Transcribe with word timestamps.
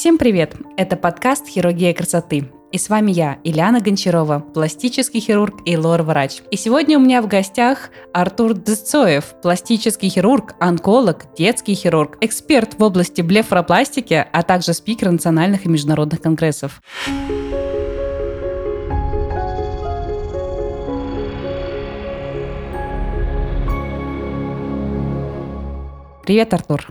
Всем 0.00 0.16
привет! 0.16 0.54
Это 0.78 0.96
подкаст 0.96 1.46
«Хирургия 1.46 1.92
красоты». 1.92 2.50
И 2.72 2.78
с 2.78 2.88
вами 2.88 3.10
я, 3.10 3.36
Ильяна 3.44 3.82
Гончарова, 3.82 4.38
пластический 4.40 5.20
хирург 5.20 5.60
и 5.66 5.76
лор-врач. 5.76 6.40
И 6.50 6.56
сегодня 6.56 6.96
у 6.96 7.02
меня 7.02 7.20
в 7.20 7.28
гостях 7.28 7.90
Артур 8.14 8.54
Десцоев, 8.54 9.34
пластический 9.42 10.08
хирург, 10.08 10.54
онколог, 10.58 11.26
детский 11.36 11.74
хирург, 11.74 12.16
эксперт 12.22 12.78
в 12.78 12.82
области 12.82 13.20
блефаропластики, 13.20 14.26
а 14.32 14.42
также 14.42 14.72
спикер 14.72 15.10
национальных 15.10 15.66
и 15.66 15.68
международных 15.68 16.22
конгрессов. 16.22 16.80
Привет, 26.24 26.54
Артур. 26.54 26.86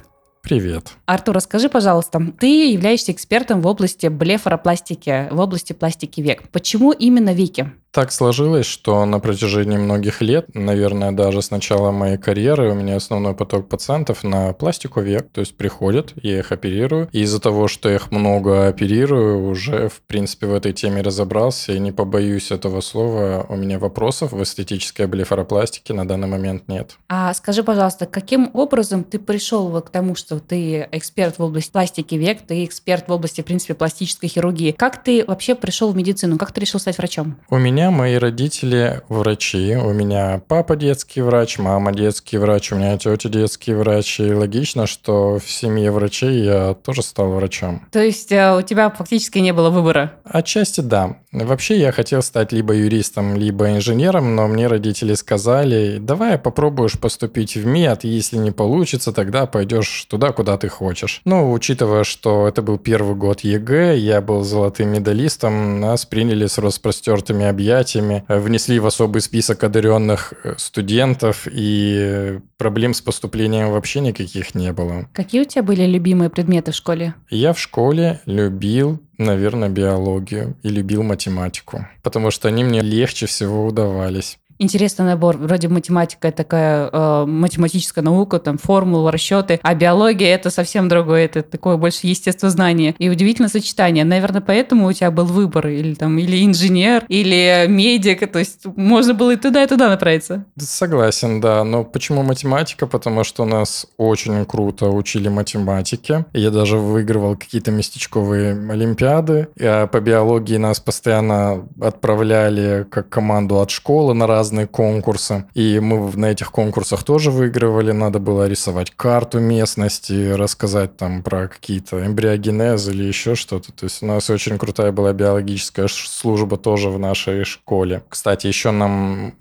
Привет. 0.49 0.93
Артур, 1.05 1.35
расскажи, 1.35 1.69
пожалуйста, 1.69 2.19
ты 2.39 2.71
являешься 2.71 3.11
экспертом 3.11 3.61
в 3.61 3.67
области 3.67 4.07
блефаропластики, 4.07 5.27
в 5.29 5.39
области 5.39 5.73
пластики 5.73 6.21
век. 6.21 6.49
Почему 6.49 6.91
именно 6.91 7.35
веки? 7.35 7.71
Так 7.91 8.11
сложилось, 8.11 8.67
что 8.67 9.03
на 9.05 9.19
протяжении 9.19 9.77
многих 9.77 10.21
лет, 10.21 10.53
наверное, 10.53 11.11
даже 11.11 11.41
с 11.41 11.49
начала 11.49 11.91
моей 11.91 12.17
карьеры, 12.17 12.71
у 12.71 12.75
меня 12.75 12.97
основной 12.97 13.33
поток 13.33 13.67
пациентов 13.67 14.23
на 14.23 14.53
пластику 14.53 15.01
век, 15.01 15.29
то 15.31 15.41
есть 15.41 15.57
приходят, 15.57 16.13
я 16.21 16.39
их 16.39 16.51
оперирую. 16.51 17.09
И 17.11 17.21
из-за 17.21 17.39
того, 17.39 17.67
что 17.67 17.89
я 17.89 17.95
их 17.95 18.11
много 18.11 18.67
оперирую, 18.67 19.47
уже, 19.47 19.89
в 19.89 20.01
принципе, 20.01 20.45
в 20.45 20.53
этой 20.53 20.71
теме 20.71 21.01
разобрался, 21.01 21.73
и 21.73 21.79
не 21.79 21.91
побоюсь 21.91 22.51
этого 22.51 22.81
слова, 22.81 23.47
у 23.49 23.55
меня 23.55 23.79
вопросов 23.79 24.33
в 24.33 24.43
эстетической 24.43 25.07
блефаропластике 25.07 25.93
на 25.93 26.07
данный 26.07 26.27
момент 26.27 26.67
нет. 26.67 26.97
А 27.07 27.33
скажи, 27.33 27.63
пожалуйста, 27.63 28.05
каким 28.05 28.51
образом 28.53 29.03
ты 29.03 29.17
пришел 29.17 29.81
к 29.81 29.89
тому, 29.89 30.13
что 30.13 30.39
ты 30.39 30.87
эксперт 30.91 31.39
в 31.39 31.43
области 31.43 31.71
пластики 31.71 32.13
век, 32.15 32.41
ты 32.45 32.65
эксперт 32.65 33.07
в 33.07 33.11
области, 33.11 33.41
в 33.41 33.45
принципе, 33.45 33.73
пластической 33.73 34.29
хирургии? 34.29 34.71
Как 34.71 35.03
ты 35.03 35.25
вообще 35.25 35.55
пришел 35.55 35.91
в 35.91 35.95
медицину? 35.95 36.37
Как 36.37 36.51
ты 36.51 36.61
решил 36.61 36.79
стать 36.79 36.97
врачом? 36.99 37.37
У 37.49 37.57
меня 37.57 37.78
меня 37.79 37.91
мои 37.91 38.15
родители 38.15 39.03
врачи. 39.07 39.77
У 39.77 39.93
меня 39.93 40.41
папа 40.49 40.75
детский 40.75 41.21
врач, 41.21 41.59
мама 41.59 41.93
детский 41.93 42.37
врач, 42.37 42.73
у 42.73 42.75
меня 42.75 42.97
тетя 42.97 43.29
детский 43.29 43.73
врач. 43.73 44.19
И 44.19 44.33
логично, 44.33 44.85
что 44.85 45.39
в 45.39 45.49
семье 45.49 45.89
врачей 45.89 46.43
я 46.43 46.73
тоже 46.73 47.03
стал 47.03 47.29
врачом. 47.31 47.87
То 47.93 48.03
есть 48.03 48.33
э, 48.33 48.53
у 48.53 48.61
тебя 48.63 48.89
фактически 48.89 49.39
не 49.39 49.53
было 49.53 49.69
выбора? 49.69 50.15
Отчасти 50.25 50.81
да. 50.81 51.19
Вообще 51.31 51.79
я 51.79 51.91
хотел 51.93 52.21
стать 52.21 52.51
либо 52.51 52.73
юристом, 52.73 53.37
либо 53.37 53.69
инженером, 53.69 54.35
но 54.35 54.47
мне 54.47 54.67
родители 54.67 55.13
сказали, 55.13 55.99
давай 55.99 56.37
попробуешь 56.39 56.99
поступить 56.99 57.55
в 57.55 57.65
мед, 57.65 58.03
если 58.03 58.37
не 58.37 58.51
получится, 58.51 59.13
тогда 59.13 59.45
пойдешь 59.45 60.05
туда, 60.09 60.31
куда 60.31 60.57
ты 60.57 60.69
хочешь. 60.69 61.21
Ну, 61.25 61.51
учитывая, 61.51 62.03
что 62.03 62.47
это 62.47 62.63
был 62.63 62.79
первый 62.79 63.15
год 63.15 63.41
ЕГЭ, 63.41 63.95
я 63.97 64.21
был 64.21 64.43
золотым 64.43 64.89
медалистом, 64.89 65.79
нас 65.79 66.05
приняли 66.05 66.47
с 66.47 66.57
распростертыми 66.57 67.45
объятиями 67.45 67.68
мероприятиями, 67.69 68.23
э, 68.27 68.39
внесли 68.39 68.79
в 68.79 68.85
особый 68.85 69.21
список 69.21 69.63
одаренных 69.63 70.33
э, 70.43 70.55
студентов, 70.57 71.47
и 71.51 72.39
проблем 72.57 72.93
с 72.93 73.01
поступлением 73.01 73.71
вообще 73.71 73.99
никаких 74.01 74.55
не 74.55 74.71
было. 74.73 75.07
Какие 75.13 75.41
у 75.41 75.45
тебя 75.45 75.63
были 75.63 75.85
любимые 75.85 76.29
предметы 76.29 76.71
в 76.71 76.75
школе? 76.75 77.13
Я 77.29 77.53
в 77.53 77.59
школе 77.59 78.19
любил 78.25 78.99
наверное, 79.19 79.67
биологию 79.67 80.55
и 80.63 80.69
любил 80.69 81.03
математику, 81.03 81.85
потому 82.03 82.31
что 82.31 82.47
они 82.47 82.63
мне 82.63 82.81
легче 82.81 83.25
всего 83.25 83.65
удавались 83.65 84.38
интересный 84.59 85.05
набор. 85.05 85.37
Вроде 85.37 85.67
математика 85.67 86.31
такая 86.31 86.89
э, 86.91 87.25
математическая 87.25 88.03
наука, 88.03 88.39
там 88.39 88.57
формулы, 88.57 89.11
расчеты, 89.11 89.59
а 89.63 89.73
биология 89.73 90.35
это 90.35 90.49
совсем 90.49 90.87
другое, 90.87 91.25
это 91.25 91.41
такое 91.41 91.77
больше 91.77 92.07
естествознание. 92.07 92.93
И 92.99 93.09
удивительное 93.09 93.49
сочетание. 93.49 94.03
Наверное, 94.03 94.41
поэтому 94.41 94.87
у 94.87 94.93
тебя 94.93 95.09
был 95.11 95.25
выбор 95.25 95.67
или 95.67 95.95
там 95.95 96.17
или 96.19 96.45
инженер, 96.45 97.05
или 97.07 97.65
медик, 97.67 98.29
то 98.31 98.39
есть 98.39 98.65
можно 98.65 99.13
было 99.13 99.31
и 99.31 99.35
туда, 99.37 99.63
и 99.63 99.67
туда 99.67 99.89
направиться. 99.89 100.45
Согласен, 100.57 101.41
да. 101.41 101.63
Но 101.63 101.83
почему 101.83 102.23
математика? 102.23 102.85
Потому 102.85 103.23
что 103.23 103.45
нас 103.45 103.87
очень 103.97 104.45
круто 104.45 104.89
учили 104.89 105.29
математике. 105.29 106.25
Я 106.33 106.51
даже 106.51 106.77
выигрывал 106.77 107.37
какие-то 107.37 107.71
местечковые 107.71 108.51
олимпиады. 108.69 109.47
А 109.59 109.87
по 109.87 109.99
биологии 110.01 110.57
нас 110.57 110.79
постоянно 110.79 111.67
отправляли 111.81 112.85
как 112.89 113.09
команду 113.09 113.59
от 113.59 113.69
школы 113.71 114.13
на 114.13 114.27
разные 114.27 114.48
разные 114.49 114.67
конкурсы. 114.67 115.45
И 115.53 115.79
мы 115.79 116.11
на 116.15 116.31
этих 116.31 116.51
конкурсах 116.51 117.03
тоже 117.03 117.29
выигрывали. 117.29 117.91
Надо 117.91 118.19
было 118.19 118.47
рисовать 118.47 118.91
карту 118.91 119.39
местности, 119.39 120.31
рассказать 120.31 120.97
там 120.97 121.21
про 121.21 121.47
какие-то 121.47 122.05
эмбриогенезы 122.05 122.91
или 122.91 123.03
еще 123.03 123.35
что-то. 123.35 123.71
То 123.71 123.85
есть 123.85 124.01
у 124.01 124.07
нас 124.07 124.29
очень 124.29 124.57
крутая 124.57 124.91
была 124.91 125.13
биологическая 125.13 125.87
служба 125.87 126.57
тоже 126.57 126.89
в 126.89 126.97
нашей 126.97 127.43
школе. 127.43 128.01
Кстати, 128.09 128.47
еще 128.47 128.71
нам 128.71 129.33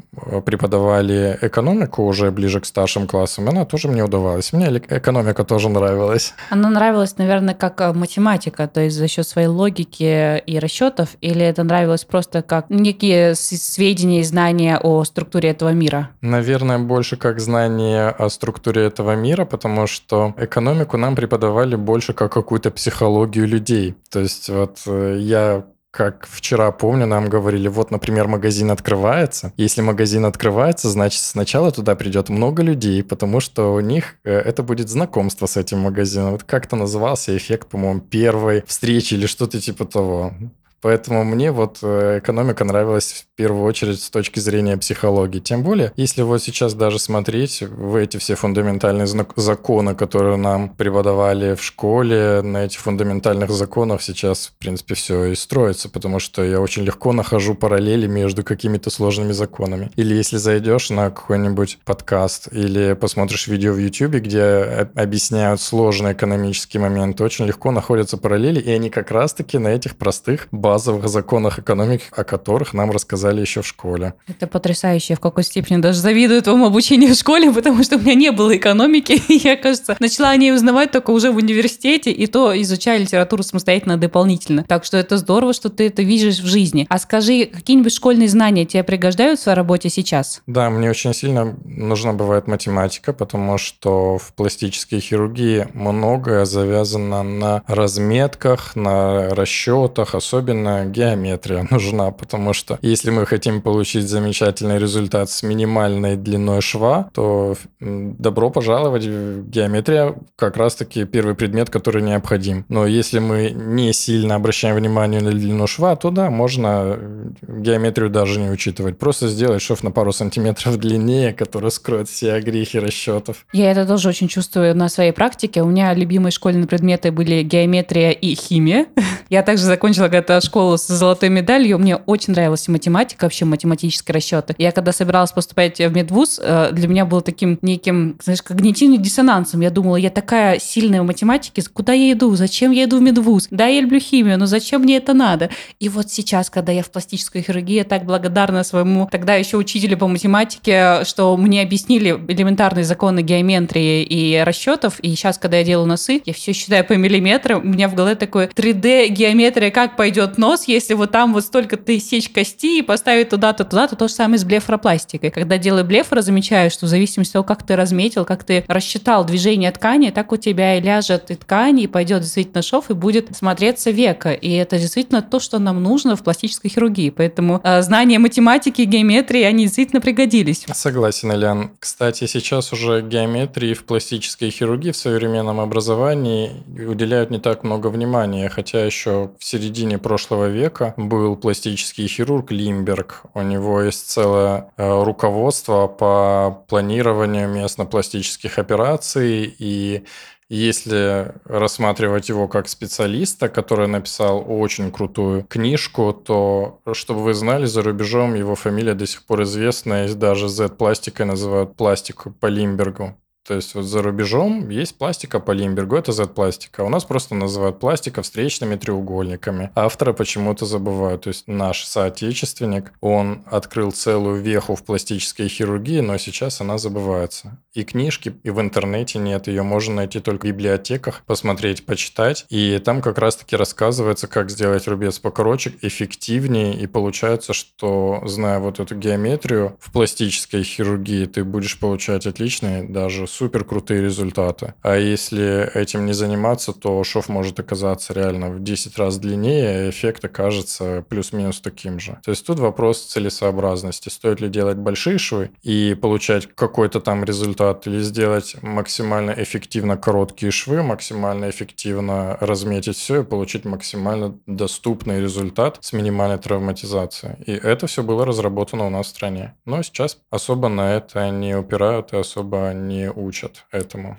преподавали 0.45 1.39
экономику 1.41 2.05
уже 2.05 2.31
ближе 2.31 2.61
к 2.61 2.67
старшим 2.67 3.07
классам, 3.07 3.49
она 3.49 3.65
тоже 3.65 3.89
мне 3.89 4.05
удавалась. 4.05 4.53
Мне 4.53 4.69
экономика 4.69 5.45
тоже 5.45 5.69
нравилась. 5.69 6.35
Она 6.51 6.71
нравилась, 6.71 7.17
наверное, 7.19 7.55
как 7.55 7.81
э, 7.81 7.93
математика, 7.93 8.69
то 8.69 8.81
есть 8.81 8.97
за 8.97 9.09
счет 9.09 9.27
своей 9.27 9.49
логики 9.49 10.39
и 10.39 10.59
расчетов, 10.59 11.11
или 11.21 11.45
это 11.45 11.65
нравилось 11.65 12.05
просто 12.05 12.43
как 12.43 12.71
некие 12.71 13.35
сведения 13.35 14.21
и 14.21 14.25
знания 14.25 14.79
о 14.79 15.05
структуре 15.05 15.51
этого 15.51 15.71
мира? 15.71 16.11
Наверное, 16.21 16.79
больше 16.79 17.17
как 17.17 17.41
знание 17.41 18.09
о 18.09 18.29
структуре 18.29 18.85
этого 18.85 19.17
мира, 19.17 19.45
потому 19.45 19.87
что 19.87 20.35
экономику 20.37 20.97
нам 20.97 21.17
преподавали 21.17 21.77
больше 21.77 22.13
как 22.13 22.33
какую-то 22.33 22.71
психологию 22.71 23.47
людей. 23.47 23.95
То 24.11 24.21
есть 24.21 24.49
вот 24.49 24.79
э, 24.87 25.17
я 25.21 25.65
как 25.91 26.27
вчера 26.27 26.71
помню, 26.71 27.07
нам 27.07 27.29
говорили, 27.29 27.67
вот, 27.69 27.91
например, 27.91 28.29
магазин 28.29 28.71
открывается. 28.71 29.53
Если 29.57 29.81
магазин 29.81 30.27
открывается, 30.27 30.89
значит, 30.89 31.23
сначала 31.23 31.73
туда 31.73 31.95
придет 31.97 32.29
много 32.29 32.63
людей, 32.63 33.03
потому 33.03 33.41
что 33.41 33.73
у 33.75 33.81
них 33.81 34.17
э, 34.25 34.33
это 34.33 34.63
будет 34.63 34.91
знакомство 34.91 35.47
с 35.47 35.57
этим 35.57 35.79
магазином. 35.79 36.33
Вот 36.33 36.45
как-то 36.45 36.77
назывался 36.77 37.37
эффект, 37.37 37.69
по-моему, 37.69 38.01
первой 38.01 38.63
встречи 38.67 39.15
или 39.15 39.27
что-то 39.27 39.61
типа 39.61 39.87
того. 39.87 40.35
Поэтому 40.81 41.25
мне 41.25 41.51
вот 41.51 41.79
э, 41.83 42.19
экономика 42.19 42.65
нравилась 42.65 43.13
в 43.13 43.37
первую 43.37 43.65
очередь 43.65 44.01
с 44.01 44.11
точки 44.11 44.39
зрения 44.39 44.77
психологии. 44.77 45.41
Тем 45.41 45.63
более, 45.63 45.93
если 45.97 46.23
вот 46.23 46.43
сейчас 46.43 46.75
даже 46.75 46.99
смотреть 46.99 47.63
в 47.63 47.97
эти 47.97 48.17
все 48.19 48.35
фундаментальные 48.35 49.07
законы, 49.37 49.95
которые 49.95 50.37
нам 50.37 50.69
преподавали 50.69 51.55
в 51.55 51.63
школе, 51.63 52.43
на 52.43 52.65
этих 52.65 52.81
фундаментальных 52.81 53.51
законах 53.51 54.03
сейчас, 54.03 54.49
в 54.49 54.59
принципе, 54.59 54.95
все 54.95 55.25
и 55.27 55.35
строится, 55.35 55.89
потому 55.89 56.19
что 56.21 56.45
я 56.45 56.61
очень 56.61 56.85
легко 56.85 57.13
нахожу 57.13 57.55
параллели 57.55 58.07
между 58.07 58.45
какими-то 58.45 58.91
сложными 58.91 59.33
законами. 59.33 59.91
Или 59.97 60.15
если 60.15 60.37
зайдешь 60.37 60.91
на 60.91 61.11
какой-нибудь 61.11 61.79
подкаст 61.85 62.49
или 62.53 62.95
посмотришь 62.95 63.49
видео 63.49 63.73
в 63.73 63.79
YouTube, 63.79 64.15
где 64.15 64.89
объясняют 64.95 65.61
сложные 65.61 66.15
экономические 66.15 66.81
моменты, 66.81 67.25
очень 67.25 67.47
легко 67.47 67.71
находятся 67.71 68.17
параллели, 68.17 68.61
и 68.61 68.71
они 68.71 68.91
как 68.91 69.11
раз-таки 69.11 69.59
на 69.59 69.69
этих 69.69 69.97
простых 69.97 70.49
законах 70.77 71.59
экономики, 71.59 72.05
о 72.11 72.25
которых 72.25 72.75
нам 72.75 72.91
рассказали 72.91 73.41
еще 73.41 73.63
в 73.63 73.67
школе. 73.67 74.15
Это 74.27 74.47
потрясающе. 74.47 75.15
В 75.15 75.21
какой 75.21 75.45
степени 75.45 75.81
даже 75.81 76.01
завидую 76.01 76.43
твоему 76.43 76.67
обучению 76.67 77.15
в 77.15 77.19
школе, 77.19 77.51
потому 77.55 77.83
что 77.83 77.97
у 77.97 78.01
меня 78.01 78.15
не 78.15 78.33
было 78.33 78.57
экономики. 78.57 79.21
И 79.29 79.35
я, 79.45 79.57
кажется, 79.57 79.97
начала 80.01 80.31
о 80.31 80.37
ней 80.37 80.53
узнавать 80.53 80.91
только 80.91 81.11
уже 81.11 81.31
в 81.31 81.37
университете, 81.37 82.11
и 82.11 82.27
то 82.27 82.61
изучая 82.61 82.99
литературу 82.99 83.43
самостоятельно 83.43 83.97
дополнительно. 83.97 84.65
Так 84.65 84.85
что 84.85 84.97
это 84.97 85.17
здорово, 85.17 85.53
что 85.53 85.71
ты 85.71 85.87
это 85.87 86.03
видишь 86.03 86.41
в 86.41 86.47
жизни. 86.47 86.87
А 86.91 86.99
скажи, 86.99 87.47
какие-нибудь 87.47 87.95
школьные 87.95 88.29
знания 88.29 88.65
тебе 88.65 88.83
пригождаются 88.83 89.53
в 89.53 89.55
работе 89.55 89.89
сейчас? 89.89 90.43
Да, 90.47 90.71
мне 90.71 90.91
очень 90.91 91.15
сильно 91.15 91.57
нужна 91.65 92.13
бывает 92.13 92.47
математика, 92.49 93.13
потому 93.13 93.59
что 93.59 94.19
в 94.19 94.33
пластической 94.35 95.01
хирургии 95.01 95.69
многое 95.75 96.45
завязано 96.45 97.23
на 97.23 97.63
разметках, 97.67 98.75
на 98.75 99.35
расчетах, 99.35 100.15
особенно 100.15 100.58
именно 100.59 100.87
геометрия 100.87 101.67
нужна, 101.71 102.11
потому 102.11 102.53
что 102.53 102.79
если 102.83 103.11
мы 103.11 103.27
хотим 103.27 103.63
получить 103.63 104.09
замечательный 104.09 104.79
результат 104.79 105.31
с 105.31 105.43
минимальной 105.43 106.17
длиной 106.17 106.61
шва, 106.61 107.11
то 107.13 107.57
добро 107.81 108.51
пожаловать. 108.51 109.05
Геометрия 109.05 110.15
как 110.37 110.57
раз-таки 110.57 111.05
первый 111.05 111.35
предмет, 111.35 111.71
который 111.71 112.03
необходим. 112.03 112.65
Но 112.69 112.87
если 112.87 113.19
мы 113.19 113.51
не 113.51 113.93
сильно 113.93 114.35
обращаем 114.35 114.77
внимание 114.77 115.21
на 115.21 115.31
длину 115.31 115.67
шва, 115.67 115.97
то 115.97 116.11
да, 116.11 116.31
можно 116.31 116.97
э, 116.97 117.31
геометрию 117.61 118.11
даже 118.11 118.41
не 118.41 118.51
учитывать. 118.51 118.99
Просто 118.99 119.29
сделать 119.29 119.63
шов 119.63 119.83
на 119.83 119.91
пару 119.91 120.13
сантиметров 120.13 120.77
длиннее, 120.79 121.33
который 121.33 121.71
скроет 121.71 122.09
все 122.09 122.35
огрехи 122.35 122.79
расчетов. 122.79 123.47
Я 123.53 123.71
это 123.71 123.87
тоже 123.87 124.09
очень 124.09 124.29
чувствую 124.29 124.77
на 124.77 124.89
своей 124.89 125.13
практике. 125.13 125.63
У 125.63 125.67
меня 125.67 125.95
любимые 125.95 126.33
школьные 126.33 126.67
предметы 126.67 127.13
были 127.13 127.43
геометрия 127.43 128.11
и 128.11 128.35
химия. 128.35 128.87
Я 129.31 129.43
также 129.43 129.65
закончила 129.65 130.09
когда 130.09 130.41
школу 130.49 130.79
с 130.79 130.87
золотой 130.87 131.29
медалью. 131.29 131.79
Мне 131.79 131.97
очень 131.97 132.33
нравилась 132.33 132.67
математика, 132.69 133.25
вообще 133.25 133.45
математические 133.45 134.15
расчеты. 134.15 134.55
Я 134.59 134.73
когда 134.73 134.93
собиралась 134.93 135.33
поступать 135.33 135.79
в 135.79 135.93
медвуз, 135.95 136.41
э, 136.43 136.71
для 136.73 136.89
меня 136.89 137.05
было 137.05 137.21
таким 137.21 137.59
неким, 137.63 138.17
знаешь, 138.23 138.43
когнитивным 138.43 139.01
диссонансом. 139.03 139.61
Я 139.61 139.71
думала, 139.71 139.97
я 139.97 140.11
такая 140.11 140.59
сильная 140.59 141.03
в 141.03 141.05
математике, 141.05 141.63
куда 141.73 141.93
я 141.93 142.13
иду, 142.13 142.35
зачем 142.35 142.71
я 142.73 142.85
иду 142.85 142.99
в 142.99 143.03
медвуз? 143.03 143.49
Да, 143.51 143.67
я 143.67 143.81
люблю 143.81 144.01
химию, 144.01 144.39
но 144.39 144.47
зачем 144.47 144.83
мне 144.83 144.97
это 144.97 145.13
надо? 145.13 145.51
И 145.81 145.89
вот 145.89 146.11
сейчас, 146.11 146.49
когда 146.49 146.73
я 146.73 146.83
в 146.83 146.91
пластической 146.91 147.43
хирургии, 147.43 147.77
я 147.77 147.85
так 147.85 148.05
благодарна 148.05 148.65
своему 148.65 149.09
тогда 149.11 149.35
еще 149.35 149.57
учителю 149.59 149.99
по 149.99 150.09
математике, 150.09 151.05
что 151.05 151.37
мне 151.37 151.63
объяснили 151.63 152.19
элементарные 152.29 152.85
законы 152.85 153.21
геометрии 153.21 154.03
и 154.03 154.39
расчетов. 154.39 154.99
И 155.01 155.11
сейчас, 155.11 155.37
когда 155.39 155.59
я 155.59 155.65
делаю 155.65 155.87
носы, 155.87 156.23
я 156.25 156.33
все 156.33 156.53
считаю 156.53 156.85
по 156.85 156.95
миллиметрам. 156.95 157.61
У 157.61 157.67
меня 157.67 157.89
в 157.89 157.95
голове 157.95 158.15
такой 158.15 158.47
3D 158.47 159.09
геометрия, 159.09 159.71
как 159.71 159.97
пойдет 159.97 160.38
нос, 160.39 160.65
если 160.67 160.95
вот 160.95 161.11
там 161.11 161.35
вот 161.35 161.45
столько 161.45 161.77
ты 161.77 161.99
сечь 161.99 162.31
кости 162.31 162.79
и 162.79 162.83
поставить 162.83 163.29
туда-то, 163.29 163.65
туда-то. 163.65 163.97
То 163.97 164.09
же 164.09 164.15
самое 164.15 164.39
с 164.39 164.45
блефаропластикой. 164.45 165.31
Когда 165.31 165.59
делаю 165.59 165.85
блефоро, 165.85 166.23
замечаю, 166.23 166.71
что 166.71 166.87
в 166.87 166.89
зависимости 166.89 167.33
от 167.33 167.35
того, 167.35 167.45
как 167.45 167.67
ты 167.67 167.77
разметил, 167.77 168.25
как 168.25 168.45
ты 168.45 168.65
рассчитал 168.69 169.25
движение 169.25 169.71
ткани, 169.71 170.11
так 170.11 170.33
у 170.33 170.37
тебя 170.37 170.77
и 170.77 170.81
ляжет 170.81 171.31
и 171.31 171.35
ткань, 171.35 171.81
и 171.81 171.87
пойдет 171.87 172.23
действительно 172.23 172.63
шов, 172.63 172.91
и 172.91 172.95
будет 172.95 173.37
смотреться 173.37 173.91
века. 173.91 174.33
И 174.33 174.51
это 174.53 174.79
действительно 174.79 175.23
то, 175.23 175.41
что 175.41 175.59
нам 175.59 175.83
нужно 175.83 176.17
в 176.17 176.23
пластической 176.23 176.71
хирургии. 176.71 177.11
Поэтому 177.11 177.61
э, 177.65 177.83
знания 177.83 178.19
математики, 178.19 178.83
геометрии, 178.83 179.43
они 179.43 179.65
действительно 179.65 180.01
пригодились. 180.01 180.65
Согласен, 180.73 181.33
Ильян. 181.33 181.73
Кстати, 181.79 182.27
сейчас 182.27 182.73
уже 182.73 183.03
геометрии 183.03 183.75
в 183.75 183.85
пластической 183.85 184.51
хирургии 184.51 184.93
в 184.93 184.97
современном 184.97 185.61
образовании 185.61 186.53
уделяют 186.87 187.31
не 187.31 187.39
так 187.39 187.65
много 187.65 187.89
внимания, 187.89 188.49
хотя 188.49 188.85
еще 188.85 189.31
в 189.39 189.45
середине 189.45 189.99
прошлого 189.99 190.28
века 190.31 190.95
был 190.97 191.37
пластический 191.37 192.07
хирург 192.07 192.51
Лимберг. 192.51 193.23
У 193.35 193.43
него 193.43 193.83
есть 193.83 194.09
целое 194.11 194.71
э, 194.77 195.03
руководство 195.03 195.87
по 195.87 196.65
планированию 196.69 197.49
местно-пластических 197.49 198.59
операций 198.59 199.55
и 199.59 200.05
если 200.51 201.35
рассматривать 201.45 202.31
его 202.31 202.49
как 202.49 202.69
специалиста, 202.69 203.51
который 203.51 203.87
написал 203.87 204.43
очень 204.49 204.91
крутую 204.91 205.45
книжку, 205.45 206.15
то, 206.15 206.81
чтобы 206.95 207.23
вы 207.23 207.35
знали, 207.35 207.67
за 207.67 207.83
рубежом 207.83 208.35
его 208.35 208.55
фамилия 208.55 208.95
до 208.95 209.07
сих 209.07 209.27
пор 209.27 209.43
известна, 209.43 210.07
и 210.07 210.15
даже 210.15 210.49
Z-пластикой 210.49 211.27
называют 211.27 211.77
пластик 211.77 212.25
по 212.41 212.47
Лимбергу. 212.47 213.15
То 213.49 213.55
есть 213.55 213.75
вот 213.75 213.87
за 213.87 214.03
рубежом 214.03 214.69
есть 214.69 214.99
пластика 214.99 215.41
по 215.41 215.53
Лимбергу, 215.53 215.97
это 215.97 216.13
Z-пластика. 216.13 216.83
У 216.83 216.91
нас 216.91 217.07
просто 217.07 217.35
называют 217.35 217.81
пластика 217.81 218.21
встречными 218.21 218.77
треугольниками. 218.77 219.71
Автора 219.75 220.13
почему-то 220.13 220.67
забывают. 220.67 221.23
То 221.23 221.29
есть 221.29 221.49
наш 221.49 221.85
соотечественник, 221.85 222.93
он 223.01 223.45
открыл 223.51 223.91
целую 223.91 224.43
веху 224.43 224.75
в 224.75 224.85
пластической 224.85 225.49
хирургии, 225.49 226.01
но 226.01 226.19
сейчас 226.19 226.61
она 226.61 226.77
забывается. 226.77 227.59
И 227.73 227.85
книжки, 227.85 228.35
и 228.43 228.51
в 228.51 228.61
интернете 228.61 229.19
нет. 229.19 229.47
Ее 229.47 229.63
можно 229.63 229.95
найти 229.95 230.21
только 230.21 230.45
в 230.45 230.49
библиотеках, 230.51 231.23
посмотреть, 231.25 231.87
почитать. 231.87 232.45
И 232.51 232.79
там 232.85 233.01
как 233.01 233.17
раз-таки 233.17 233.57
рассказывается, 233.57 234.27
как 234.27 234.51
сделать 234.51 234.87
рубец 234.87 235.21
покороче, 235.21 235.73
эффективнее. 235.81 236.75
И 236.75 236.87
получается, 236.87 237.55
что, 237.55 238.21
зная 238.27 238.59
вот 238.59 238.79
эту 238.79 238.95
геометрию 238.95 239.79
в 239.81 239.91
пластической 239.91 240.63
хирургии, 240.65 241.25
ты 241.25 241.45
будешь 241.45 241.79
получать 241.79 242.27
отличные, 242.27 242.83
даже 242.83 243.27
супер 243.39 243.65
крутые 243.65 244.03
результаты. 244.03 244.75
А 244.83 244.97
если 244.97 245.71
этим 245.75 246.07
не 246.07 246.13
заниматься, 246.13 246.73
то 246.73 247.05
шов 247.05 247.29
может 247.29 247.61
оказаться 247.61 248.13
реально 248.13 248.51
в 248.51 248.63
10 248.63 248.99
раз 248.99 249.19
длиннее, 249.19 249.69
а 249.69 249.91
эффект 249.91 250.25
окажется 250.25 251.05
плюс-минус 251.09 251.61
таким 251.61 252.01
же. 252.01 252.19
То 252.25 252.33
есть 252.33 252.45
тут 252.45 252.59
вопрос 252.59 253.05
целесообразности. 253.05 254.09
Стоит 254.09 254.41
ли 254.41 254.49
делать 254.49 254.77
большие 254.77 255.19
швы 255.19 255.51
и 255.63 255.97
получать 256.01 256.49
какой-то 256.55 257.01
там 257.01 257.25
результат, 257.25 257.87
или 257.87 258.01
сделать 258.01 258.57
максимально 258.63 259.35
эффективно 259.37 259.97
короткие 259.97 260.51
швы, 260.51 260.83
максимально 260.83 261.49
эффективно 261.49 262.37
разметить 262.41 262.97
все 262.97 263.21
и 263.21 263.25
получить 263.25 263.65
максимально 263.65 264.37
доступный 264.47 265.21
результат 265.21 265.79
с 265.81 265.93
минимальной 265.93 266.39
травматизацией. 266.39 267.37
И 267.47 267.53
это 267.53 267.87
все 267.87 268.03
было 268.03 268.27
разработано 268.27 268.87
у 268.87 268.91
нас 268.91 269.07
в 269.07 269.11
стране. 269.11 269.55
Но 269.65 269.83
сейчас 269.83 270.19
особо 270.31 270.69
на 270.69 270.97
это 270.97 271.31
не 271.31 271.57
упирают 271.57 272.13
и 272.13 272.17
особо 272.17 272.73
не 272.75 273.11
учат 273.19 273.65
этому. 273.71 274.17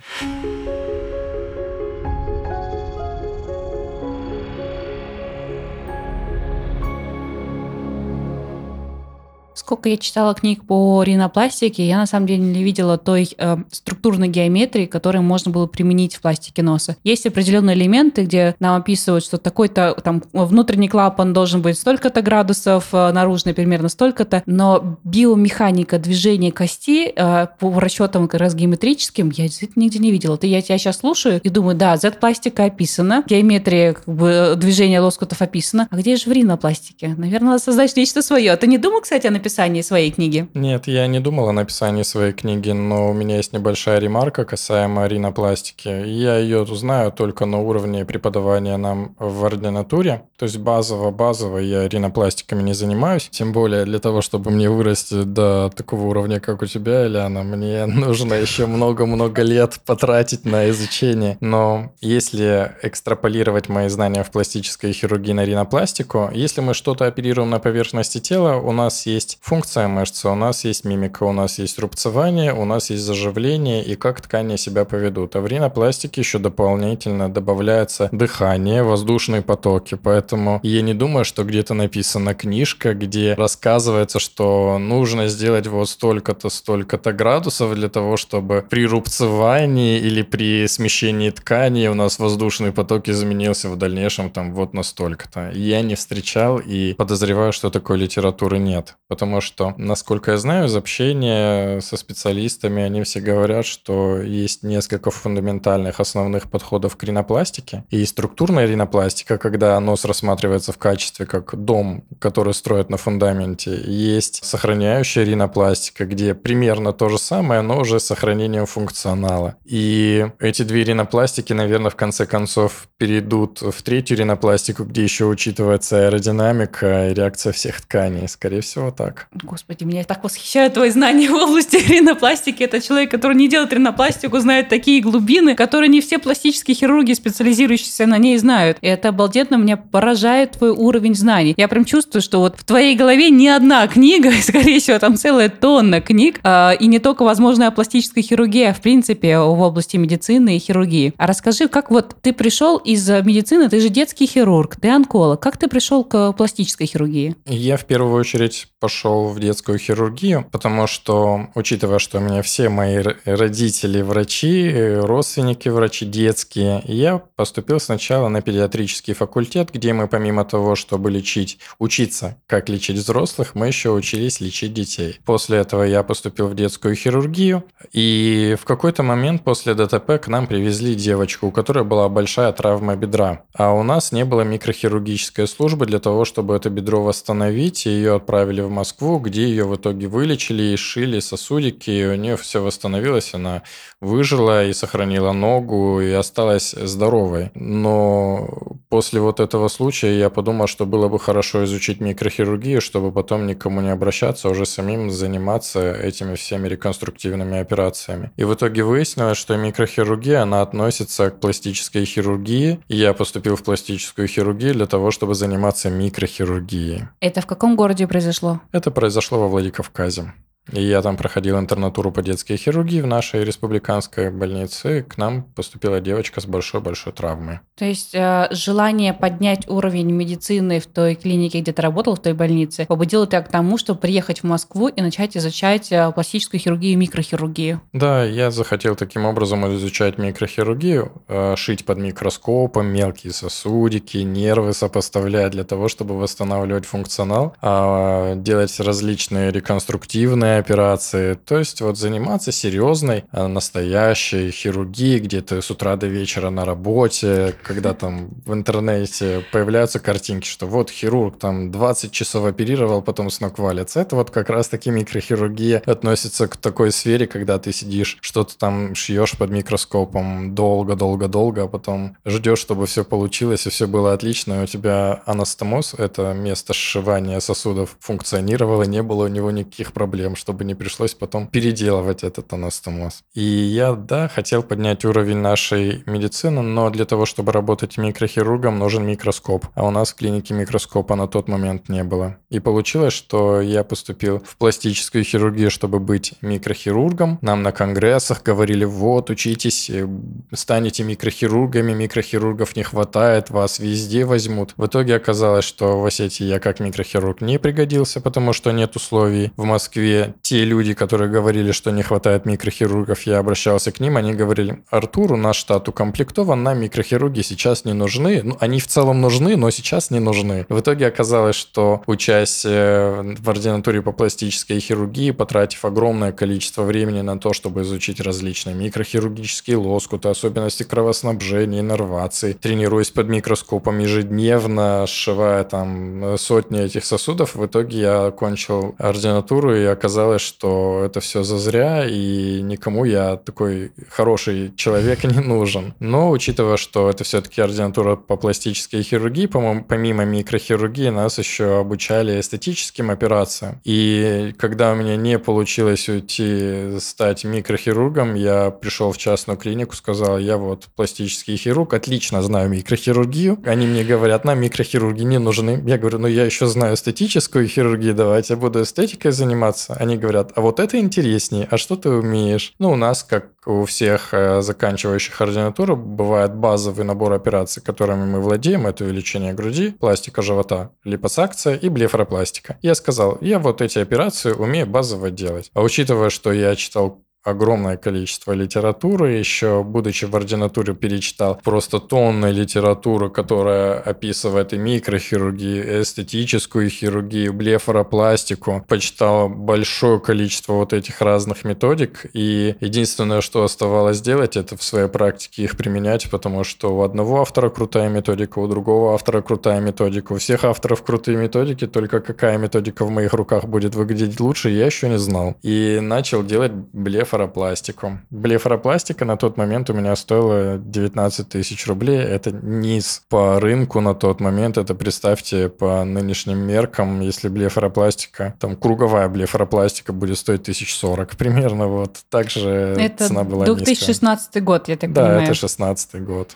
Сколько 9.70 9.90
я 9.90 9.98
читала 9.98 10.34
книг 10.34 10.66
по 10.66 11.04
ринопластике, 11.04 11.88
я 11.88 12.00
на 12.00 12.08
самом 12.08 12.26
деле 12.26 12.42
не 12.42 12.64
видела 12.64 12.98
той 12.98 13.30
э, 13.38 13.58
структурной 13.70 14.28
геометрии, 14.28 14.88
которую 14.88 15.22
можно 15.22 15.52
было 15.52 15.68
применить 15.68 16.16
в 16.16 16.22
пластике 16.22 16.64
носа. 16.64 16.98
Есть 17.04 17.28
определенные 17.28 17.76
элементы, 17.76 18.24
где 18.24 18.56
нам 18.60 18.82
описывают, 18.82 19.24
что 19.24 19.38
такой-то 19.38 19.96
там 20.04 20.24
внутренний 20.34 20.90
клапан 20.90 21.34
должен 21.34 21.62
быть 21.62 21.78
столько-то 21.78 22.24
градусов, 22.24 22.88
э, 22.94 23.12
наружный 23.12 23.54
примерно 23.54 23.90
столько-то, 23.90 24.42
но 24.48 24.98
биомеханика 25.04 26.00
движения 26.00 26.52
кости 26.52 27.14
э, 27.16 27.48
по 27.60 27.80
расчетам 27.80 28.28
как 28.28 28.42
раз 28.42 28.56
геометрическим 28.56 29.30
я 29.30 29.44
действительно 29.44 29.84
нигде 29.84 30.00
не 30.00 30.10
видела. 30.10 30.34
Это 30.34 30.48
я 30.48 30.64
тебя 30.64 30.80
сейчас 30.80 30.98
слушаю 30.98 31.42
и 31.44 31.50
думаю, 31.50 31.76
да, 31.78 31.96
Z-пластика 31.96 32.64
описана, 32.64 33.24
геометрия 33.28 33.94
как 33.94 34.06
бы, 34.06 34.56
движения 34.58 35.00
лоскутов 35.00 35.44
описана, 35.44 35.88
а 35.92 35.96
где 35.96 36.16
же 36.16 36.28
в 36.28 36.34
ринопластике? 36.34 37.14
Наверное, 37.16 37.50
надо 37.50 37.64
создать 37.64 37.96
нечто 37.96 38.24
свое. 38.24 38.52
А 38.52 38.58
ты 38.58 38.66
не 38.66 38.80
думал, 38.80 39.02
кстати, 39.02 39.28
о 39.28 39.30
написании 39.30 39.59
написании 39.60 39.82
своей 39.82 40.12
книги? 40.12 40.48
Нет, 40.54 40.88
я 40.88 41.06
не 41.08 41.20
думал 41.20 41.50
о 41.50 41.52
написании 41.52 42.04
своей 42.04 42.32
книги, 42.32 42.72
но 42.72 43.10
у 43.10 43.14
меня 43.14 43.38
есть 43.38 43.52
небольшая 43.52 44.00
ремарка 44.00 44.46
касаемо 44.46 45.06
ринопластики. 45.06 45.90
Я 45.90 46.38
ее 46.38 46.66
знаю 46.66 47.12
только 47.12 47.46
на 47.46 47.60
уровне 47.60 48.06
преподавания 48.06 48.78
нам 48.78 49.16
в 49.20 49.44
ординатуре. 49.44 50.22
То 50.38 50.46
есть 50.46 50.58
базово-базово 50.60 51.58
я 51.58 51.90
ринопластиками 51.90 52.62
не 52.62 52.74
занимаюсь. 52.74 53.28
Тем 53.30 53.52
более 53.52 53.84
для 53.84 54.00
того, 54.00 54.22
чтобы 54.22 54.50
мне 54.52 54.70
вырасти 54.70 55.24
до 55.24 55.70
такого 55.76 56.04
уровня, 56.04 56.40
как 56.40 56.62
у 56.62 56.66
тебя, 56.66 57.06
Ильяна, 57.06 57.44
мне 57.44 57.86
нужно 57.88 58.36
еще 58.36 58.66
много-много 58.66 59.42
лет 59.42 59.82
потратить 59.86 60.46
на 60.46 60.70
изучение. 60.70 61.38
Но 61.42 61.92
если 62.00 62.72
экстраполировать 62.82 63.68
мои 63.68 63.90
знания 63.90 64.24
в 64.24 64.32
пластической 64.32 64.94
хирургии 64.94 65.34
на 65.34 65.44
ринопластику, 65.44 66.30
если 66.34 66.62
мы 66.62 66.74
что-то 66.74 67.06
оперируем 67.06 67.50
на 67.50 67.60
поверхности 67.60 68.20
тела, 68.20 68.56
у 68.56 68.72
нас 68.72 69.06
есть 69.06 69.38
функция 69.50 69.88
мышцы, 69.88 70.30
у 70.30 70.36
нас 70.36 70.64
есть 70.64 70.86
мимика, 70.86 71.24
у 71.24 71.32
нас 71.32 71.58
есть 71.58 71.80
рубцевание, 71.80 72.54
у 72.54 72.66
нас 72.66 72.92
есть 72.92 73.02
заживление 73.02 73.84
и 73.84 73.96
как 73.96 74.22
ткани 74.22 74.58
себя 74.58 74.86
поведут. 74.86 75.36
А 75.36 75.42
в 75.42 75.48
ринопластике 75.48 76.22
еще 76.22 76.38
дополнительно 76.38 77.34
добавляется 77.34 78.10
дыхание, 78.12 78.84
воздушные 78.84 79.42
потоки. 79.42 79.96
Поэтому 79.96 80.60
я 80.62 80.84
не 80.84 80.94
думаю, 80.94 81.26
что 81.26 81.44
где-то 81.44 81.74
написана 81.74 82.36
книжка, 82.36 82.94
где 82.94 83.34
рассказывается, 83.34 84.20
что 84.20 84.78
нужно 84.78 85.28
сделать 85.28 85.66
вот 85.66 85.90
столько-то, 85.90 86.50
столько-то 86.50 87.12
градусов 87.12 87.74
для 87.74 87.90
того, 87.90 88.18
чтобы 88.18 88.64
при 88.70 88.86
рубцевании 88.86 89.98
или 89.98 90.22
при 90.22 90.68
смещении 90.68 91.32
ткани 91.32 91.88
у 91.88 91.96
нас 91.96 92.20
воздушный 92.20 92.72
поток 92.72 93.10
изменился 93.10 93.68
в 93.70 93.78
дальнейшем 93.78 94.30
там 94.30 94.54
вот 94.54 94.76
настолько-то. 94.76 95.50
Я 95.56 95.82
не 95.82 95.96
встречал 95.96 96.60
и 96.60 96.94
подозреваю, 96.94 97.52
что 97.52 97.72
такой 97.72 97.98
литературы 97.98 98.60
нет. 98.60 98.96
Потому 99.08 99.39
что, 99.42 99.74
насколько 99.78 100.32
я 100.32 100.38
знаю, 100.38 100.68
из 100.68 100.76
общения 100.76 101.82
со 101.82 101.98
специалистами 101.98 102.84
они 102.84 103.04
все 103.04 103.20
говорят, 103.20 103.66
что 103.66 104.22
есть 104.22 104.64
несколько 104.64 105.12
фундаментальных 105.12 106.00
основных 106.00 106.50
подходов 106.50 106.96
к 106.98 107.04
ринопластике. 107.04 107.84
И 107.90 108.06
структурная 108.06 108.66
ринопластика, 108.66 109.38
когда 109.38 109.80
нос 109.80 110.06
рассматривается 110.06 110.72
в 110.72 110.78
качестве 110.78 111.26
как 111.26 111.56
дом, 111.56 112.04
который 112.20 112.54
строят 112.54 112.90
на 112.90 112.98
фундаменте. 112.98 113.80
Есть 113.86 114.44
сохраняющая 114.44 115.24
ринопластика, 115.24 116.06
где 116.06 116.34
примерно 116.34 116.94
то 116.94 117.10
же 117.10 117.18
самое, 117.18 117.62
но 117.62 117.80
уже 117.80 118.00
с 118.00 118.06
сохранением 118.06 118.66
функционала. 118.66 119.56
И 119.66 120.28
эти 120.40 120.64
две 120.64 120.84
ринопластики, 120.84 121.54
наверное, 121.54 121.92
в 121.92 121.96
конце 121.96 122.26
концов 122.26 122.88
перейдут 122.98 123.62
в 123.62 123.82
третью 123.82 124.18
ринопластику, 124.18 124.84
где 124.84 125.04
еще 125.04 125.26
учитывается 125.26 126.06
аэродинамика 126.06 127.10
и 127.10 127.14
реакция 127.14 127.54
всех 127.54 127.82
тканей. 127.82 128.28
Скорее 128.28 128.62
всего, 128.62 128.92
так. 128.92 129.28
Господи, 129.32 129.84
меня 129.84 130.04
так 130.04 130.24
восхищают 130.24 130.74
твои 130.74 130.90
знания 130.90 131.30
в 131.30 131.36
области 131.36 131.76
ринопластики. 131.88 132.64
Это 132.64 132.82
человек, 132.82 133.12
который 133.12 133.38
не 133.38 133.48
делает 133.48 133.72
ринопластику, 133.72 134.40
знает 134.40 134.70
такие 134.70 135.02
глубины, 135.02 135.54
которые 135.54 135.88
не 135.88 136.02
все 136.02 136.18
пластические 136.18 136.74
хирурги, 136.74 137.14
специализирующиеся 137.14 138.08
на 138.08 138.18
ней, 138.18 138.38
знают. 138.40 138.80
И 138.82 138.88
это 138.88 139.10
обалденно 139.10 139.56
меня 139.56 139.78
поражает 139.78 140.54
твой 140.54 140.72
уровень 140.72 141.14
знаний. 141.14 141.54
Я 141.58 141.68
прям 141.68 141.86
чувствую, 141.86 142.24
что 142.24 142.40
вот 142.40 142.58
в 142.58 142.64
твоей 142.64 142.96
голове 142.96 143.30
не 143.30 143.50
одна 143.50 143.88
книга, 143.88 144.32
скорее 144.42 144.80
всего, 144.80 144.98
там 144.98 145.16
целая 145.16 145.50
тонна 145.50 146.02
книг, 146.02 146.40
э, 146.44 146.78
и 146.80 146.88
не 146.88 146.98
только, 146.98 147.24
возможно, 147.24 147.68
о 147.68 147.72
пластической 147.72 148.24
хирургии, 148.24 148.64
а 148.64 148.74
в 148.74 148.82
принципе 148.82 149.38
в 149.38 149.62
области 149.62 149.98
медицины 149.98 150.56
и 150.56 150.60
хирургии. 150.60 151.14
А 151.18 151.28
расскажи, 151.28 151.68
как 151.68 151.92
вот 151.92 152.16
ты 152.20 152.34
пришел 152.34 152.78
из 152.78 153.08
медицины, 153.08 153.70
ты 153.70 153.80
же 153.80 153.90
детский 153.90 154.26
хирург, 154.26 154.78
ты 154.78 154.90
онколог, 154.90 155.40
как 155.40 155.58
ты 155.58 155.68
пришел 155.68 156.04
к 156.04 156.34
пластической 156.34 156.88
хирургии? 156.88 157.36
Я 157.46 157.78
в 157.78 157.86
первую 157.86 158.16
очередь 158.16 158.68
пошел 158.80 159.09
в 159.10 159.40
детскую 159.40 159.78
хирургию, 159.78 160.46
потому 160.52 160.88
что, 160.88 161.48
учитывая, 161.56 162.00
что 162.00 162.20
у 162.20 162.22
меня 162.22 162.42
все 162.42 162.70
мои 162.70 163.04
родители 163.26 164.02
врачи, 164.02 164.72
родственники 165.02 165.70
врачи 165.70 166.06
детские, 166.06 166.82
я 166.86 167.22
поступил 167.36 167.80
сначала 167.80 168.30
на 168.30 168.42
педиатрический 168.42 169.14
факультет, 169.14 169.72
где 169.74 169.94
мы 169.94 170.08
помимо 170.08 170.46
того, 170.46 170.76
чтобы 170.76 171.10
лечить, 171.12 171.60
учиться, 171.80 172.38
как 172.48 172.70
лечить 172.70 172.98
взрослых, 172.98 173.56
мы 173.56 173.68
еще 173.68 173.92
учились 173.92 174.40
лечить 174.40 174.74
детей. 174.74 175.20
После 175.26 175.58
этого 175.60 175.84
я 175.84 176.04
поступил 176.04 176.48
в 176.48 176.56
детскую 176.56 176.96
хирургию, 176.96 177.64
и 177.92 178.56
в 178.60 178.66
какой-то 178.66 179.04
момент 179.04 179.44
после 179.44 179.74
ДТП 179.74 180.20
к 180.22 180.28
нам 180.28 180.48
привезли 180.48 180.96
девочку, 180.96 181.48
у 181.48 181.52
которой 181.52 181.84
была 181.84 182.10
большая 182.10 182.52
травма 182.52 182.96
бедра, 182.96 183.44
а 183.54 183.74
у 183.74 183.84
нас 183.84 184.12
не 184.12 184.26
было 184.26 184.42
микрохирургической 184.42 185.48
службы 185.48 185.86
для 185.86 186.00
того, 186.00 186.26
чтобы 186.26 186.56
это 186.56 186.70
бедро 186.70 187.02
восстановить, 187.02 187.86
и 187.86 187.90
ее 187.90 188.16
отправили 188.16 188.62
в 188.62 188.70
Москву, 188.70 188.90
где 189.00 189.44
ее 189.44 189.66
в 189.66 189.76
итоге 189.76 190.08
вылечили 190.08 190.64
и 190.64 190.76
шили 190.76 191.20
сосудики, 191.20 191.90
и 191.90 192.06
у 192.06 192.16
нее 192.16 192.38
все 192.38 192.62
восстановилось, 192.62 193.34
она 193.34 193.64
выжила 194.02 194.66
и 194.66 194.74
сохранила 194.74 195.32
ногу, 195.32 196.02
и 196.02 196.12
осталась 196.12 196.72
здоровой. 196.72 197.52
Но 197.56 198.78
после 198.90 199.20
вот 199.20 199.40
этого 199.40 199.68
случая 199.68 200.18
я 200.18 200.30
подумал, 200.30 200.68
что 200.68 200.86
было 200.86 201.08
бы 201.08 201.20
хорошо 201.20 201.64
изучить 201.66 202.00
микрохирургию, 202.00 202.82
чтобы 202.82 203.12
потом 203.12 203.48
никому 203.48 203.82
не 203.82 203.90
обращаться, 203.90 204.48
а 204.48 204.52
уже 204.52 204.66
самим 204.66 205.12
заниматься 205.12 205.92
этими 205.94 206.36
всеми 206.36 206.68
реконструктивными 206.68 207.60
операциями. 207.60 208.32
И 208.38 208.44
в 208.44 208.54
итоге 208.54 208.84
выяснилось, 208.84 209.38
что 209.38 209.56
микрохирургия, 209.58 210.42
она 210.42 210.62
относится 210.62 211.30
к 211.30 211.40
пластической 211.40 212.06
хирургии, 212.06 212.80
и 212.88 212.96
я 212.96 213.14
поступил 213.14 213.56
в 213.56 213.64
пластическую 213.64 214.28
хирургию 214.28 214.74
для 214.74 214.86
того, 214.86 215.12
чтобы 215.12 215.36
заниматься 215.36 215.90
микрохирургией. 215.90 217.08
Это 217.20 217.42
в 217.42 217.46
каком 217.46 217.76
городе 217.76 218.08
произошло? 218.08 218.62
Это 218.72 218.89
произошло 218.92 219.40
во 219.40 219.48
Владикавказе. 219.48 220.34
И 220.72 220.82
я 220.82 221.02
там 221.02 221.18
проходил 221.18 221.58
интернатуру 221.60 222.12
по 222.12 222.22
детской 222.22 222.58
хирургии 222.58 223.02
в 223.02 223.08
нашей 223.08 223.44
республиканской 223.44 224.32
больнице. 224.32 225.04
К 225.04 225.18
нам 225.18 225.44
поступила 225.44 226.00
девочка 226.00 226.42
с 226.42 226.46
большой-большой 226.46 227.14
травмой. 227.14 227.60
То 227.76 227.86
есть 227.86 228.14
э, 228.14 228.48
желание 228.52 229.14
поднять 229.14 229.68
уровень 229.70 230.12
медицины 230.12 230.80
в 230.80 230.86
той 230.86 231.16
клинике, 231.16 231.62
где 231.62 231.72
ты 231.72 231.82
работал, 231.82 232.16
в 232.16 232.22
той 232.22 232.34
больнице, 232.34 232.86
побудило 232.86 233.26
тебя 233.26 233.42
к 233.42 233.50
тому, 233.50 233.78
чтобы 233.78 234.00
приехать 234.00 234.42
в 234.42 234.44
Москву 234.44 234.88
и 234.88 235.02
начать 235.02 235.38
изучать 235.38 235.92
э, 235.92 236.12
пластическую 236.12 236.60
хирургию 236.60 236.94
и 236.94 236.96
микрохирургию. 236.96 237.82
Да, 237.94 238.24
я 238.24 238.52
захотел 238.52 238.96
таким 238.96 239.26
образом 239.26 239.66
изучать 239.76 240.18
микрохирургию, 240.18 241.12
э, 241.28 241.56
шить 241.56 241.86
под 241.86 242.00
микроскопом 242.00 242.88
мелкие 242.88 243.34
сосудики, 243.34 244.18
нервы 244.18 244.74
сопоставлять 244.74 245.52
для 245.52 245.64
того, 245.64 245.88
чтобы 245.88 246.18
восстанавливать 246.18 246.86
функционал, 246.86 247.56
а 247.62 248.36
делать 248.36 248.78
различные 248.80 249.52
реконструктивные 249.52 250.59
операции. 250.60 251.34
То 251.34 251.58
есть 251.58 251.82
вот 251.82 251.98
заниматься 251.98 252.52
серьезной, 252.52 253.26
а, 253.32 253.48
настоящей 253.48 254.52
хирургией, 254.52 255.20
где 255.20 255.42
ты 255.42 255.62
с 255.62 255.72
утра 255.72 255.96
до 255.96 256.08
вечера 256.08 256.50
на 256.50 256.66
работе, 256.66 257.56
когда 257.64 257.94
там 257.94 258.30
в 258.46 258.54
интернете 258.54 259.44
появляются 259.52 260.00
картинки, 260.00 260.48
что 260.48 260.68
вот 260.68 260.90
хирург 260.90 261.40
там 261.40 261.72
20 261.72 262.12
часов 262.12 262.46
оперировал, 262.46 263.02
потом 263.02 263.30
с 263.30 263.40
ног 263.40 263.60
валится. 263.60 264.02
Это 264.02 264.16
вот 264.16 264.32
как 264.32 264.50
раз-таки 264.50 264.90
микрохирургия 264.92 265.82
относится 265.86 266.48
к 266.48 266.58
такой 266.58 266.92
сфере, 266.92 267.28
когда 267.28 267.58
ты 267.60 267.72
сидишь, 267.72 268.18
что-то 268.22 268.58
там 268.58 268.96
шьешь 268.96 269.38
под 269.38 269.50
микроскопом 269.50 270.56
долго-долго-долго, 270.56 271.64
а 271.64 271.68
потом 271.68 272.18
ждешь, 272.26 272.60
чтобы 272.60 272.86
все 272.86 273.04
получилось 273.04 273.66
и 273.66 273.70
все 273.70 273.88
было 273.88 274.14
отлично, 274.14 274.60
и 274.60 274.64
у 274.64 274.68
тебя 274.68 275.22
анастомоз, 275.26 275.96
это 275.98 276.34
место 276.34 276.74
сшивания 276.74 277.40
сосудов, 277.40 277.98
функционировало, 278.00 278.84
не 278.84 279.02
было 279.02 279.26
у 279.26 279.28
него 279.28 279.52
никаких 279.52 279.94
проблем, 279.94 280.36
что 280.36 280.49
чтобы 280.50 280.66
не 280.66 280.74
пришлось 280.74 281.14
потом 281.14 281.46
переделывать 281.46 282.24
этот 282.24 282.52
анастомоз. 282.54 283.24
И 283.36 283.44
я, 283.44 283.94
да, 283.94 284.28
хотел 284.28 284.64
поднять 284.64 285.06
уровень 285.06 285.38
нашей 285.38 286.02
медицины, 286.08 286.64
но 286.64 286.90
для 286.90 287.06
того, 287.06 287.28
чтобы 287.28 287.52
работать 287.52 288.00
микрохирургом, 288.00 288.80
нужен 288.80 289.06
микроскоп. 289.06 289.68
А 289.76 289.86
у 289.86 289.92
нас 289.92 290.10
в 290.12 290.16
клинике 290.16 290.56
микроскопа 290.56 291.16
на 291.16 291.28
тот 291.28 291.48
момент 291.48 291.88
не 291.88 292.04
было. 292.04 292.38
И 292.50 292.60
получилось, 292.60 293.14
что 293.14 293.62
я 293.62 293.84
поступил 293.84 294.40
в 294.44 294.58
пластическую 294.58 295.24
хирургию, 295.24 295.70
чтобы 295.70 296.00
быть 296.00 296.34
микрохирургом. 296.42 297.38
Нам 297.44 297.62
на 297.62 297.72
конгрессах 297.72 298.42
говорили, 298.42 298.86
вот, 298.86 299.30
учитесь, 299.30 299.88
э, 299.92 300.08
станете 300.52 301.04
микрохирургами, 301.04 301.94
микрохирургов 301.94 302.76
не 302.76 302.82
хватает, 302.82 303.52
вас 303.52 303.78
везде 303.78 304.26
возьмут. 304.26 304.74
В 304.78 304.88
итоге 304.88 305.16
оказалось, 305.16 305.66
что 305.66 306.00
в 306.00 306.06
Осетии 306.06 306.46
я 306.46 306.60
как 306.60 306.80
микрохирург 306.80 307.42
не 307.42 307.60
пригодился, 307.60 308.20
потому 308.20 308.52
что 308.54 308.72
нет 308.72 308.96
условий. 308.96 309.52
В 309.56 309.66
Москве 309.66 310.29
те 310.42 310.66
люди, 310.66 310.94
которые 310.94 311.30
говорили, 311.30 311.72
что 311.72 311.92
не 311.92 312.04
хватает 312.04 312.46
микрохирургов, 312.46 313.22
я 313.24 313.40
обращался 313.40 313.92
к 313.92 314.00
ним, 314.00 314.18
они 314.18 314.34
говорили, 314.34 314.84
Артуру 314.90 315.38
наш 315.38 315.58
штат 315.58 315.88
укомплектован, 315.90 316.62
нам 316.64 316.80
микрохирурги 316.80 317.42
сейчас 317.42 317.86
не 317.86 317.94
нужны. 317.94 318.42
Ну, 318.44 318.58
они 318.60 318.80
в 318.80 318.88
целом 318.88 319.22
нужны, 319.22 319.58
но 319.58 319.70
сейчас 319.72 320.12
не 320.12 320.20
нужны. 320.20 320.66
В 320.70 320.80
итоге 320.80 321.08
оказалось, 321.08 321.56
что 321.56 322.02
учась 322.06 322.66
в 322.66 323.50
ординатуре 323.50 324.02
по 324.02 324.12
пластической 324.12 324.80
хирургии, 324.80 325.32
потратив 325.32 325.86
огромное 325.86 326.32
количество 326.32 326.84
времени 326.84 327.22
на 327.22 327.40
то, 327.40 327.54
чтобы 327.54 327.82
изучить 327.82 328.20
различные 328.20 328.76
микрохирургические 328.76 329.78
лоскуты, 329.78 330.30
особенности 330.30 330.84
кровоснабжения, 330.84 331.82
иннервации, 331.82 332.54
тренируясь 332.54 333.12
под 333.12 333.28
микроскопом 333.30 334.00
ежедневно, 334.00 335.06
сшивая 335.08 335.64
там 335.64 336.38
сотни 336.38 336.82
этих 336.82 337.06
сосудов, 337.06 337.56
в 337.56 337.66
итоге 337.66 338.00
я 338.00 338.26
окончил 338.28 338.96
ординатуру 338.98 339.76
и 339.76 339.84
оказалось, 339.86 340.19
оказалось, 340.20 340.42
что 340.42 341.04
это 341.06 341.22
все 341.22 341.44
зазря, 341.44 342.06
и 342.06 342.62
никому 342.62 343.06
я 343.06 343.38
такой 343.38 343.92
хороший 344.10 344.74
человек 344.76 345.24
не 345.36 345.40
нужен. 345.40 345.94
Но 346.00 346.32
учитывая, 346.32 346.78
что 346.78 347.10
это 347.10 347.24
все-таки 347.24 347.62
ординатура 347.62 348.16
по 348.18 348.36
пластической 348.36 349.02
хирургии, 349.02 349.46
по 349.46 349.86
помимо 349.88 350.26
микрохирургии, 350.26 351.10
нас 351.10 351.40
еще 351.40 351.80
обучали 351.80 352.40
эстетическим 352.40 353.12
операциям. 353.12 353.80
И 353.86 354.54
когда 354.58 354.92
у 354.92 354.96
меня 354.96 355.16
не 355.16 355.40
получилось 355.40 356.10
уйти 356.10 357.00
стать 357.00 357.46
микрохирургом, 357.46 358.36
я 358.36 358.72
пришел 358.72 359.12
в 359.12 359.18
частную 359.18 359.58
клинику, 359.58 359.96
сказал, 359.96 360.38
я 360.38 360.58
вот 360.58 360.88
пластический 360.96 361.56
хирург, 361.56 361.94
отлично 361.94 362.42
знаю 362.42 362.70
микрохирургию. 362.70 363.58
Они 363.66 363.88
мне 363.88 364.04
говорят, 364.04 364.44
нам 364.44 364.60
микрохирурги 364.60 365.24
не 365.24 365.40
нужны. 365.40 365.82
Я 365.88 365.98
говорю, 365.98 366.20
ну 366.20 366.28
я 366.28 366.44
еще 366.46 366.68
знаю 366.68 366.96
эстетическую 366.96 367.68
хирургию, 367.68 368.14
давайте 368.14 368.54
я 368.54 368.60
буду 368.60 368.82
эстетикой 368.84 369.32
заниматься. 369.32 369.94
Они 369.94 370.09
говорят, 370.18 370.52
а 370.56 370.62
вот 370.62 370.80
это 370.80 370.98
интереснее, 371.00 371.68
а 371.70 371.78
что 371.78 371.96
ты 371.96 372.10
умеешь? 372.10 372.74
Ну, 372.80 372.92
у 372.92 372.96
нас, 372.96 373.24
как 373.24 373.52
у 373.66 373.86
всех 373.86 374.34
э, 374.34 374.62
заканчивающих 374.62 375.40
ординатуру, 375.42 375.96
бывает 375.96 376.56
базовый 376.56 377.06
набор 377.06 377.34
операций, 377.34 377.84
которыми 377.84 378.26
мы 378.26 378.42
владеем. 378.42 378.88
Это 378.88 379.04
увеличение 379.04 379.54
груди, 379.54 379.92
пластика 379.92 380.42
живота, 380.42 380.92
липосакция 381.04 381.76
и 381.76 381.90
блефаропластика. 381.90 382.78
Я 382.82 382.96
сказал, 382.96 383.38
я 383.42 383.60
вот 383.60 383.82
эти 383.82 384.00
операции 384.00 384.52
умею 384.52 384.88
базово 384.88 385.30
делать. 385.30 385.72
А 385.74 385.82
учитывая, 385.82 386.30
что 386.30 386.52
я 386.52 386.76
читал 386.76 387.24
огромное 387.44 387.98
количество 387.98 388.52
литературы. 388.52 389.32
Еще, 389.34 389.84
будучи 389.84 390.26
в 390.26 390.36
ординатуре, 390.36 390.94
перечитал 390.94 391.60
просто 391.64 392.00
тонны 392.00 392.48
литературы, 392.48 393.30
которая 393.30 394.00
описывает 394.00 394.74
и 394.74 394.78
микрохирургию, 394.78 396.00
и 396.00 396.02
эстетическую 396.02 396.90
хирургию, 396.90 397.54
блефаропластику. 397.54 398.86
Почитал 398.88 399.50
большое 399.50 400.20
количество 400.20 400.74
вот 400.74 400.94
этих 400.94 401.22
разных 401.22 401.64
методик. 401.64 402.26
И 402.34 402.76
единственное, 402.80 403.42
что 403.42 403.64
оставалось 403.64 404.22
делать, 404.22 404.58
это 404.58 404.76
в 404.76 404.84
своей 404.84 405.08
практике 405.08 405.64
их 405.64 405.78
применять, 405.78 406.30
потому 406.30 406.64
что 406.64 406.96
у 406.96 407.02
одного 407.02 407.42
автора 407.42 407.70
крутая 407.70 408.10
методика, 408.10 408.60
у 408.60 408.68
другого 408.68 409.14
автора 409.14 409.42
крутая 409.42 409.80
методика. 409.80 410.34
У 410.34 410.38
всех 410.38 410.64
авторов 410.66 411.04
крутые 411.04 411.38
методики, 411.38 411.88
только 411.88 412.20
какая 412.20 412.58
методика 412.58 413.06
в 413.06 413.10
моих 413.10 413.34
руках 413.34 413.66
будет 413.66 413.96
выглядеть 413.96 414.40
лучше, 414.40 414.70
я 414.70 414.86
еще 414.86 415.10
не 415.10 415.18
знал. 415.18 415.56
И 415.62 416.00
начал 416.02 416.44
делать 416.44 416.72
блеф 416.72 417.29
блефаропластику. 417.30 418.20
Блефаропластика 418.30 419.26
на 419.26 419.38
тот 419.38 419.58
момент 419.58 419.90
у 419.90 419.94
меня 419.94 420.16
стоила 420.16 420.78
19 420.78 421.50
тысяч 421.50 421.88
рублей. 421.88 422.20
Это 422.20 422.52
низ 422.52 423.24
по 423.30 423.60
рынку 423.60 424.02
на 424.02 424.16
тот 424.16 424.40
момент. 424.40 424.78
Это, 424.78 424.96
представьте, 424.96 425.70
по 425.70 426.04
нынешним 426.04 426.60
меркам, 426.60 427.22
если 427.22 427.50
блефаропластика, 427.50 428.56
там 428.60 428.76
круговая 428.76 429.30
блефаропластика 429.30 430.14
будет 430.14 430.38
стоить 430.38 430.62
1040 430.62 431.38
примерно. 431.38 431.88
Вот 431.88 432.20
так 432.30 432.50
же 432.50 432.96
это 433.00 433.28
цена 433.28 433.44
была 433.44 433.66
2016 433.66 434.48
низкая. 434.48 434.64
год, 434.64 434.88
я 434.88 434.98
так 434.98 435.14
да, 435.14 435.22
понимаю. 435.22 435.40
Да, 435.40 435.46
это 435.46 435.54
16 435.54 436.24
год. 436.24 436.56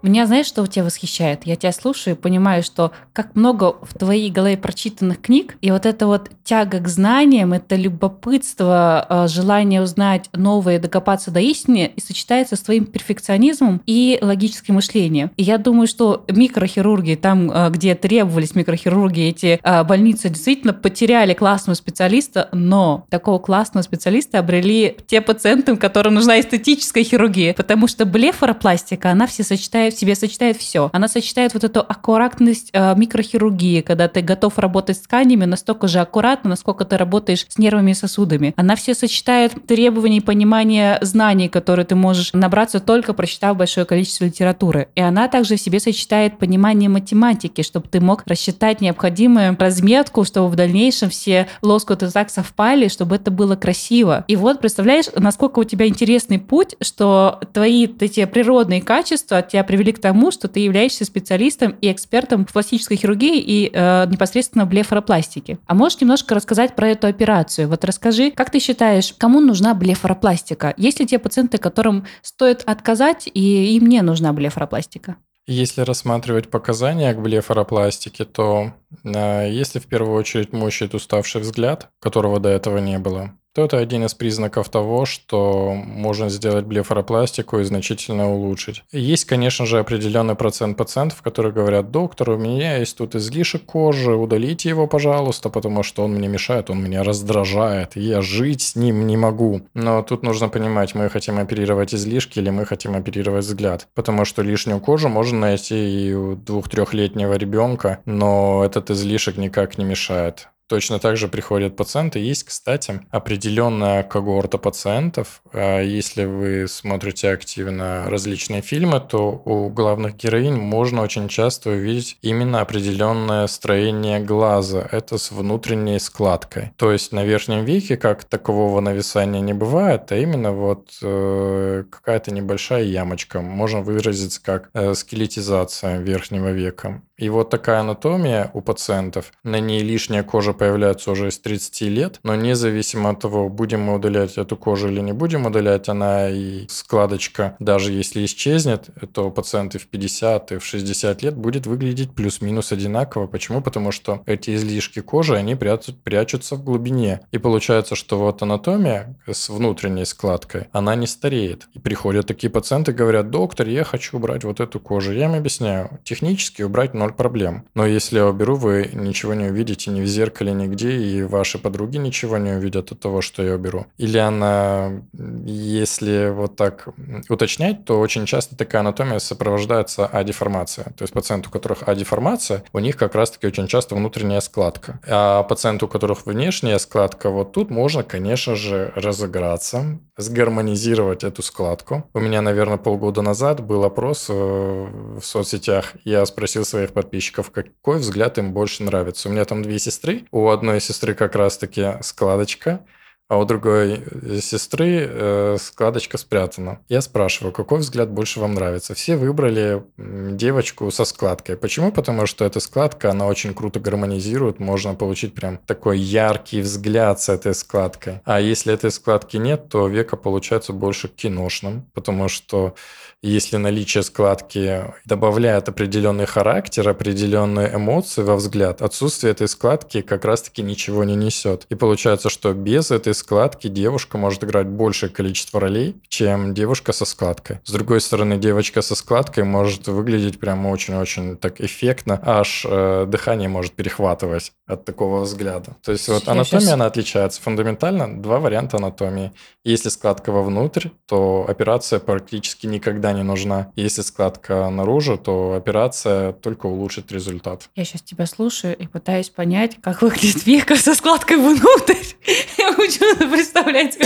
Меня, 0.00 0.26
знаешь, 0.26 0.46
что 0.46 0.62
у 0.62 0.66
тебя 0.66 0.84
восхищает? 0.84 1.40
Я 1.44 1.56
тебя 1.56 1.72
слушаю 1.72 2.14
и 2.14 2.18
понимаю, 2.18 2.62
что 2.62 2.92
как 3.12 3.34
много 3.34 3.74
в 3.82 3.98
твоей 3.98 4.30
голове 4.30 4.56
прочитанных 4.56 5.20
книг, 5.20 5.56
и 5.60 5.72
вот 5.72 5.86
эта 5.86 6.06
вот 6.06 6.30
тяга 6.44 6.78
к 6.78 6.86
знаниям, 6.86 7.52
это 7.52 7.74
любопытство, 7.74 9.04
а, 9.08 9.26
желание 9.26 9.82
узнать 9.82 10.30
новое, 10.32 10.78
докопаться 10.78 11.32
до 11.32 11.40
истины, 11.40 11.92
и 11.96 12.00
сочетается 12.00 12.54
с 12.54 12.60
твоим 12.60 12.86
перфекционизмом 12.86 13.82
и 13.86 14.18
логическим 14.22 14.76
мышлением. 14.76 15.32
И 15.36 15.42
я 15.42 15.58
думаю, 15.58 15.88
что 15.88 16.24
микрохирурги, 16.28 17.16
там, 17.16 17.50
а, 17.52 17.70
где 17.70 17.96
требовались 17.96 18.54
микрохирурги, 18.54 19.22
эти 19.22 19.58
а, 19.64 19.82
больницы 19.82 20.28
действительно 20.28 20.72
потеряли 20.72 21.34
классного 21.34 21.74
специалиста, 21.74 22.48
но 22.52 23.04
такого 23.10 23.40
классного 23.40 23.82
специалиста 23.82 24.38
обрели 24.38 24.96
те 25.08 25.20
пациенты, 25.20 25.76
которым 25.76 26.14
нужна 26.14 26.38
эстетическая 26.38 27.02
хирургия, 27.02 27.52
потому 27.52 27.88
что 27.88 28.06
блефаропластика, 28.06 29.10
она 29.10 29.26
все 29.26 29.42
сочетает 29.42 29.87
сочетает 29.90 29.94
в 29.94 29.98
себе, 29.98 30.14
сочетает 30.14 30.56
все. 30.56 30.90
Она 30.92 31.08
сочетает 31.08 31.54
вот 31.54 31.64
эту 31.64 31.80
аккуратность 31.80 32.70
э, 32.72 32.94
микрохирургии, 32.96 33.80
когда 33.80 34.08
ты 34.08 34.20
готов 34.20 34.58
работать 34.58 34.96
с 34.96 35.00
тканями 35.00 35.44
настолько 35.44 35.88
же 35.88 36.00
аккуратно, 36.00 36.50
насколько 36.50 36.84
ты 36.84 36.96
работаешь 36.96 37.46
с 37.48 37.58
нервами 37.58 37.92
и 37.92 37.94
сосудами. 37.94 38.54
Она 38.56 38.76
все 38.76 38.94
сочетает 38.94 39.54
требования 39.66 40.18
и 40.18 40.20
понимание 40.20 40.98
знаний, 41.02 41.48
которые 41.48 41.86
ты 41.86 41.94
можешь 41.94 42.32
набраться 42.32 42.80
только 42.80 43.14
прочитав 43.14 43.56
большое 43.56 43.86
количество 43.86 44.24
литературы. 44.24 44.88
И 44.94 45.00
она 45.00 45.28
также 45.28 45.56
в 45.56 45.60
себе 45.60 45.80
сочетает 45.80 46.38
понимание 46.38 46.88
математики, 46.88 47.62
чтобы 47.62 47.88
ты 47.88 48.00
мог 48.00 48.22
рассчитать 48.26 48.80
необходимую 48.80 49.56
разметку, 49.58 50.24
чтобы 50.24 50.48
в 50.48 50.56
дальнейшем 50.56 51.10
все 51.10 51.48
лоскуты 51.62 52.10
так 52.10 52.30
совпали, 52.30 52.88
чтобы 52.88 53.16
это 53.16 53.30
было 53.30 53.56
красиво. 53.56 54.24
И 54.28 54.36
вот 54.36 54.60
представляешь, 54.60 55.06
насколько 55.14 55.60
у 55.60 55.64
тебя 55.64 55.86
интересный 55.86 56.38
путь, 56.38 56.76
что 56.80 57.40
твои 57.52 57.86
эти 58.00 58.24
природные 58.24 58.82
качества 58.82 59.38
от 59.38 59.48
тебя 59.48 59.64
привели 59.78 59.92
к 59.92 60.00
тому, 60.00 60.32
что 60.32 60.48
ты 60.48 60.58
являешься 60.58 61.04
специалистом 61.04 61.76
и 61.80 61.92
экспертом 61.92 62.44
в 62.44 62.52
пластической 62.52 62.96
хирургии 62.96 63.38
и 63.40 63.70
э, 63.72 64.06
непосредственно 64.08 64.64
в 64.64 64.68
блефаропластике. 64.68 65.58
А 65.66 65.74
можешь 65.74 66.00
немножко 66.00 66.34
рассказать 66.34 66.74
про 66.74 66.88
эту 66.88 67.06
операцию? 67.06 67.68
Вот 67.68 67.84
расскажи, 67.84 68.32
как 68.32 68.50
ты 68.50 68.58
считаешь, 68.58 69.14
кому 69.16 69.38
нужна 69.38 69.74
блефаропластика? 69.74 70.74
Есть 70.76 70.98
ли 70.98 71.06
те 71.06 71.20
пациенты, 71.20 71.58
которым 71.58 72.06
стоит 72.22 72.64
отказать, 72.66 73.28
и 73.32 73.76
им 73.76 73.86
не 73.86 74.02
нужна 74.02 74.32
блефаропластика? 74.32 75.14
Если 75.46 75.82
рассматривать 75.82 76.50
показания 76.50 77.14
к 77.14 77.22
блефаропластике, 77.22 78.24
то 78.24 78.72
э, 79.04 79.48
если 79.48 79.78
в 79.78 79.86
первую 79.86 80.16
очередь 80.16 80.52
мучает 80.52 80.92
уставший 80.92 81.40
взгляд, 81.40 81.90
которого 82.00 82.40
до 82.40 82.48
этого 82.48 82.78
не 82.78 82.98
было, 82.98 83.32
то 83.58 83.64
это 83.64 83.78
один 83.78 84.04
из 84.04 84.14
признаков 84.14 84.68
того, 84.68 85.04
что 85.04 85.72
можно 85.74 86.28
сделать 86.28 86.64
блефаропластику 86.64 87.58
и 87.58 87.64
значительно 87.64 88.32
улучшить. 88.32 88.84
Есть, 88.92 89.24
конечно 89.24 89.66
же, 89.66 89.80
определенный 89.80 90.36
процент 90.36 90.76
пациентов, 90.76 91.22
которые 91.22 91.52
говорят, 91.52 91.90
доктор, 91.90 92.30
у 92.30 92.38
меня 92.38 92.76
есть 92.76 92.96
тут 92.96 93.16
излишек 93.16 93.64
кожи, 93.64 94.14
удалите 94.14 94.68
его, 94.68 94.86
пожалуйста, 94.86 95.50
потому 95.50 95.82
что 95.82 96.04
он 96.04 96.12
мне 96.12 96.28
мешает, 96.28 96.70
он 96.70 96.80
меня 96.80 97.02
раздражает, 97.02 97.96
я 97.96 98.22
жить 98.22 98.62
с 98.62 98.76
ним 98.76 99.08
не 99.08 99.16
могу. 99.16 99.62
Но 99.74 100.02
тут 100.02 100.22
нужно 100.22 100.48
понимать, 100.48 100.94
мы 100.94 101.08
хотим 101.10 101.40
оперировать 101.40 101.92
излишки 101.92 102.38
или 102.38 102.50
мы 102.50 102.64
хотим 102.64 102.94
оперировать 102.94 103.44
взгляд, 103.44 103.88
потому 103.96 104.24
что 104.24 104.42
лишнюю 104.42 104.78
кожу 104.78 105.08
можно 105.08 105.36
найти 105.36 105.74
и 105.74 106.14
у 106.14 106.36
двух-трехлетнего 106.36 107.34
ребенка, 107.34 107.98
но 108.04 108.62
этот 108.64 108.90
излишек 108.90 109.36
никак 109.36 109.78
не 109.78 109.84
мешает. 109.84 110.48
Точно 110.68 110.98
так 110.98 111.16
же 111.16 111.28
приходят 111.28 111.76
пациенты. 111.76 112.18
Есть, 112.18 112.44
кстати, 112.44 113.00
определенная 113.10 114.02
когорта 114.02 114.58
пациентов. 114.58 115.40
А 115.52 115.80
если 115.80 116.26
вы 116.26 116.68
смотрите 116.68 117.30
активно 117.30 118.04
различные 118.08 118.60
фильмы, 118.60 119.00
то 119.00 119.42
у 119.46 119.70
главных 119.70 120.16
героинь 120.16 120.56
можно 120.56 121.00
очень 121.00 121.28
часто 121.28 121.70
увидеть 121.70 122.18
именно 122.20 122.60
определенное 122.60 123.46
строение 123.46 124.20
глаза. 124.20 124.86
Это 124.92 125.16
с 125.16 125.30
внутренней 125.32 125.98
складкой. 125.98 126.72
То 126.76 126.92
есть 126.92 127.12
на 127.12 127.24
верхнем 127.24 127.64
веке 127.64 127.96
как 127.96 128.24
такового 128.24 128.80
нависания 128.80 129.40
не 129.40 129.54
бывает, 129.54 130.12
а 130.12 130.16
именно 130.16 130.52
вот 130.52 130.98
э, 131.02 131.84
какая-то 131.90 132.30
небольшая 132.30 132.82
ямочка. 132.82 133.40
Можно 133.40 133.80
выразить 133.80 134.38
как 134.40 134.68
э, 134.74 134.92
скелетизация 134.92 135.98
верхнего 135.98 136.50
века. 136.50 137.00
И 137.18 137.28
вот 137.30 137.50
такая 137.50 137.80
анатомия 137.80 138.50
у 138.54 138.60
пациентов. 138.60 139.32
На 139.42 139.58
ней 139.58 139.80
лишняя 139.80 140.22
кожа 140.22 140.52
появляется 140.58 141.10
уже 141.10 141.28
из 141.28 141.38
30 141.38 141.80
лет, 141.82 142.20
но 142.22 142.34
независимо 142.34 143.10
от 143.10 143.20
того, 143.20 143.48
будем 143.48 143.82
мы 143.82 143.94
удалять 143.94 144.36
эту 144.36 144.56
кожу 144.56 144.88
или 144.88 145.00
не 145.00 145.12
будем 145.12 145.46
удалять, 145.46 145.88
она 145.88 146.28
и 146.28 146.66
складочка, 146.68 147.56
даже 147.58 147.92
если 147.92 148.24
исчезнет, 148.24 148.90
то 149.12 149.30
пациенты 149.30 149.78
в 149.78 149.86
50 149.86 150.52
и 150.52 150.58
в 150.58 150.64
60 150.64 151.22
лет 151.22 151.36
будет 151.36 151.66
выглядеть 151.66 152.12
плюс-минус 152.12 152.72
одинаково. 152.72 153.26
Почему? 153.26 153.62
Потому 153.62 153.92
что 153.92 154.22
эти 154.26 154.54
излишки 154.54 155.00
кожи, 155.00 155.36
они 155.36 155.54
прячут, 155.54 156.02
прячутся 156.02 156.56
в 156.56 156.64
глубине. 156.64 157.20
И 157.30 157.38
получается, 157.38 157.94
что 157.94 158.18
вот 158.18 158.42
анатомия 158.42 159.16
с 159.26 159.48
внутренней 159.48 160.04
складкой, 160.04 160.66
она 160.72 160.94
не 160.94 161.06
стареет. 161.06 161.68
И 161.74 161.78
приходят 161.78 162.26
такие 162.26 162.50
пациенты, 162.50 162.92
говорят, 162.92 163.30
доктор, 163.30 163.68
я 163.68 163.84
хочу 163.84 164.16
убрать 164.16 164.44
вот 164.44 164.60
эту 164.60 164.80
кожу. 164.80 165.12
Я 165.12 165.26
им 165.26 165.34
объясняю, 165.34 166.00
технически 166.04 166.62
убрать 166.62 166.94
ноль 166.94 167.12
проблем. 167.12 167.64
Но 167.74 167.86
если 167.86 168.16
я 168.16 168.26
уберу, 168.26 168.56
вы 168.56 168.90
ничего 168.92 169.34
не 169.34 169.46
увидите 169.46 169.90
ни 169.90 170.00
в 170.00 170.06
зеркале, 170.06 170.47
нигде, 170.52 170.96
и 170.96 171.22
ваши 171.22 171.58
подруги 171.58 171.96
ничего 171.96 172.38
не 172.38 172.52
увидят 172.52 172.92
от 172.92 173.00
того, 173.00 173.20
что 173.20 173.42
я 173.42 173.54
уберу. 173.54 173.86
Или 173.96 174.18
она, 174.18 175.02
если 175.44 176.30
вот 176.30 176.56
так 176.56 176.88
уточнять, 177.28 177.84
то 177.84 178.00
очень 178.00 178.26
часто 178.26 178.56
такая 178.56 178.80
анатомия 178.80 179.18
сопровождается 179.18 180.06
адеформацией. 180.06 180.92
То 180.96 181.02
есть 181.02 181.14
пациенты, 181.14 181.48
у 181.48 181.52
которых 181.52 181.88
адеформация, 181.88 182.64
у 182.72 182.78
них 182.78 182.96
как 182.96 183.14
раз-таки 183.14 183.46
очень 183.46 183.66
часто 183.66 183.94
внутренняя 183.94 184.40
складка. 184.40 185.00
А 185.06 185.42
пациенты, 185.42 185.84
у 185.84 185.88
которых 185.88 186.26
внешняя 186.26 186.78
складка, 186.78 187.30
вот 187.30 187.52
тут 187.52 187.70
можно, 187.70 188.02
конечно 188.02 188.54
же, 188.54 188.92
разыграться, 188.94 190.00
сгармонизировать 190.16 191.24
эту 191.24 191.42
складку. 191.42 192.04
У 192.12 192.20
меня, 192.20 192.42
наверное, 192.42 192.76
полгода 192.76 193.22
назад 193.22 193.64
был 193.64 193.84
опрос 193.84 194.26
э, 194.28 194.32
в 194.32 195.24
соцсетях. 195.24 195.94
Я 196.04 196.26
спросил 196.26 196.64
своих 196.64 196.92
подписчиков, 196.92 197.50
какой 197.50 197.98
взгляд 197.98 198.38
им 198.38 198.52
больше 198.52 198.82
нравится. 198.82 199.28
У 199.28 199.32
меня 199.32 199.44
там 199.44 199.62
две 199.62 199.78
сестры. 199.78 200.24
У 200.38 200.50
одной 200.50 200.80
сестры 200.80 201.14
как 201.14 201.34
раз-таки 201.34 201.94
складочка, 202.00 202.86
а 203.28 203.38
у 203.38 203.44
другой 203.44 204.04
сестры 204.40 205.04
э, 205.04 205.56
складочка 205.60 206.16
спрятана. 206.16 206.78
Я 206.88 207.00
спрашиваю, 207.00 207.52
какой 207.52 207.80
взгляд 207.80 208.08
больше 208.08 208.38
вам 208.38 208.54
нравится? 208.54 208.94
Все 208.94 209.16
выбрали 209.16 209.82
девочку 209.96 210.92
со 210.92 211.04
складкой. 211.04 211.56
Почему? 211.56 211.90
Потому 211.90 212.26
что 212.26 212.44
эта 212.44 212.60
складка, 212.60 213.10
она 213.10 213.26
очень 213.26 213.52
круто 213.52 213.80
гармонизирует, 213.80 214.60
можно 214.60 214.94
получить 214.94 215.34
прям 215.34 215.58
такой 215.66 215.98
яркий 215.98 216.60
взгляд 216.60 217.20
с 217.20 217.28
этой 217.28 217.52
складкой. 217.52 218.20
А 218.24 218.40
если 218.40 218.72
этой 218.72 218.92
складки 218.92 219.38
нет, 219.38 219.68
то 219.68 219.88
века 219.88 220.16
получается 220.16 220.72
больше 220.72 221.08
киношным, 221.08 221.84
потому 221.94 222.28
что 222.28 222.76
если 223.22 223.56
наличие 223.56 224.02
складки 224.02 224.84
добавляет 225.04 225.68
определенный 225.68 226.26
характер, 226.26 226.88
определенные 226.88 227.74
эмоции 227.74 228.22
во 228.22 228.36
взгляд, 228.36 228.82
отсутствие 228.82 229.32
этой 229.32 229.48
складки 229.48 230.02
как 230.02 230.24
раз-таки 230.24 230.62
ничего 230.62 231.04
не 231.04 231.16
несет. 231.16 231.66
И 231.68 231.74
получается, 231.74 232.30
что 232.30 232.52
без 232.52 232.90
этой 232.90 233.14
складки 233.14 233.68
девушка 233.68 234.18
может 234.18 234.44
играть 234.44 234.68
большее 234.68 235.10
количество 235.10 235.60
ролей, 235.60 235.96
чем 236.08 236.54
девушка 236.54 236.92
со 236.92 237.04
складкой. 237.04 237.58
С 237.64 237.72
другой 237.72 238.00
стороны, 238.00 238.38
девочка 238.38 238.82
со 238.82 238.94
складкой 238.94 239.44
может 239.44 239.88
выглядеть 239.88 240.38
прямо 240.38 240.68
очень-очень 240.68 241.36
так 241.36 241.60
эффектно, 241.60 242.20
аж 242.24 242.64
э, 242.68 243.06
дыхание 243.06 243.48
может 243.48 243.72
перехватывать 243.72 244.52
от 244.68 244.84
такого 244.84 245.22
взгляда. 245.22 245.76
То 245.82 245.92
есть 245.92 246.06
вот 246.08 246.28
анатомия, 246.28 246.60
сейчас... 246.60 246.72
она 246.72 246.86
отличается 246.86 247.40
фундаментально. 247.40 248.20
Два 248.20 248.38
варианта 248.38 248.76
анатомии. 248.76 249.32
Если 249.64 249.88
складка 249.88 250.30
вовнутрь, 250.30 250.88
то 251.06 251.46
операция 251.48 251.98
практически 251.98 252.66
никогда 252.66 253.12
не 253.12 253.22
нужна. 253.22 253.72
Если 253.76 254.02
складка 254.02 254.68
наружу, 254.68 255.16
то 255.16 255.54
операция 255.54 256.32
только 256.32 256.66
улучшит 256.66 257.10
результат. 257.10 257.70
Я 257.74 257.84
сейчас 257.84 258.02
тебя 258.02 258.26
слушаю 258.26 258.76
и 258.76 258.86
пытаюсь 258.86 259.30
понять, 259.30 259.78
как 259.80 260.02
выглядит 260.02 260.46
века 260.46 260.76
со 260.76 260.94
складкой 260.94 261.38
внутрь. 261.38 261.94
Я 262.58 262.72
хочу 262.74 263.00
представляете, 263.30 264.00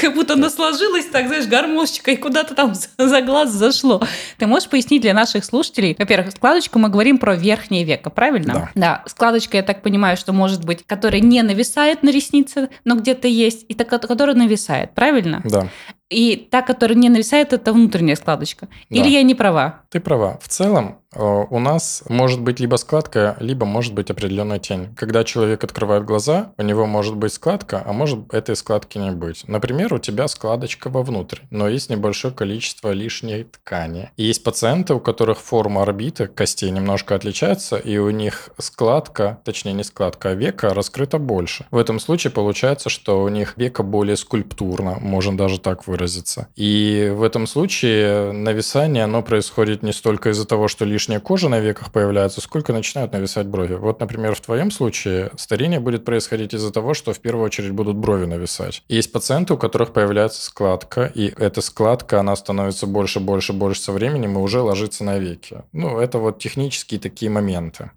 как 0.00 0.14
будто 0.14 0.34
она 0.34 0.50
сложилась, 0.50 1.06
так, 1.06 1.26
знаешь, 1.26 1.46
гармошечкой, 1.46 2.16
куда-то 2.16 2.54
там 2.54 2.74
за 2.74 3.22
глаз 3.22 3.50
зашло. 3.50 4.02
Ты 4.38 4.46
можешь 4.46 4.68
пояснить 4.68 5.02
для 5.02 5.14
наших 5.14 5.44
слушателей? 5.44 5.96
Во-первых, 5.98 6.32
складочку 6.32 6.78
мы 6.78 6.90
говорим 6.90 7.18
про 7.18 7.34
верхнее 7.34 7.84
веко, 7.84 8.10
правильно? 8.10 8.52
Да. 8.52 8.70
Да, 8.74 9.02
складочка, 9.06 9.56
я 9.56 9.62
так 9.72 9.82
понимаю, 9.82 10.16
что 10.16 10.32
может 10.32 10.64
быть, 10.64 10.84
которая 10.84 11.20
не 11.20 11.42
нависает 11.42 12.02
на 12.02 12.10
реснице, 12.10 12.70
но 12.84 12.96
где-то 12.96 13.28
есть, 13.28 13.64
и 13.68 13.74
та, 13.74 13.84
которая 13.84 14.34
нависает, 14.34 14.94
правильно? 14.94 15.42
Да. 15.44 15.68
И 16.10 16.48
та, 16.50 16.62
которая 16.62 16.98
не 16.98 17.08
нависает, 17.08 17.52
это 17.52 17.72
внутренняя 17.72 18.16
складочка. 18.16 18.68
Или 18.88 19.04
Да. 19.04 19.08
я 19.08 19.22
не 19.22 19.34
права? 19.36 19.82
Ты 19.90 20.00
права. 20.00 20.38
В 20.42 20.48
целом 20.48 20.98
э, 21.14 21.44
у 21.50 21.58
нас 21.60 22.02
может 22.08 22.40
быть 22.40 22.58
либо 22.60 22.76
складка, 22.76 23.36
либо 23.38 23.64
может 23.64 23.94
быть 23.94 24.10
определенная 24.10 24.58
тень. 24.58 24.88
Когда 24.96 25.22
человек 25.22 25.62
открывает 25.62 26.04
глаза, 26.04 26.52
у 26.58 26.62
него 26.62 26.86
может 26.86 27.16
быть 27.16 27.32
складка, 27.32 27.82
а 27.86 27.92
может 27.92 28.34
этой 28.34 28.56
складки 28.56 28.98
не 28.98 29.12
быть. 29.12 29.44
Например, 29.46 29.94
у 29.94 29.98
тебя 29.98 30.26
складочка 30.26 30.90
вовнутрь, 30.90 31.38
но 31.50 31.68
есть 31.68 31.90
небольшое 31.90 32.34
количество 32.34 32.90
лишней 32.90 33.44
ткани. 33.44 34.10
И 34.16 34.24
есть 34.24 34.42
пациенты, 34.42 34.94
у 34.94 35.00
которых 35.00 35.38
форма 35.38 35.82
орбиты 35.82 36.26
костей 36.26 36.70
немножко 36.70 37.14
отличается, 37.14 37.76
и 37.76 37.98
у 37.98 38.10
них 38.10 38.50
складка, 38.58 39.38
точнее 39.44 39.74
не 39.74 39.84
складка, 39.84 40.30
а 40.30 40.34
века 40.34 40.74
раскрыта 40.74 41.18
больше. 41.18 41.66
В 41.70 41.76
этом 41.76 42.00
случае 42.00 42.32
получается, 42.32 42.88
что 42.88 43.22
у 43.22 43.28
них 43.28 43.54
века 43.56 43.84
более 43.84 44.16
скульптурно, 44.16 44.98
можно 45.00 45.36
даже 45.36 45.60
так 45.60 45.86
выразиться. 46.00 46.48
И 46.56 47.12
в 47.14 47.22
этом 47.22 47.46
случае 47.46 48.32
нависание, 48.32 49.04
оно 49.04 49.22
происходит 49.22 49.82
не 49.82 49.92
столько 49.92 50.30
из-за 50.30 50.46
того, 50.46 50.68
что 50.68 50.84
лишняя 50.84 51.20
кожа 51.20 51.48
на 51.48 51.60
веках 51.60 51.92
появляется, 51.92 52.40
сколько 52.40 52.72
начинают 52.72 53.12
нависать 53.12 53.46
брови. 53.46 53.74
Вот, 53.74 54.00
например, 54.00 54.34
в 54.34 54.40
твоем 54.40 54.70
случае 54.70 55.30
старение 55.36 55.80
будет 55.80 56.04
происходить 56.04 56.54
из-за 56.54 56.72
того, 56.72 56.94
что 56.94 57.12
в 57.12 57.20
первую 57.20 57.44
очередь 57.44 57.72
будут 57.72 57.96
брови 57.96 58.24
нависать. 58.24 58.82
Есть 58.88 59.12
пациенты, 59.12 59.54
у 59.54 59.58
которых 59.58 59.92
появляется 59.92 60.42
складка, 60.42 61.10
и 61.14 61.32
эта 61.36 61.60
складка, 61.60 62.20
она 62.20 62.34
становится 62.36 62.86
больше, 62.86 63.20
больше, 63.20 63.52
больше 63.52 63.80
со 63.80 63.92
временем 63.92 64.38
и 64.38 64.40
уже 64.40 64.60
ложится 64.60 65.04
на 65.04 65.18
веки. 65.18 65.62
Ну, 65.72 65.98
это 65.98 66.18
вот 66.18 66.38
технические 66.38 67.00
такие 67.00 67.30
моменты. 67.30 67.90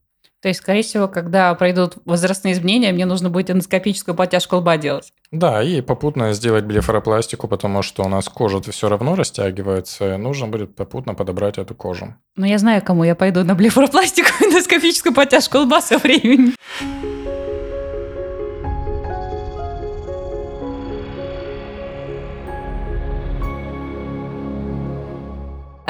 То 0.43 0.49
есть, 0.49 0.59
скорее 0.59 0.83
всего, 0.83 1.07
когда 1.07 1.55
пройдут 1.55 1.93
возрастные 2.03 2.53
изменения, 2.53 2.91
мне 2.91 3.05
нужно 3.05 3.29
будет 3.29 3.49
эндоскопическую 3.49 4.13
подтяжку 4.13 4.57
лба 4.57 4.75
делать. 4.75 5.13
Да, 5.31 5.63
и 5.63 5.79
попутно 5.79 6.33
сделать 6.33 6.65
блефаропластику, 6.65 7.47
потому 7.47 7.81
что 7.81 8.03
у 8.03 8.09
нас 8.09 8.27
кожа-то 8.27 8.73
все 8.73 8.89
равно 8.89 9.15
растягивается, 9.15 10.15
и 10.15 10.17
нужно 10.17 10.49
будет 10.49 10.75
попутно 10.75 11.13
подобрать 11.13 11.57
эту 11.57 11.75
кожу. 11.75 12.15
Но 12.35 12.45
я 12.45 12.57
знаю, 12.57 12.81
кому 12.83 13.05
я 13.05 13.15
пойду 13.15 13.45
на 13.45 13.55
блефаропластику, 13.55 14.27
эндоскопическую 14.43 15.15
подтяжку 15.15 15.59
лба 15.59 15.81
со 15.81 15.97
временем. 15.97 16.53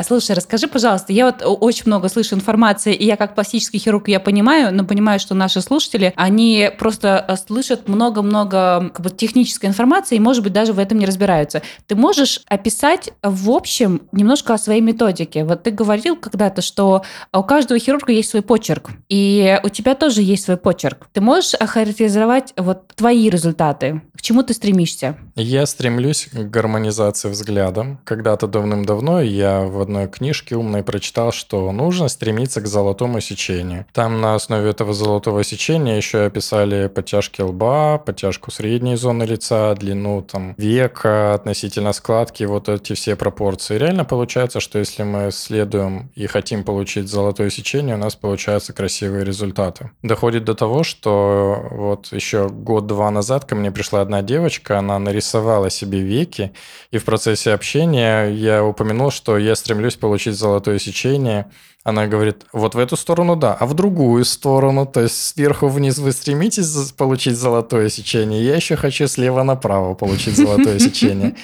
Слушай, 0.05 0.35
расскажи, 0.35 0.67
пожалуйста, 0.67 1.13
я 1.13 1.25
вот 1.25 1.43
очень 1.43 1.83
много 1.85 2.09
слышу 2.09 2.35
информации, 2.35 2.93
и 2.93 3.05
я 3.05 3.15
как 3.15 3.35
пластический 3.35 3.79
хирург 3.79 4.07
я 4.07 4.19
понимаю, 4.19 4.73
но 4.73 4.85
понимаю, 4.85 5.19
что 5.19 5.33
наши 5.33 5.61
слушатели, 5.61 6.13
они 6.15 6.69
просто 6.77 7.23
э, 7.27 7.35
слышат 7.37 7.87
много-много 7.87 8.91
как 8.93 9.01
бы, 9.01 9.09
технической 9.09 9.69
информации 9.69 10.15
и, 10.15 10.19
может 10.19 10.43
быть, 10.43 10.53
даже 10.53 10.73
в 10.73 10.79
этом 10.79 10.97
не 10.99 11.05
разбираются. 11.05 11.61
Ты 11.87 11.95
можешь 11.95 12.41
описать 12.47 13.11
в 13.21 13.49
общем 13.51 14.01
немножко 14.11 14.53
о 14.53 14.57
своей 14.57 14.81
методике? 14.81 15.45
Вот 15.45 15.63
ты 15.63 15.71
говорил 15.71 16.15
когда-то, 16.15 16.61
что 16.61 17.03
у 17.31 17.43
каждого 17.43 17.79
хирурга 17.79 18.11
есть 18.11 18.29
свой 18.29 18.41
почерк, 18.41 18.89
и 19.09 19.59
у 19.63 19.69
тебя 19.69 19.95
тоже 19.95 20.21
есть 20.21 20.45
свой 20.45 20.57
почерк. 20.57 21.07
Ты 21.13 21.21
можешь 21.21 21.53
охарактеризовать 21.53 22.53
вот 22.57 22.87
твои 22.95 23.29
результаты? 23.29 24.01
К 24.17 24.21
чему 24.21 24.43
ты 24.43 24.53
стремишься? 24.53 25.17
Я 25.35 25.65
стремлюсь 25.65 26.27
к 26.31 26.35
гармонизации 26.35 27.29
взгляда. 27.29 27.97
Когда-то 28.03 28.47
давным-давно 28.47 29.21
я 29.21 29.61
в 29.61 29.81
одной 29.93 30.07
книжке 30.07 30.55
умной 30.55 30.83
прочитал, 30.83 31.31
что 31.31 31.71
нужно 31.71 32.07
стремиться 32.07 32.61
к 32.61 32.67
золотому 32.67 33.21
сечению. 33.21 33.85
Там 33.93 34.21
на 34.21 34.33
основе 34.33 34.69
этого 34.69 34.93
золотого 34.93 35.43
сечения 35.43 35.97
еще 35.97 36.25
описали 36.25 36.87
подтяжки 36.87 37.41
лба, 37.41 37.99
подтяжку 37.99 38.49
средней 38.49 38.95
зоны 38.95 39.23
лица, 39.23 39.75
длину 39.75 40.23
там 40.23 40.55
века 40.57 41.35
относительно 41.35 41.93
складки, 41.93 42.43
вот 42.45 42.69
эти 42.69 42.93
все 42.93 43.15
пропорции. 43.15 43.77
Реально 43.77 44.03
получается, 44.03 44.59
что 44.59 44.79
если 44.79 45.03
мы 45.03 45.31
следуем 45.31 46.09
и 46.15 46.25
хотим 46.25 46.63
получить 46.63 47.07
золотое 47.07 47.51
сечение, 47.51 47.95
у 47.95 47.99
нас 47.99 48.15
получаются 48.15 48.73
красивые 48.73 49.23
результаты. 49.25 49.91
Доходит 50.01 50.43
до 50.43 50.55
того, 50.55 50.83
что 50.83 51.67
вот 51.69 52.07
еще 52.11 52.49
год-два 52.49 53.11
назад 53.11 53.45
ко 53.45 53.55
мне 53.55 53.71
пришла 53.71 54.01
одна 54.01 54.23
девочка, 54.23 54.79
она 54.79 54.97
нарисовала 54.97 55.69
себе 55.69 55.99
веки, 55.99 56.51
и 56.91 56.97
в 56.97 57.05
процессе 57.05 57.53
общения 57.53 58.29
я 58.29 58.63
упомянул, 58.63 59.11
что 59.11 59.37
я 59.37 59.55
стремлюсь 59.55 59.82
получить 59.91 60.35
золотое 60.35 60.79
сечение. 60.79 61.51
Она 61.83 62.07
говорит, 62.07 62.45
вот 62.53 62.75
в 62.75 62.79
эту 62.79 62.95
сторону 62.95 63.35
да, 63.35 63.53
а 63.53 63.65
в 63.65 63.73
другую 63.73 64.23
сторону, 64.23 64.85
то 64.85 65.01
есть 65.01 65.21
сверху 65.21 65.67
вниз 65.67 65.97
вы 65.97 66.13
стремитесь 66.13 66.93
получить 66.93 67.35
золотое 67.35 67.89
сечение, 67.89 68.43
я 68.43 68.55
еще 68.55 68.75
хочу 68.77 69.07
слева 69.07 69.43
направо 69.43 69.93
получить 69.93 70.37
золотое 70.37 70.79
сечение. 70.79 71.35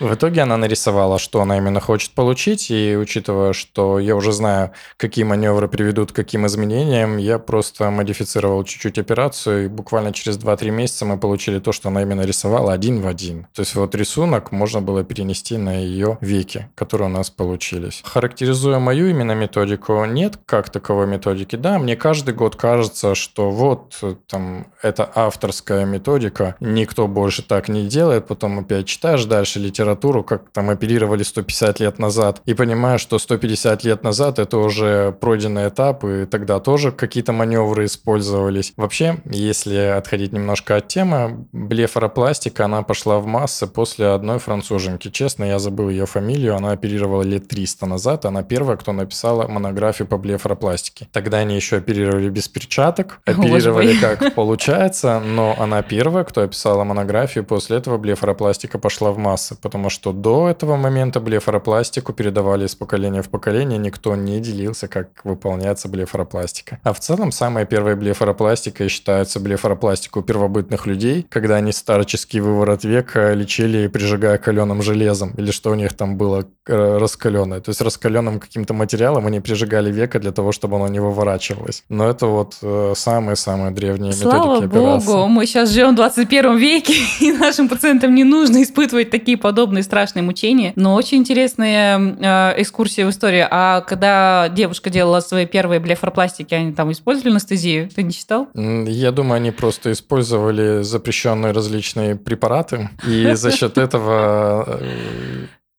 В 0.00 0.14
итоге 0.14 0.42
она 0.42 0.56
нарисовала, 0.56 1.18
что 1.18 1.40
она 1.40 1.56
именно 1.56 1.80
хочет 1.80 2.10
получить, 2.12 2.70
и 2.70 2.96
учитывая, 2.96 3.52
что 3.52 3.98
я 3.98 4.16
уже 4.16 4.32
знаю, 4.32 4.72
какие 4.96 5.24
маневры 5.24 5.68
приведут 5.68 6.12
к 6.12 6.16
каким 6.16 6.46
изменениям, 6.46 7.16
я 7.16 7.38
просто 7.38 7.90
модифицировал 7.90 8.64
чуть-чуть 8.64 8.98
операцию, 8.98 9.66
и 9.66 9.68
буквально 9.68 10.12
через 10.12 10.36
2-3 10.36 10.70
месяца 10.70 11.04
мы 11.04 11.16
получили 11.16 11.60
то, 11.60 11.72
что 11.72 11.88
она 11.88 12.02
именно 12.02 12.22
рисовала 12.22 12.72
один 12.72 13.00
в 13.00 13.06
один. 13.06 13.46
То 13.54 13.60
есть 13.60 13.74
вот 13.76 13.94
рисунок 13.94 14.50
можно 14.50 14.82
было 14.82 15.04
перенести 15.04 15.56
на 15.56 15.76
ее 15.76 16.18
веки, 16.20 16.68
которые 16.74 17.08
у 17.08 17.12
нас 17.12 17.30
получились. 17.30 18.02
Характеризуя 18.04 18.80
мою 18.80 19.08
именно 19.08 19.32
методику, 19.32 19.73
нет 20.06 20.38
как 20.46 20.70
таковой 20.70 21.06
методики. 21.06 21.56
Да, 21.56 21.78
мне 21.78 21.96
каждый 21.96 22.34
год 22.34 22.56
кажется, 22.56 23.14
что 23.14 23.50
вот 23.50 24.00
там 24.26 24.66
это 24.82 25.10
авторская 25.14 25.84
методика, 25.84 26.56
никто 26.60 27.08
больше 27.08 27.42
так 27.42 27.68
не 27.68 27.86
делает, 27.86 28.26
потом 28.26 28.60
опять 28.60 28.86
читаешь 28.86 29.24
дальше 29.24 29.58
литературу, 29.58 30.22
как 30.24 30.50
там 30.50 30.70
оперировали 30.70 31.22
150 31.22 31.80
лет 31.80 31.98
назад, 31.98 32.42
и 32.46 32.54
понимаешь, 32.54 33.00
что 33.00 33.18
150 33.18 33.84
лет 33.84 34.02
назад 34.02 34.38
это 34.38 34.58
уже 34.58 35.12
пройденный 35.12 35.68
этап, 35.68 36.04
и 36.04 36.26
тогда 36.26 36.60
тоже 36.60 36.92
какие-то 36.92 37.32
маневры 37.32 37.86
использовались. 37.86 38.72
Вообще, 38.76 39.18
если 39.24 39.76
отходить 39.76 40.32
немножко 40.32 40.76
от 40.76 40.88
темы, 40.88 41.46
блефаропластика, 41.52 42.64
она 42.64 42.82
пошла 42.82 43.18
в 43.18 43.26
массы 43.26 43.66
после 43.66 44.08
одной 44.08 44.38
француженки. 44.38 45.10
Честно, 45.10 45.44
я 45.44 45.58
забыл 45.58 45.88
ее 45.88 46.06
фамилию, 46.06 46.56
она 46.56 46.72
оперировала 46.72 47.22
лет 47.22 47.48
300 47.48 47.86
назад, 47.86 48.24
она 48.24 48.42
первая, 48.42 48.76
кто 48.76 48.92
написала 48.92 49.46
монографию 49.64 50.06
по 50.06 50.18
блефаропластике. 50.18 51.08
Тогда 51.12 51.38
они 51.38 51.56
еще 51.56 51.76
оперировали 51.76 52.28
без 52.28 52.48
перчаток, 52.48 53.20
оперировали 53.24 53.96
как 54.00 54.34
получается, 54.34 55.20
но 55.20 55.56
она 55.58 55.82
первая, 55.82 56.24
кто 56.24 56.42
описала 56.42 56.84
монографию, 56.84 57.44
после 57.44 57.78
этого 57.78 57.96
блефаропластика 57.98 58.78
пошла 58.78 59.10
в 59.10 59.18
массы, 59.18 59.56
потому 59.60 59.88
что 59.90 60.12
до 60.12 60.48
этого 60.48 60.76
момента 60.76 61.20
блефаропластику 61.20 62.12
передавали 62.12 62.66
из 62.66 62.74
поколения 62.74 63.22
в 63.22 63.30
поколение, 63.30 63.78
никто 63.78 64.14
не 64.16 64.40
делился, 64.40 64.88
как 64.88 65.08
выполняется 65.24 65.88
блефаропластика. 65.88 66.78
А 66.82 66.92
в 66.92 67.00
целом, 67.00 67.32
самая 67.32 67.64
первая 67.64 67.96
блефаропластика 67.96 68.88
считается 68.88 69.40
блефаропластику 69.40 70.22
первобытных 70.22 70.86
людей, 70.86 71.26
когда 71.30 71.56
они 71.56 71.72
старческий 71.72 72.40
выворот 72.40 72.84
века 72.84 73.32
лечили, 73.32 73.86
прижигая 73.86 74.38
каленым 74.38 74.82
железом, 74.82 75.32
или 75.38 75.50
что 75.50 75.70
у 75.70 75.74
них 75.74 75.94
там 75.94 76.16
было 76.16 76.46
э, 76.66 76.98
раскаленное. 76.98 77.60
То 77.60 77.70
есть 77.70 77.80
раскаленным 77.80 78.40
каким-то 78.40 78.74
материалом 78.74 79.26
они 79.26 79.40
прижигали 79.40 79.53
века 79.90 80.18
для 80.18 80.32
того, 80.32 80.52
чтобы 80.52 80.76
оно 80.76 80.88
не 80.88 81.00
выворачивалось. 81.00 81.84
Но 81.88 82.08
это 82.08 82.26
вот 82.26 82.56
э, 82.62 82.92
самые-самые 82.96 83.70
древние 83.70 84.12
Слава 84.12 84.54
методики 84.56 84.74
богу, 84.74 84.90
операции. 84.90 85.28
мы 85.28 85.46
сейчас 85.46 85.70
живем 85.70 85.92
в 85.92 85.96
21 85.96 86.56
веке, 86.56 86.94
и 87.20 87.32
нашим 87.32 87.68
пациентам 87.68 88.14
не 88.14 88.24
нужно 88.24 88.62
испытывать 88.62 89.10
такие 89.10 89.36
подобные 89.36 89.82
страшные 89.82 90.22
мучения. 90.22 90.72
Но 90.76 90.94
очень 90.94 91.18
интересная 91.18 91.98
э, 91.98 92.62
экскурсия 92.62 93.06
в 93.06 93.10
историю. 93.10 93.48
А 93.50 93.80
когда 93.82 94.48
девушка 94.48 94.90
делала 94.90 95.20
свои 95.20 95.46
первые 95.46 95.80
блефаропластики, 95.80 96.54
они 96.54 96.72
там 96.72 96.92
использовали 96.92 97.32
анестезию? 97.32 97.88
Ты 97.88 98.02
не 98.02 98.12
читал? 98.12 98.48
Я 98.54 99.12
думаю, 99.12 99.36
они 99.36 99.50
просто 99.50 99.92
использовали 99.92 100.82
запрещенные 100.82 101.52
различные 101.52 102.16
препараты, 102.16 102.90
и 103.06 103.32
за 103.34 103.50
счет 103.50 103.78
этого 103.78 104.80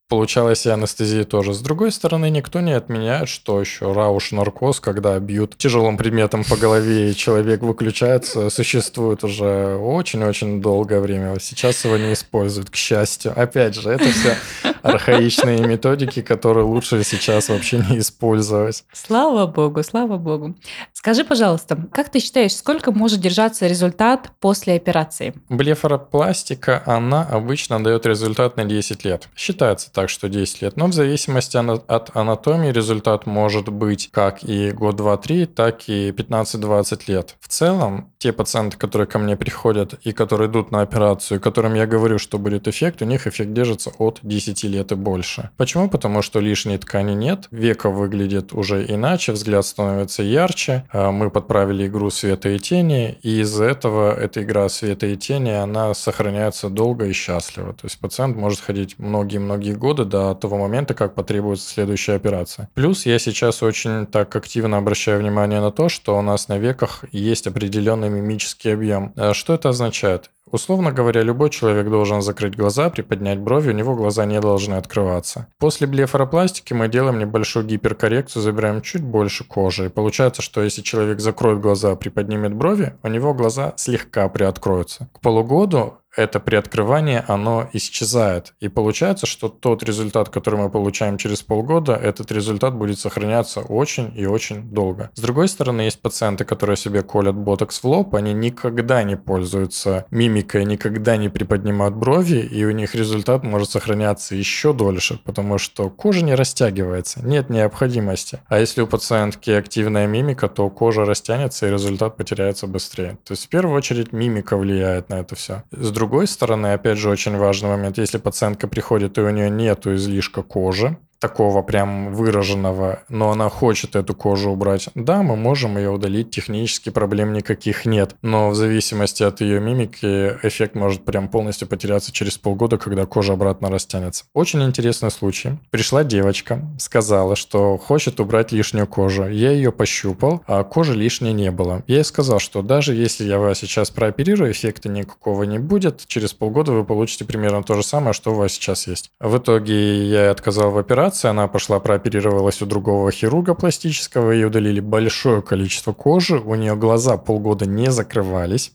получалась 0.08 0.66
и 0.66 0.70
анестезия 0.70 1.24
тоже. 1.24 1.54
С 1.54 1.60
другой 1.60 1.90
стороны, 1.92 2.30
никто 2.30 2.60
не 2.60 2.72
отменяет, 2.72 3.28
что 3.28 3.60
еще 3.60 3.92
рауш-наркоз, 3.92 4.80
когда 4.80 5.18
бьют 5.18 5.56
тяжелым 5.56 5.96
предметом 5.96 6.44
по 6.44 6.56
голове, 6.56 7.10
и 7.10 7.16
человек 7.16 7.62
выключается, 7.62 8.50
существует 8.50 9.24
уже 9.24 9.76
очень-очень 9.76 10.60
долгое 10.60 11.00
время. 11.00 11.38
Сейчас 11.40 11.84
его 11.84 11.96
не 11.96 12.12
используют, 12.12 12.70
к 12.70 12.76
счастью. 12.76 13.32
Опять 13.34 13.74
же, 13.74 13.90
это 13.90 14.04
все 14.04 14.36
архаичные 14.82 15.58
методики, 15.66 16.22
которые 16.22 16.64
лучше 16.64 17.02
сейчас 17.02 17.48
вообще 17.48 17.78
не 17.78 17.98
использовать. 17.98 18.84
Слава 18.92 19.46
богу, 19.46 19.82
слава 19.82 20.16
богу. 20.16 20.54
Скажи, 20.92 21.24
пожалуйста, 21.24 21.76
как 21.92 22.10
ты 22.10 22.20
считаешь, 22.20 22.54
сколько 22.54 22.92
может 22.92 23.20
держаться 23.20 23.66
результат 23.66 24.30
после 24.40 24.74
операции? 24.74 25.34
Блефаропластика, 25.48 26.82
она 26.86 27.22
обычно 27.22 27.82
дает 27.82 28.06
результат 28.06 28.56
на 28.56 28.64
10 28.64 29.04
лет. 29.04 29.28
Считается 29.34 29.90
так, 29.96 30.10
что 30.10 30.28
10 30.28 30.60
лет. 30.60 30.76
Но 30.76 30.88
в 30.88 30.92
зависимости 30.92 31.56
от 31.56 32.14
анатомии 32.14 32.70
результат 32.70 33.24
может 33.24 33.70
быть 33.70 34.10
как 34.12 34.44
и 34.44 34.70
год, 34.70 34.96
два, 34.96 35.16
три, 35.16 35.46
так 35.46 35.88
и 35.88 36.10
15-20 36.10 37.02
лет. 37.06 37.36
В 37.40 37.48
целом, 37.48 38.12
те 38.26 38.32
пациенты, 38.32 38.76
которые 38.76 39.06
ко 39.06 39.20
мне 39.20 39.36
приходят 39.36 39.94
и 40.02 40.10
которые 40.10 40.50
идут 40.50 40.72
на 40.72 40.80
операцию, 40.80 41.40
которым 41.40 41.74
я 41.74 41.86
говорю, 41.86 42.18
что 42.18 42.38
будет 42.38 42.66
эффект, 42.66 43.00
у 43.02 43.04
них 43.04 43.28
эффект 43.28 43.52
держится 43.52 43.92
от 43.98 44.18
10 44.22 44.64
лет 44.64 44.90
и 44.90 44.96
больше. 44.96 45.50
Почему? 45.56 45.88
Потому 45.88 46.22
что 46.22 46.40
лишней 46.40 46.78
ткани 46.78 47.12
нет, 47.12 47.46
века 47.52 47.88
выглядит 47.88 48.52
уже 48.52 48.84
иначе, 48.84 49.30
взгляд 49.30 49.64
становится 49.64 50.24
ярче, 50.24 50.82
а 50.90 51.12
мы 51.12 51.30
подправили 51.30 51.86
игру 51.86 52.10
света 52.10 52.48
и 52.48 52.58
тени, 52.58 53.16
и 53.22 53.42
из-за 53.42 53.64
этого 53.64 54.12
эта 54.12 54.42
игра 54.42 54.68
света 54.68 55.06
и 55.06 55.16
тени, 55.16 55.50
она 55.50 55.94
сохраняется 55.94 56.68
долго 56.68 57.04
и 57.04 57.12
счастливо. 57.12 57.74
То 57.74 57.84
есть 57.84 58.00
пациент 58.00 58.36
может 58.36 58.58
ходить 58.58 58.98
многие-многие 58.98 59.74
годы 59.74 60.04
до 60.04 60.34
того 60.34 60.58
момента, 60.58 60.94
как 60.94 61.14
потребуется 61.14 61.68
следующая 61.68 62.14
операция. 62.14 62.68
Плюс 62.74 63.06
я 63.06 63.20
сейчас 63.20 63.62
очень 63.62 64.04
так 64.06 64.34
активно 64.34 64.78
обращаю 64.78 65.20
внимание 65.20 65.60
на 65.60 65.70
то, 65.70 65.88
что 65.88 66.18
у 66.18 66.22
нас 66.22 66.48
на 66.48 66.58
веках 66.58 67.04
есть 67.12 67.46
определенный 67.46 68.15
мимический 68.16 68.72
объем. 68.72 69.12
А 69.16 69.34
что 69.34 69.54
это 69.54 69.68
означает? 69.68 70.30
Условно 70.48 70.92
говоря, 70.92 71.22
любой 71.22 71.50
человек 71.50 71.88
должен 71.88 72.22
закрыть 72.22 72.56
глаза, 72.56 72.88
приподнять 72.88 73.40
брови, 73.40 73.70
у 73.70 73.72
него 73.72 73.96
глаза 73.96 74.24
не 74.26 74.40
должны 74.40 74.74
открываться. 74.74 75.48
После 75.58 75.88
блефаропластики 75.88 76.72
мы 76.72 76.86
делаем 76.88 77.18
небольшую 77.18 77.66
гиперкоррекцию, 77.66 78.42
забираем 78.42 78.80
чуть 78.80 79.02
больше 79.02 79.42
кожи. 79.42 79.86
И 79.86 79.88
получается, 79.88 80.42
что 80.42 80.62
если 80.62 80.82
человек 80.82 81.18
закроет 81.18 81.60
глаза, 81.60 81.96
приподнимет 81.96 82.54
брови, 82.54 82.94
у 83.02 83.08
него 83.08 83.34
глаза 83.34 83.74
слегка 83.76 84.28
приоткроются. 84.28 85.08
К 85.12 85.20
полугоду 85.20 85.98
это 86.16 86.40
приоткрывание, 86.40 87.24
оно 87.28 87.68
исчезает. 87.72 88.54
И 88.60 88.68
получается, 88.68 89.26
что 89.26 89.48
тот 89.48 89.82
результат, 89.82 90.30
который 90.30 90.58
мы 90.58 90.70
получаем 90.70 91.18
через 91.18 91.42
полгода, 91.42 91.94
этот 91.94 92.32
результат 92.32 92.74
будет 92.74 92.98
сохраняться 92.98 93.60
очень 93.60 94.12
и 94.16 94.26
очень 94.26 94.62
долго. 94.62 95.10
С 95.14 95.20
другой 95.20 95.48
стороны, 95.48 95.82
есть 95.82 96.00
пациенты, 96.00 96.44
которые 96.44 96.76
себе 96.76 97.02
колят 97.02 97.36
ботокс 97.36 97.82
в 97.82 97.84
лоб, 97.84 98.14
они 98.14 98.32
никогда 98.32 99.02
не 99.02 99.16
пользуются 99.16 100.06
мимикой, 100.10 100.64
никогда 100.64 101.16
не 101.16 101.28
приподнимают 101.28 101.94
брови, 101.94 102.38
и 102.38 102.64
у 102.64 102.70
них 102.70 102.94
результат 102.94 103.44
может 103.44 103.70
сохраняться 103.70 104.34
еще 104.34 104.72
дольше, 104.72 105.20
потому 105.24 105.58
что 105.58 105.90
кожа 105.90 106.24
не 106.24 106.34
растягивается, 106.34 107.24
нет 107.24 107.50
необходимости. 107.50 108.40
А 108.48 108.58
если 108.58 108.80
у 108.80 108.86
пациентки 108.86 109.50
активная 109.50 110.06
мимика, 110.06 110.48
то 110.48 110.68
кожа 110.70 111.04
растянется, 111.04 111.66
и 111.66 111.70
результат 111.70 112.16
потеряется 112.16 112.66
быстрее. 112.66 113.18
То 113.24 113.32
есть 113.32 113.46
в 113.46 113.48
первую 113.48 113.76
очередь 113.76 114.12
мимика 114.12 114.56
влияет 114.56 115.10
на 115.10 115.16
это 115.20 115.34
все. 115.34 115.64
С 115.70 115.90
другой 115.90 116.05
другой 116.06 116.28
стороны, 116.28 116.68
опять 116.68 116.98
же, 116.98 117.10
очень 117.10 117.36
важный 117.36 117.68
момент, 117.68 117.98
если 117.98 118.18
пациентка 118.18 118.68
приходит 118.68 119.18
и 119.18 119.22
у 119.22 119.30
нее 119.30 119.50
нет 119.50 119.88
излишка 119.88 120.42
кожи, 120.42 120.96
такого 121.18 121.62
прям 121.62 122.12
выраженного, 122.12 123.02
но 123.08 123.30
она 123.30 123.48
хочет 123.48 123.96
эту 123.96 124.14
кожу 124.14 124.50
убрать, 124.50 124.88
да, 124.94 125.22
мы 125.22 125.36
можем 125.36 125.76
ее 125.76 125.90
удалить, 125.90 126.30
технически 126.30 126.90
проблем 126.90 127.32
никаких 127.32 127.86
нет. 127.86 128.14
Но 128.22 128.50
в 128.50 128.54
зависимости 128.54 129.22
от 129.22 129.40
ее 129.40 129.60
мимики 129.60 130.36
эффект 130.42 130.74
может 130.74 131.04
прям 131.04 131.28
полностью 131.28 131.68
потеряться 131.68 132.12
через 132.12 132.38
полгода, 132.38 132.78
когда 132.78 133.06
кожа 133.06 133.34
обратно 133.34 133.70
растянется. 133.70 134.24
Очень 134.34 134.62
интересный 134.64 135.10
случай. 135.10 135.58
Пришла 135.70 136.04
девочка, 136.04 136.60
сказала, 136.78 137.36
что 137.36 137.76
хочет 137.76 138.20
убрать 138.20 138.52
лишнюю 138.52 138.86
кожу. 138.86 139.28
Я 139.28 139.52
ее 139.52 139.72
пощупал, 139.72 140.42
а 140.46 140.64
кожи 140.64 140.94
лишней 140.94 141.32
не 141.32 141.50
было. 141.50 141.82
Я 141.86 141.96
ей 141.96 142.04
сказал, 142.04 142.38
что 142.38 142.62
даже 142.62 142.94
если 142.94 143.24
я 143.24 143.38
вас 143.38 143.58
сейчас 143.58 143.90
прооперирую, 143.90 144.52
эффекта 144.52 144.88
никакого 144.88 145.44
не 145.44 145.58
будет. 145.58 146.04
Через 146.06 146.32
полгода 146.32 146.72
вы 146.72 146.84
получите 146.84 147.24
примерно 147.24 147.62
то 147.62 147.74
же 147.74 147.82
самое, 147.82 148.12
что 148.12 148.32
у 148.32 148.34
вас 148.34 148.52
сейчас 148.52 148.86
есть. 148.86 149.10
В 149.20 149.38
итоге 149.38 150.06
я 150.08 150.30
отказал 150.30 150.70
в 150.70 150.78
операции, 150.78 151.05
операции. 151.06 151.28
Она 151.28 151.48
пошла 151.48 151.80
прооперировалась 151.80 152.62
у 152.62 152.66
другого 152.66 153.10
хирурга 153.10 153.54
пластического, 153.54 154.32
ей 154.32 154.46
удалили 154.46 154.80
большое 154.80 155.42
количество 155.42 155.92
кожи, 155.92 156.38
у 156.38 156.54
нее 156.54 156.74
глаза 156.76 157.16
полгода 157.16 157.66
не 157.66 157.90
закрывались. 157.90 158.72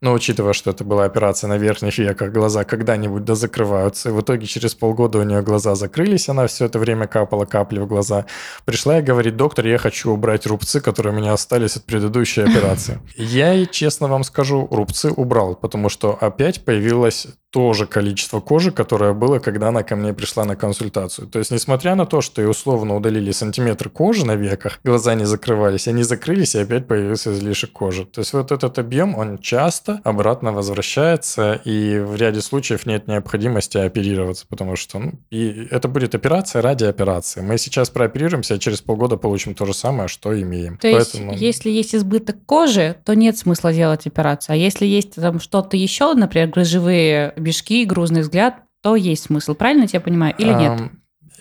Но 0.00 0.14
учитывая, 0.14 0.52
что 0.52 0.70
это 0.70 0.84
была 0.84 1.04
операция 1.04 1.48
на 1.48 1.58
верхних 1.58 1.98
веках, 1.98 2.32
глаза 2.32 2.64
когда-нибудь 2.64 3.24
да 3.24 3.34
закрываются. 3.34 4.08
И 4.08 4.12
в 4.12 4.20
итоге 4.20 4.46
через 4.46 4.74
полгода 4.74 5.18
у 5.18 5.22
нее 5.22 5.42
глаза 5.42 5.74
закрылись, 5.74 6.28
она 6.28 6.46
все 6.46 6.66
это 6.66 6.78
время 6.78 7.06
капала 7.06 7.44
капли 7.44 7.80
в 7.80 7.86
глаза. 7.86 8.24
Пришла 8.64 8.98
и 8.98 9.02
говорит, 9.02 9.36
доктор, 9.36 9.66
я 9.66 9.78
хочу 9.78 10.12
убрать 10.12 10.46
рубцы, 10.46 10.80
которые 10.80 11.12
у 11.12 11.16
меня 11.16 11.32
остались 11.32 11.76
от 11.76 11.84
предыдущей 11.84 12.42
операции. 12.42 13.00
Я 13.16 13.52
ей, 13.52 13.66
честно 13.66 14.08
вам 14.08 14.24
скажу, 14.24 14.66
рубцы 14.70 15.10
убрал, 15.10 15.54
потому 15.56 15.88
что 15.90 16.16
опять 16.18 16.64
появилась 16.64 17.26
то 17.56 17.72
же 17.72 17.86
количество 17.86 18.40
кожи, 18.40 18.70
которое 18.70 19.14
было, 19.14 19.38
когда 19.38 19.68
она 19.68 19.82
ко 19.82 19.96
мне 19.96 20.12
пришла 20.12 20.44
на 20.44 20.56
консультацию. 20.56 21.26
То 21.26 21.38
есть, 21.38 21.50
несмотря 21.50 21.94
на 21.94 22.04
то, 22.04 22.20
что 22.20 22.42
и 22.42 22.44
условно 22.44 22.94
удалили 22.94 23.32
сантиметр 23.32 23.88
кожи 23.88 24.26
на 24.26 24.34
веках, 24.36 24.78
глаза 24.84 25.14
не 25.14 25.24
закрывались, 25.24 25.88
они 25.88 26.02
закрылись, 26.02 26.54
и 26.54 26.58
опять 26.58 26.86
появился 26.86 27.32
излишек 27.32 27.72
кожи. 27.72 28.04
То 28.04 28.20
есть, 28.20 28.34
вот 28.34 28.52
этот 28.52 28.78
объем, 28.78 29.14
он 29.16 29.38
часто 29.38 30.02
обратно 30.04 30.52
возвращается, 30.52 31.58
и 31.64 31.98
в 31.98 32.16
ряде 32.16 32.42
случаев 32.42 32.84
нет 32.84 33.08
необходимости 33.08 33.78
оперироваться, 33.78 34.44
потому 34.46 34.76
что 34.76 34.98
ну, 34.98 35.12
и 35.30 35.66
это 35.70 35.88
будет 35.88 36.14
операция 36.14 36.60
ради 36.60 36.84
операции. 36.84 37.40
Мы 37.40 37.56
сейчас 37.56 37.88
прооперируемся, 37.88 38.56
а 38.56 38.58
через 38.58 38.82
полгода 38.82 39.16
получим 39.16 39.54
то 39.54 39.64
же 39.64 39.72
самое, 39.72 40.08
что 40.08 40.38
имеем. 40.38 40.76
То 40.76 40.92
Поэтому... 40.92 41.30
есть, 41.32 41.42
если 41.42 41.70
есть 41.70 41.94
избыток 41.94 42.36
кожи, 42.44 42.96
то 43.06 43.14
нет 43.14 43.38
смысла 43.38 43.72
делать 43.72 44.06
операцию. 44.06 44.52
А 44.52 44.56
если 44.56 44.84
есть 44.84 45.14
там 45.14 45.40
что-то 45.40 45.78
еще, 45.78 46.12
например, 46.12 46.48
грыжевые 46.48 47.32
бежки, 47.46 47.84
грузный 47.84 48.22
взгляд, 48.22 48.64
то 48.82 48.96
есть 48.96 49.24
смысл. 49.24 49.54
Правильно 49.54 49.86
я 49.90 50.00
понимаю 50.00 50.34
или 50.36 50.52
нет? 50.52 50.90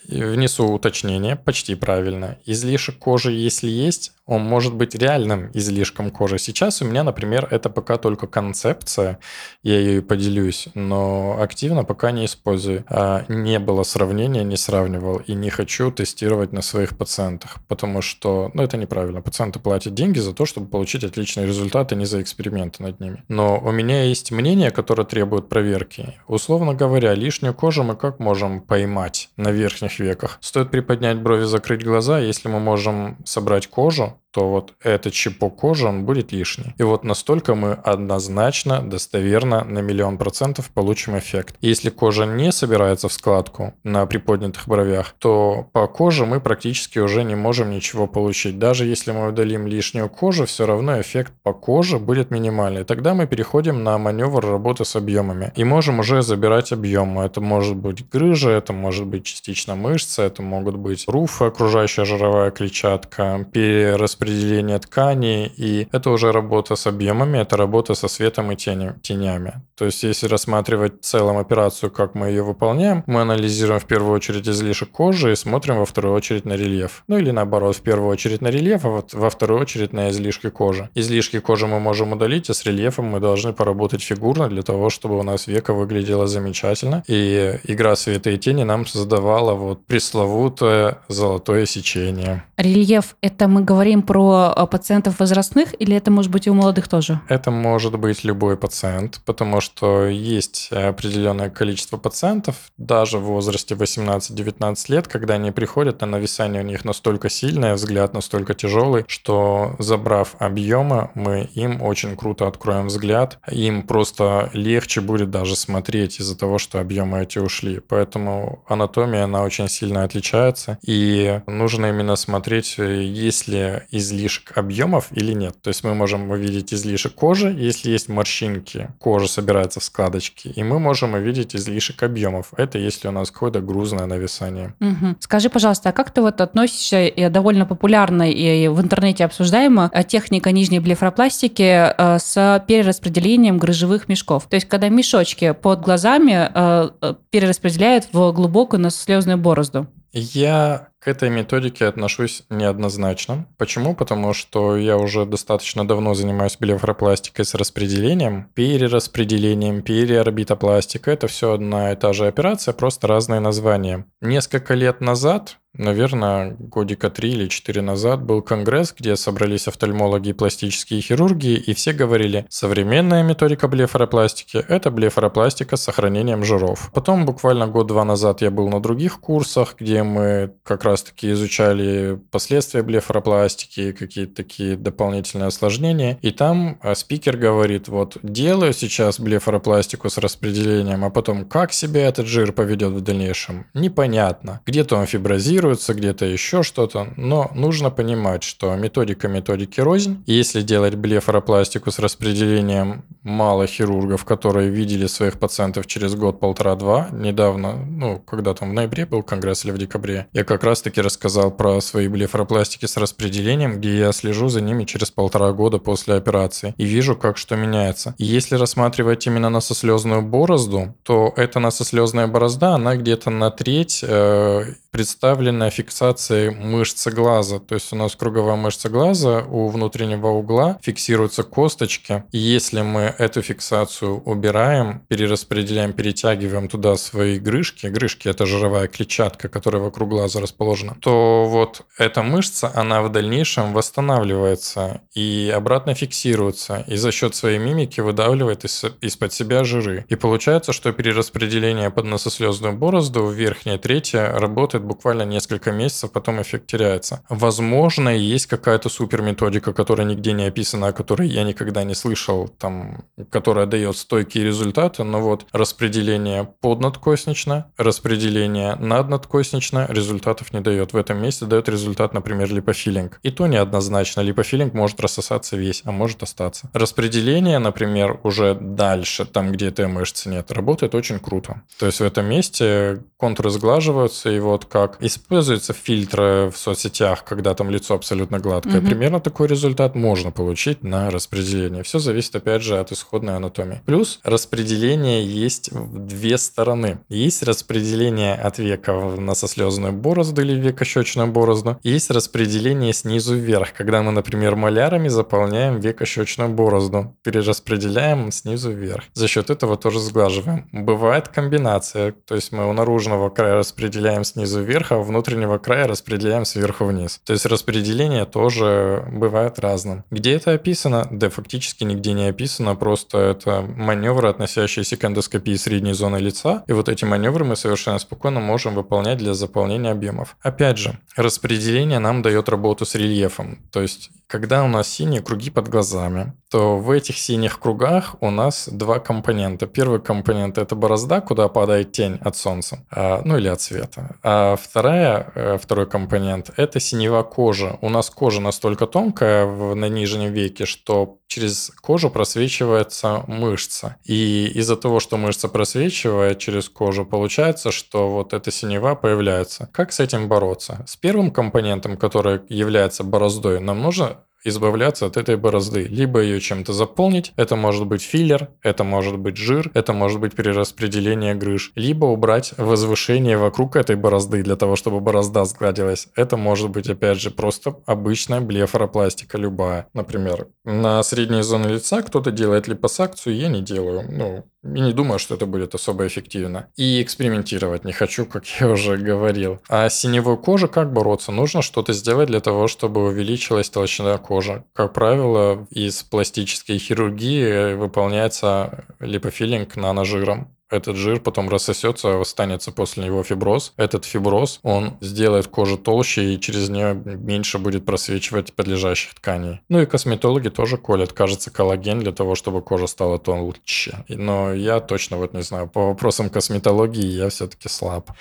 Внесу 0.08 0.68
уточнение, 0.68 1.36
почти 1.36 1.74
правильно. 1.76 2.38
Излишек 2.46 2.98
кожи, 3.00 3.32
если 3.32 3.68
есть, 3.68 4.14
он 4.26 4.42
может 4.42 4.74
быть 4.74 4.96
реальным 4.96 5.52
излишком 5.54 6.10
кожи. 6.10 6.40
Сейчас 6.40 6.82
у 6.82 6.86
меня, 6.86 7.04
например, 7.04 7.48
это 7.52 7.70
пока 7.70 7.98
только 7.98 8.28
концепция, 8.28 9.20
я 9.62 9.80
ее 9.80 10.02
поделюсь, 10.02 10.68
но 10.74 11.38
активно 11.40 11.84
пока 11.84 12.12
не 12.12 12.26
использую. 12.26 12.84
А 12.88 13.26
не 13.28 13.60
было 13.60 13.84
сравнения, 13.84 14.44
не 14.44 14.58
сравнивал 14.58 15.18
и 15.18 15.34
не 15.34 15.50
хочу 15.50 15.92
тестировать 15.92 16.54
на 16.54 16.62
своих 16.62 16.98
пациентах, 16.98 17.58
потому 17.68 18.02
что, 18.02 18.50
ну, 18.54 18.64
это 18.64 18.78
неправильно. 18.78 19.22
Пациенты 19.22 19.60
платят 19.60 19.94
деньги 19.94 20.20
за 20.20 20.34
то, 20.34 20.46
чтобы 20.46 20.68
получить 20.68 21.04
отличные 21.04 21.46
результаты, 21.46 21.96
не 21.96 22.06
за 22.06 22.22
эксперименты 22.22 22.82
над 22.82 23.00
ними. 23.00 23.24
Но 23.28 23.60
у 23.60 23.72
меня 23.72 24.04
есть 24.04 24.32
мнение, 24.32 24.72
которое 24.72 25.06
требует 25.06 25.50
проверки. 25.50 26.16
Условно 26.28 26.74
говоря, 26.74 27.14
лишнюю 27.14 27.54
кожу 27.54 27.84
мы 27.84 27.96
как 27.96 28.20
можем 28.20 28.62
поймать 28.62 29.30
на 29.38 29.52
верхних 29.52 30.00
веках? 30.00 30.40
Стоит 30.42 30.72
приподнять 30.72 31.22
брови, 31.22 31.44
закрыть 31.44 31.84
глаза, 31.84 32.20
если 32.20 32.48
мы 32.48 32.60
можем 32.60 33.18
собрать 33.26 33.68
кожу, 33.68 34.15
то 34.36 34.50
вот 34.50 34.74
этот 34.84 35.14
чипок 35.14 35.56
кожи, 35.56 35.88
он 35.88 36.04
будет 36.04 36.34
лишний. 36.34 36.74
И 36.78 36.84
вот 36.84 37.06
настолько 37.06 37.56
мы 37.56 37.72
однозначно, 37.72 38.82
достоверно, 38.82 39.64
на 39.64 39.80
миллион 39.80 40.18
процентов 40.18 40.72
получим 40.72 41.18
эффект. 41.18 41.56
Если 41.62 41.90
кожа 41.90 42.26
не 42.26 42.52
собирается 42.52 43.08
в 43.08 43.14
складку 43.14 43.76
на 43.86 44.06
приподнятых 44.06 44.68
бровях, 44.68 45.16
то 45.20 45.70
по 45.72 45.88
коже 45.88 46.26
мы 46.26 46.42
практически 46.42 47.00
уже 47.00 47.24
не 47.24 47.36
можем 47.36 47.70
ничего 47.70 48.08
получить. 48.08 48.60
Даже 48.60 48.86
если 48.86 49.14
мы 49.14 49.30
удалим 49.30 49.68
лишнюю 49.68 50.10
кожу, 50.10 50.46
все 50.46 50.66
равно 50.66 51.00
эффект 51.00 51.32
по 51.42 51.54
коже 51.54 51.98
будет 51.98 52.30
минимальный. 52.30 52.84
Тогда 52.84 53.14
мы 53.14 53.28
переходим 53.28 53.86
на 53.86 53.98
маневр 53.98 54.46
работы 54.46 54.84
с 54.84 54.98
объемами. 54.98 55.54
И 55.56 55.64
можем 55.64 56.00
уже 56.00 56.22
забирать 56.22 56.74
объемы. 56.74 57.24
Это 57.24 57.40
может 57.40 57.78
быть 57.78 58.10
грыжа, 58.10 58.50
это 58.50 58.74
может 58.74 59.06
быть 59.06 59.24
частично 59.24 59.76
мышца, 59.76 60.24
это 60.24 60.42
могут 60.42 60.76
быть 60.76 61.06
руфы, 61.08 61.46
окружающая 61.46 62.04
жировая 62.04 62.52
клетчатка, 62.52 63.48
перераз 63.54 64.05
распределение 64.06 64.80
ткани, 64.80 65.52
и 65.58 65.88
это 65.92 66.10
уже 66.12 66.32
работа 66.32 66.76
с 66.76 66.88
объемами, 66.88 67.40
это 67.40 67.58
работа 67.58 67.96
со 67.96 68.08
светом 68.08 68.52
и 68.52 68.56
тени, 68.56 68.94
тенями. 69.02 69.54
То 69.76 69.86
есть, 69.86 70.04
если 70.04 70.28
рассматривать 70.28 71.02
в 71.02 71.06
целом 71.06 71.38
операцию, 71.38 71.92
как 71.92 72.16
мы 72.16 72.28
ее 72.28 72.44
выполняем, 72.44 73.04
мы 73.08 73.22
анализируем 73.22 73.80
в 73.80 73.86
первую 73.86 74.14
очередь 74.14 74.48
излишек 74.48 74.90
кожи 74.92 75.32
и 75.32 75.36
смотрим 75.36 75.78
во 75.80 75.86
вторую 75.86 76.14
очередь 76.14 76.46
на 76.46 76.54
рельеф. 76.54 77.04
Ну 77.08 77.18
или 77.18 77.32
наоборот, 77.32 77.76
в 77.76 77.82
первую 77.82 78.10
очередь 78.10 78.42
на 78.42 78.48
рельеф, 78.48 78.86
а 78.86 78.90
вот 78.90 79.14
во 79.14 79.30
вторую 79.30 79.60
очередь 79.62 79.94
на 79.94 80.10
излишки 80.10 80.50
кожи. 80.50 80.90
Излишки 80.96 81.40
кожи 81.40 81.68
мы 81.68 81.80
можем 81.80 82.14
удалить, 82.14 82.50
а 82.50 82.54
с 82.54 82.66
рельефом 82.66 83.06
мы 83.06 83.20
должны 83.20 83.54
поработать 83.54 84.02
фигурно 84.04 84.48
для 84.48 84.62
того, 84.62 84.90
чтобы 84.90 85.20
у 85.20 85.24
нас 85.24 85.48
века 85.48 85.74
выглядело 85.74 86.28
замечательно. 86.28 87.04
И 87.08 87.60
игра 87.64 87.96
света 87.96 88.30
и 88.30 88.38
тени 88.38 88.64
нам 88.64 88.86
создавала 88.86 89.54
вот 89.54 89.86
пресловутое 89.86 91.00
золотое 91.08 91.66
сечение. 91.66 92.44
Рельеф– 92.58 93.16
это 93.22 93.48
мы 93.48 93.62
говорим 93.62 93.95
про 94.02 94.54
э, 94.56 94.68
пациентов 94.68 95.20
возрастных 95.20 95.80
или 95.80 95.96
это 95.96 96.12
может 96.12 96.32
быть 96.32 96.48
и 96.48 96.50
у 96.50 96.54
молодых 96.54 96.88
тоже? 96.88 97.20
Это 97.28 97.52
может 97.52 97.98
быть 97.98 98.24
любой 98.24 98.58
пациент, 98.58 99.22
потому 99.26 99.62
что 99.62 100.06
есть 100.06 100.72
определенное 100.72 101.50
количество 101.50 101.98
пациентов, 101.98 102.56
даже 102.78 103.18
в 103.18 103.24
возрасте 103.24 103.76
18-19 103.76 104.76
лет, 104.90 105.08
когда 105.08 105.36
они 105.36 105.52
приходят, 105.52 106.02
а 106.04 106.06
нависание 106.06 106.62
у 106.62 106.66
них 106.66 106.86
настолько 106.86 107.30
сильное, 107.30 107.76
взгляд 107.76 108.14
настолько 108.14 108.54
тяжелый, 108.54 109.06
что 109.08 109.76
забрав 109.80 110.36
объемы, 110.40 111.12
мы 111.16 111.50
им 111.54 111.82
очень 111.82 112.16
круто 112.16 112.48
откроем 112.48 112.88
взгляд, 112.88 113.40
им 113.50 113.84
просто 113.84 114.50
легче 114.54 115.02
будет 115.02 115.32
даже 115.32 115.56
смотреть 115.56 116.20
из-за 116.20 116.38
того, 116.38 116.58
что 116.58 116.80
объемы 116.80 117.22
эти 117.22 117.40
ушли. 117.40 117.80
Поэтому 117.80 118.64
анатомия, 118.68 119.24
она 119.24 119.44
очень 119.44 119.68
сильно 119.68 120.04
отличается, 120.04 120.78
и 120.86 121.42
нужно 121.48 121.88
именно 121.88 122.16
смотреть, 122.16 122.78
есть 122.78 123.48
ли 123.48 123.82
излишек 123.92 124.58
объемов 124.58 125.08
или 125.12 125.34
нет. 125.34 125.56
То 125.62 125.70
есть 125.70 125.84
мы 125.84 125.94
можем 125.96 126.32
увидеть 126.32 126.74
излишек 126.74 127.14
кожи, 127.14 127.50
если 127.50 127.92
есть 127.92 128.10
морщинки, 128.10 128.90
кожа 129.00 129.28
собирается 129.28 129.80
в 129.80 129.84
складочки, 129.84 130.48
и 130.48 130.64
мы 130.64 130.80
можем 130.80 131.14
увидеть 131.14 131.56
излишек 131.56 132.04
объемов. 132.04 132.54
Это 132.58 132.78
если 132.78 133.08
у 133.08 133.12
нас 133.12 133.32
какое-то 133.32 133.62
грузное 133.62 134.06
нависание. 134.06 134.74
Угу. 134.80 135.18
Скажи, 135.20 135.50
пожалуйста, 135.50 135.90
а 135.90 135.92
как 135.92 136.12
ты 136.12 136.22
вот 136.22 136.42
относишься 136.42 137.06
и 137.06 137.30
довольно 137.30 137.66
популярной 137.66 138.32
и 138.32 138.68
в 138.68 138.82
интернете 138.82 139.26
обсуждаема 139.26 139.90
э, 139.94 140.04
техника 140.04 140.52
нижней 140.52 140.80
блефропластики 140.80 141.94
э, 141.98 142.20
с 142.20 142.64
перераспределением 142.68 143.58
грыжевых 143.58 144.08
мешков? 144.08 144.48
То 144.50 144.56
есть, 144.56 144.68
когда 144.68 144.90
мешочки 144.90 145.52
под 145.52 145.82
глазами 145.82 146.50
э, 146.54 147.14
перераспределяют 147.30 148.08
в 148.12 148.32
глубокую 148.32 148.90
слезную 148.90 149.38
борозду. 149.38 149.88
Я 150.12 150.88
к 151.06 151.08
этой 151.08 151.30
методике 151.30 151.86
отношусь 151.86 152.46
неоднозначно. 152.50 153.46
Почему? 153.60 153.94
Потому 153.94 154.34
что 154.34 154.76
я 154.76 154.98
уже 154.98 155.28
достаточно 155.28 155.88
давно 155.88 156.16
занимаюсь 156.16 156.58
блефропластикой 156.60 157.46
с 157.46 157.54
распределением, 157.54 158.50
перераспределением, 158.56 159.84
переорбитопластикой. 159.84 161.14
Это 161.14 161.28
все 161.28 161.54
одна 161.54 161.92
и 161.92 161.96
та 161.96 162.12
же 162.12 162.26
операция, 162.26 162.74
просто 162.74 163.06
разные 163.06 163.40
названия. 163.40 164.08
Несколько 164.20 164.74
лет 164.74 165.00
назад 165.00 165.60
наверное, 165.78 166.56
годика 166.60 167.10
три 167.10 167.32
или 167.32 167.48
четыре 167.48 167.82
назад 167.82 168.24
был 168.24 168.42
конгресс, 168.42 168.94
где 168.98 169.16
собрались 169.16 169.68
офтальмологи 169.68 170.30
и 170.30 170.34
пластические 170.34 171.02
хирурги, 171.02 171.56
и 171.56 171.74
все 171.74 171.94
говорили, 171.94 172.46
современная 172.50 173.24
методика 173.24 173.68
блефаропластики– 173.68 174.58
это 174.68 174.92
блефаропластика 174.92 175.78
с 175.78 175.84
сохранением 175.84 176.44
жиров. 176.44 176.92
Потом 176.94 177.26
буквально 177.26 177.68
год-два 177.68 178.06
назад 178.06 178.42
я 178.42 178.52
был 178.52 178.70
на 178.70 178.82
других 178.82 179.20
курсах, 179.20 179.76
где 179.80 180.04
мы 180.04 180.54
как 180.64 180.84
раз-таки 180.84 181.32
изучали 181.32 182.20
последствия 182.32 182.84
блефаропластики, 182.84 183.92
какие-то 183.92 184.36
такие 184.36 184.78
дополнительные 184.78 185.48
осложнения, 185.48 186.18
и 186.22 186.32
там 186.32 186.80
э, 186.82 186.96
спикер 186.96 187.38
говорит, 187.38 187.88
вот 187.88 188.18
делаю 188.24 188.74
сейчас 188.74 189.20
блефаропластику 189.20 190.10
с 190.10 190.18
распределением, 190.18 191.04
а 191.04 191.10
потом 191.10 191.46
как 191.46 191.74
себя 191.74 192.08
этот 192.08 192.28
жир 192.28 192.52
поведет 192.52 192.94
в 192.94 193.02
дальнейшем, 193.02 193.68
непонятно. 193.74 194.62
Где-то 194.66 194.96
он 194.98 195.06
фиброзирует, 195.06 195.65
адаптируется, 195.66 195.94
где-то 195.94 196.26
еще 196.26 196.64
что-то, 196.64 197.08
но 197.18 197.52
нужно 197.54 197.90
понимать, 197.90 198.44
что 198.44 198.76
методика 198.76 199.28
методики 199.28 199.82
рознь. 199.82 200.24
Если 200.26 200.62
делать 200.62 200.96
блефаропластику 200.96 201.92
с 201.92 202.00
распределением 202.00 203.04
мало 203.24 203.68
хирургов, 203.68 204.26
которые 204.26 204.70
видели 204.70 205.08
своих 205.08 205.40
пациентов 205.40 205.88
через 205.88 206.16
год, 206.16 206.40
полтора-два, 206.40 207.10
недавно, 207.12 207.74
ну, 207.74 208.20
когда 208.20 208.54
там 208.54 208.70
в 208.70 208.74
ноябре 208.74 209.06
был 209.06 209.24
конгресс 209.24 209.66
или 209.66 209.72
в 209.72 209.78
декабре, 209.78 210.28
я 210.34 210.44
как 210.44 210.64
раз-таки 210.64 211.02
рассказал 211.02 211.52
про 211.52 211.82
свои 211.82 212.08
блефаропластики 212.08 212.86
с 212.86 212.98
распределением, 212.98 213.78
где 213.78 213.98
я 213.98 214.12
слежу 214.12 214.50
за 214.50 214.62
ними 214.62 214.86
через 214.86 215.10
полтора 215.12 215.52
года 215.52 215.80
после 215.80 216.16
операции 216.16 216.74
и 216.78 216.86
вижу, 216.86 217.16
как 217.16 217.38
что 217.38 217.56
меняется. 217.56 218.14
И 218.18 218.26
если 218.26 218.56
рассматривать 218.56 219.26
именно 219.28 219.50
носослезную 219.50 220.22
борозду, 220.22 220.96
то 221.04 221.34
эта 221.36 221.60
носослезная 221.60 222.28
борозда, 222.28 222.76
она 222.76 222.96
где-то 222.96 223.30
на 223.30 223.50
треть 223.50 224.04
э, 224.08 224.66
представлена 224.96 225.70
фиксацией 225.70 226.52
мышцы 226.52 227.12
глаза. 227.12 227.60
То 227.60 227.76
есть 227.76 227.92
у 227.92 227.98
нас 227.98 228.16
круговая 228.16 228.56
мышца 228.56 228.88
глаза, 228.88 229.42
у 229.42 229.68
внутреннего 229.68 230.28
угла 230.28 230.80
фиксируются 230.82 231.44
косточки. 231.44 232.24
И 232.32 232.38
если 232.38 232.82
мы 232.82 233.14
эту 233.18 233.42
фиксацию 233.42 234.22
убираем, 234.22 235.02
перераспределяем, 235.10 235.92
перетягиваем 235.92 236.70
туда 236.70 236.96
свои 236.96 237.40
грыжки, 237.40 237.88
грыжки 237.88 238.30
это 238.30 238.46
жировая 238.46 238.88
клетчатка, 238.88 239.50
которая 239.50 239.82
вокруг 239.82 240.08
глаза 240.08 240.40
расположена, 240.40 240.96
то 241.02 241.44
вот 241.46 241.82
эта 241.98 242.24
мышца, 242.24 242.72
она 242.74 243.02
в 243.02 243.12
дальнейшем 243.12 243.74
восстанавливается 243.74 245.02
и 245.14 245.52
обратно 245.54 245.94
фиксируется, 245.94 246.86
и 246.88 246.96
за 246.96 247.12
счет 247.12 247.36
своей 247.36 247.58
мимики 247.58 248.00
выдавливает 248.00 248.64
из- 248.64 248.86
из-под 249.02 249.34
себя 249.34 249.66
жиры. 249.66 250.06
И 250.08 250.16
получается, 250.16 250.72
что 250.72 250.94
перераспределение 250.94 251.90
под 251.90 252.06
носослезную 252.06 252.78
борозду 252.78 253.26
в 253.26 253.34
верхней 253.34 253.78
трети 253.78 254.16
работает 254.16 254.85
буквально 254.86 255.24
несколько 255.24 255.72
месяцев, 255.72 256.12
потом 256.12 256.42
эффект 256.42 256.68
теряется. 256.68 257.24
Возможно, 257.30 258.10
есть 258.10 258.48
какая-то 258.48 258.90
супер 258.90 259.22
методика, 259.22 259.74
которая 259.74 260.08
нигде 260.08 260.34
не 260.34 260.46
описана, 260.46 260.88
о 260.88 260.94
которой 260.94 261.28
я 261.28 261.44
никогда 261.44 261.84
не 261.84 261.96
слышал, 261.96 262.48
там, 262.48 263.06
которая 263.30 263.66
дает 263.66 263.98
стойкие 263.98 264.46
результаты, 264.46 265.04
но 265.04 265.22
вот 265.22 265.46
распределение 265.52 266.46
поднадкоснично, 266.62 267.72
распределение 267.78 268.76
наднадкоснично 268.76 269.88
результатов 269.90 270.54
не 270.54 270.62
дает. 270.62 270.94
В 270.94 270.98
этом 270.98 271.22
месте 271.22 271.46
дает 271.46 271.70
результат, 271.70 272.14
например, 272.14 272.52
липофилинг. 272.52 273.20
И 273.24 273.32
то 273.32 273.48
неоднозначно. 273.48 274.22
Липофилинг 274.22 274.74
может 274.74 275.00
рассосаться 275.00 275.58
весь, 275.58 275.82
а 275.86 275.92
может 275.92 276.24
остаться. 276.24 276.70
Распределение, 276.74 277.60
например, 277.60 278.20
уже 278.24 278.56
дальше, 278.56 279.26
там, 279.26 279.52
где 279.52 279.68
этой 279.68 279.88
мышцы 279.88 280.30
нет, 280.30 280.52
работает 280.52 280.96
очень 280.96 281.20
круто. 281.20 281.64
То 281.80 281.86
есть 281.86 282.00
в 282.00 282.04
этом 282.04 282.26
месте 282.26 283.04
контуры 283.18 283.50
сглаживаются, 283.50 284.30
и 284.30 284.40
вот 284.40 284.66
как 284.76 284.98
используются 285.00 285.72
фильтры 285.72 286.52
в 286.52 286.58
соцсетях, 286.58 287.24
когда 287.24 287.54
там 287.54 287.70
лицо 287.70 287.96
абсолютно 287.96 288.40
гладкое. 288.40 288.80
Угу. 288.80 288.88
Примерно 288.88 289.22
такой 289.22 289.48
результат 289.48 289.96
можно 289.96 290.32
получить 290.32 290.84
на 290.84 291.10
распределение. 291.12 291.82
Все 291.84 292.00
зависит, 292.00 292.36
опять 292.36 292.62
же, 292.62 292.78
от 292.78 292.92
исходной 292.92 293.38
анатомии. 293.38 293.82
Плюс 293.86 294.20
распределение 294.26 295.26
есть 295.26 295.72
в 295.72 296.06
две 296.06 296.38
стороны. 296.38 297.00
Есть 297.08 297.42
распределение 297.44 298.34
от 298.36 298.58
века 298.58 298.94
в 298.96 299.22
носослезную 299.22 299.94
борозду 299.94 300.42
или 300.42 300.60
векощечную 300.60 301.32
борозду. 301.32 301.80
Есть 301.82 302.12
распределение 302.12 302.92
снизу 302.92 303.34
вверх, 303.34 303.72
когда 303.72 304.02
мы, 304.02 304.12
например, 304.12 304.58
малярами 304.58 305.08
заполняем 305.08 305.80
векощечную 305.80 306.50
борозду. 306.50 307.16
Перераспределяем 307.24 308.30
снизу 308.34 308.72
вверх. 308.72 309.06
За 309.14 309.30
счет 309.30 309.50
этого 309.50 309.78
тоже 309.78 310.02
сглаживаем. 310.02 310.68
Бывает 310.74 311.30
комбинация, 311.30 312.12
то 312.12 312.36
есть 312.36 312.52
мы 312.52 312.70
у 312.70 312.74
наружного 312.74 313.30
края 313.30 313.56
распределяем 313.56 314.26
снизу 314.26 314.65
вверх, 314.66 314.92
а 314.92 314.98
внутреннего 314.98 315.58
края 315.58 315.88
распределяем 315.88 316.46
сверху 316.46 316.86
вниз. 316.86 317.22
То 317.26 317.34
есть 317.34 317.46
распределение 317.46 318.26
тоже 318.26 319.06
бывает 319.12 319.60
разным. 319.60 320.04
Где 320.12 320.36
это 320.36 320.52
описано? 320.54 321.08
Да, 321.12 321.30
фактически 321.30 321.84
нигде 321.84 322.14
не 322.14 322.28
описано, 322.28 322.76
просто 322.76 323.18
это 323.18 323.62
маневры, 323.62 324.30
относящиеся 324.30 324.98
к 324.98 325.06
эндоскопии 325.06 325.56
средней 325.56 325.94
зоны 325.94 326.18
лица, 326.18 326.64
и 326.68 326.74
вот 326.74 326.90
эти 326.90 327.06
маневры 327.06 327.46
мы 327.46 327.56
совершенно 327.56 328.00
спокойно 328.00 328.40
можем 328.40 328.76
выполнять 328.76 329.18
для 329.18 329.34
заполнения 329.34 329.92
объемов. 329.92 330.36
Опять 330.42 330.78
же, 330.78 331.00
распределение 331.16 332.00
нам 332.00 332.22
дает 332.22 332.50
работу 332.50 332.86
с 332.86 332.96
рельефом, 332.96 333.60
то 333.72 333.82
есть 333.82 334.10
когда 334.28 334.64
у 334.64 334.68
нас 334.68 334.88
синие 334.88 335.22
круги 335.22 335.50
под 335.50 335.68
глазами, 335.68 336.34
что 336.56 336.78
в 336.78 336.90
этих 336.90 337.18
синих 337.18 337.60
кругах 337.60 338.16
у 338.22 338.32
нас 338.32 338.70
два 338.72 339.00
компонента. 339.00 339.68
Первый 339.68 340.00
компонент– 340.00 340.58
это 340.58 340.74
борозда, 340.74 341.20
куда 341.20 341.50
падает 341.50 341.92
тень 341.92 342.18
от 342.22 342.38
солнца, 342.38 342.86
а, 342.90 343.22
ну 343.26 343.38
или 343.38 343.50
от 343.50 343.60
света. 343.60 344.16
А 344.24 344.56
вторая, 344.56 345.34
э, 345.36 345.58
второй 345.62 345.86
компонент– 345.86 346.52
это 346.56 346.80
синева 346.80 347.24
кожи. 347.24 347.78
У 347.82 347.90
нас 347.90 348.10
кожа 348.10 348.40
настолько 348.40 348.88
тонкая 348.88 349.46
на 349.76 349.90
нижнем 349.90 350.32
веке, 350.32 350.66
что 350.66 351.18
через 351.28 351.74
кожу 351.82 352.10
просвечивается 352.10 353.26
мышца. 353.28 353.98
И 354.06 354.48
из-за 354.56 354.78
того, 354.78 355.02
что 355.02 355.18
мышца 355.18 355.50
просвечивает 355.50 356.40
через 356.40 356.70
кожу, 356.70 357.06
получается, 357.06 357.72
что 357.72 358.10
вот 358.10 358.32
эта 358.32 358.50
синева 358.50 358.96
появляется. 358.96 359.68
Как 359.74 359.92
с 359.92 360.00
этим 360.00 360.30
бороться? 360.30 360.86
С 360.88 360.96
первым 360.96 361.32
компонентом, 361.32 361.98
который 361.98 362.40
является 362.48 363.04
бороздой, 363.04 363.60
нам 363.60 363.82
нужно 363.82 364.20
избавляться 364.46 365.06
от 365.06 365.18
этой 365.18 365.36
борозды. 365.38 365.84
Либо 365.84 366.22
ее 366.22 366.40
чем-то 366.40 366.72
заполнить, 366.74 367.34
это 367.36 367.56
может 367.56 367.86
быть 367.88 368.02
филлер, 368.02 368.50
это 368.64 368.84
может 368.84 369.18
быть 369.18 369.38
жир, 369.38 369.72
это 369.74 369.94
может 369.94 370.20
быть 370.20 370.34
перераспределение 370.34 371.36
грыж. 371.36 371.72
Либо 371.76 372.06
убрать 372.06 372.54
возвышение 372.58 373.38
вокруг 373.38 373.76
этой 373.76 373.96
борозды 373.96 374.44
для 374.44 374.56
того, 374.56 374.76
чтобы 374.76 375.00
борозда 375.00 375.46
сгладилась. 375.46 376.08
Это 376.16 376.38
может 376.38 376.70
быть, 376.70 376.90
опять 376.90 377.20
же, 377.20 377.32
просто 377.32 377.76
обычная 377.86 378.42
блефаропластика 378.42 379.38
любая. 379.38 379.88
Например, 379.94 380.48
на 380.64 381.04
средней 381.04 381.42
зоне 381.44 381.70
лица 381.76 382.02
кто-то 382.02 382.32
делает 382.32 382.68
липосакцию, 382.68 383.36
я 383.36 383.48
не 383.48 383.62
делаю. 383.62 384.06
Ну, 384.10 384.46
и 384.74 384.82
не 384.82 384.94
думаю, 384.94 385.20
что 385.20 385.36
это 385.36 385.46
будет 385.46 385.76
особо 385.76 386.08
эффективно. 386.08 386.68
И 386.76 387.02
экспериментировать 387.02 387.86
не 387.86 387.94
хочу, 387.94 388.26
как 388.34 388.46
я 388.60 388.70
уже 388.70 388.98
говорил. 388.98 389.60
А 389.70 389.90
с 389.90 390.00
синевой 390.00 390.38
кожей 390.38 390.70
как 390.70 390.92
бороться? 390.92 391.32
Нужно 391.32 391.62
что-то 391.62 391.94
сделать 391.94 392.28
для 392.28 392.40
того, 392.40 392.68
чтобы 392.68 393.06
увеличилась 393.06 393.70
толщина 393.70 394.18
кожи. 394.18 394.64
Как 394.74 394.94
правило, 394.94 395.68
из 395.70 396.04
пластической 396.04 396.78
хирургии 396.78 397.74
выполняется 397.76 398.86
липофилинг 399.00 399.76
наножиром 399.76 400.56
этот 400.70 400.96
жир 400.96 401.20
потом 401.20 401.50
рассосется, 401.50 402.20
останется 402.20 402.72
после 402.72 403.06
него 403.06 403.24
фиброз. 403.24 403.74
Этот 403.78 404.06
фиброз, 404.06 404.60
он 404.64 404.98
сделает 405.02 405.48
кожу 405.48 405.78
толще 405.78 406.34
и 406.34 406.40
через 406.40 406.70
нее 406.70 406.94
меньше 406.94 407.60
будет 407.60 407.86
просвечивать 407.86 408.54
подлежащих 408.54 409.16
тканей. 409.16 409.62
Ну 409.70 409.82
и 409.82 409.86
косметологи 409.86 410.50
тоже 410.50 410.78
колят, 410.78 411.14
кажется, 411.14 411.52
коллаген 411.52 412.00
для 412.00 412.12
того, 412.12 412.36
чтобы 412.36 412.62
кожа 412.62 412.88
стала 412.88 413.20
толще. 413.20 414.04
Но 414.08 414.54
я 414.54 414.80
точно 414.80 415.18
вот 415.18 415.34
не 415.34 415.44
знаю, 415.44 415.68
по 415.68 415.88
вопросам 415.88 416.30
косметологии 416.30 417.06
я 417.06 417.30
все-таки 417.30 417.70
слаб. 417.70 418.12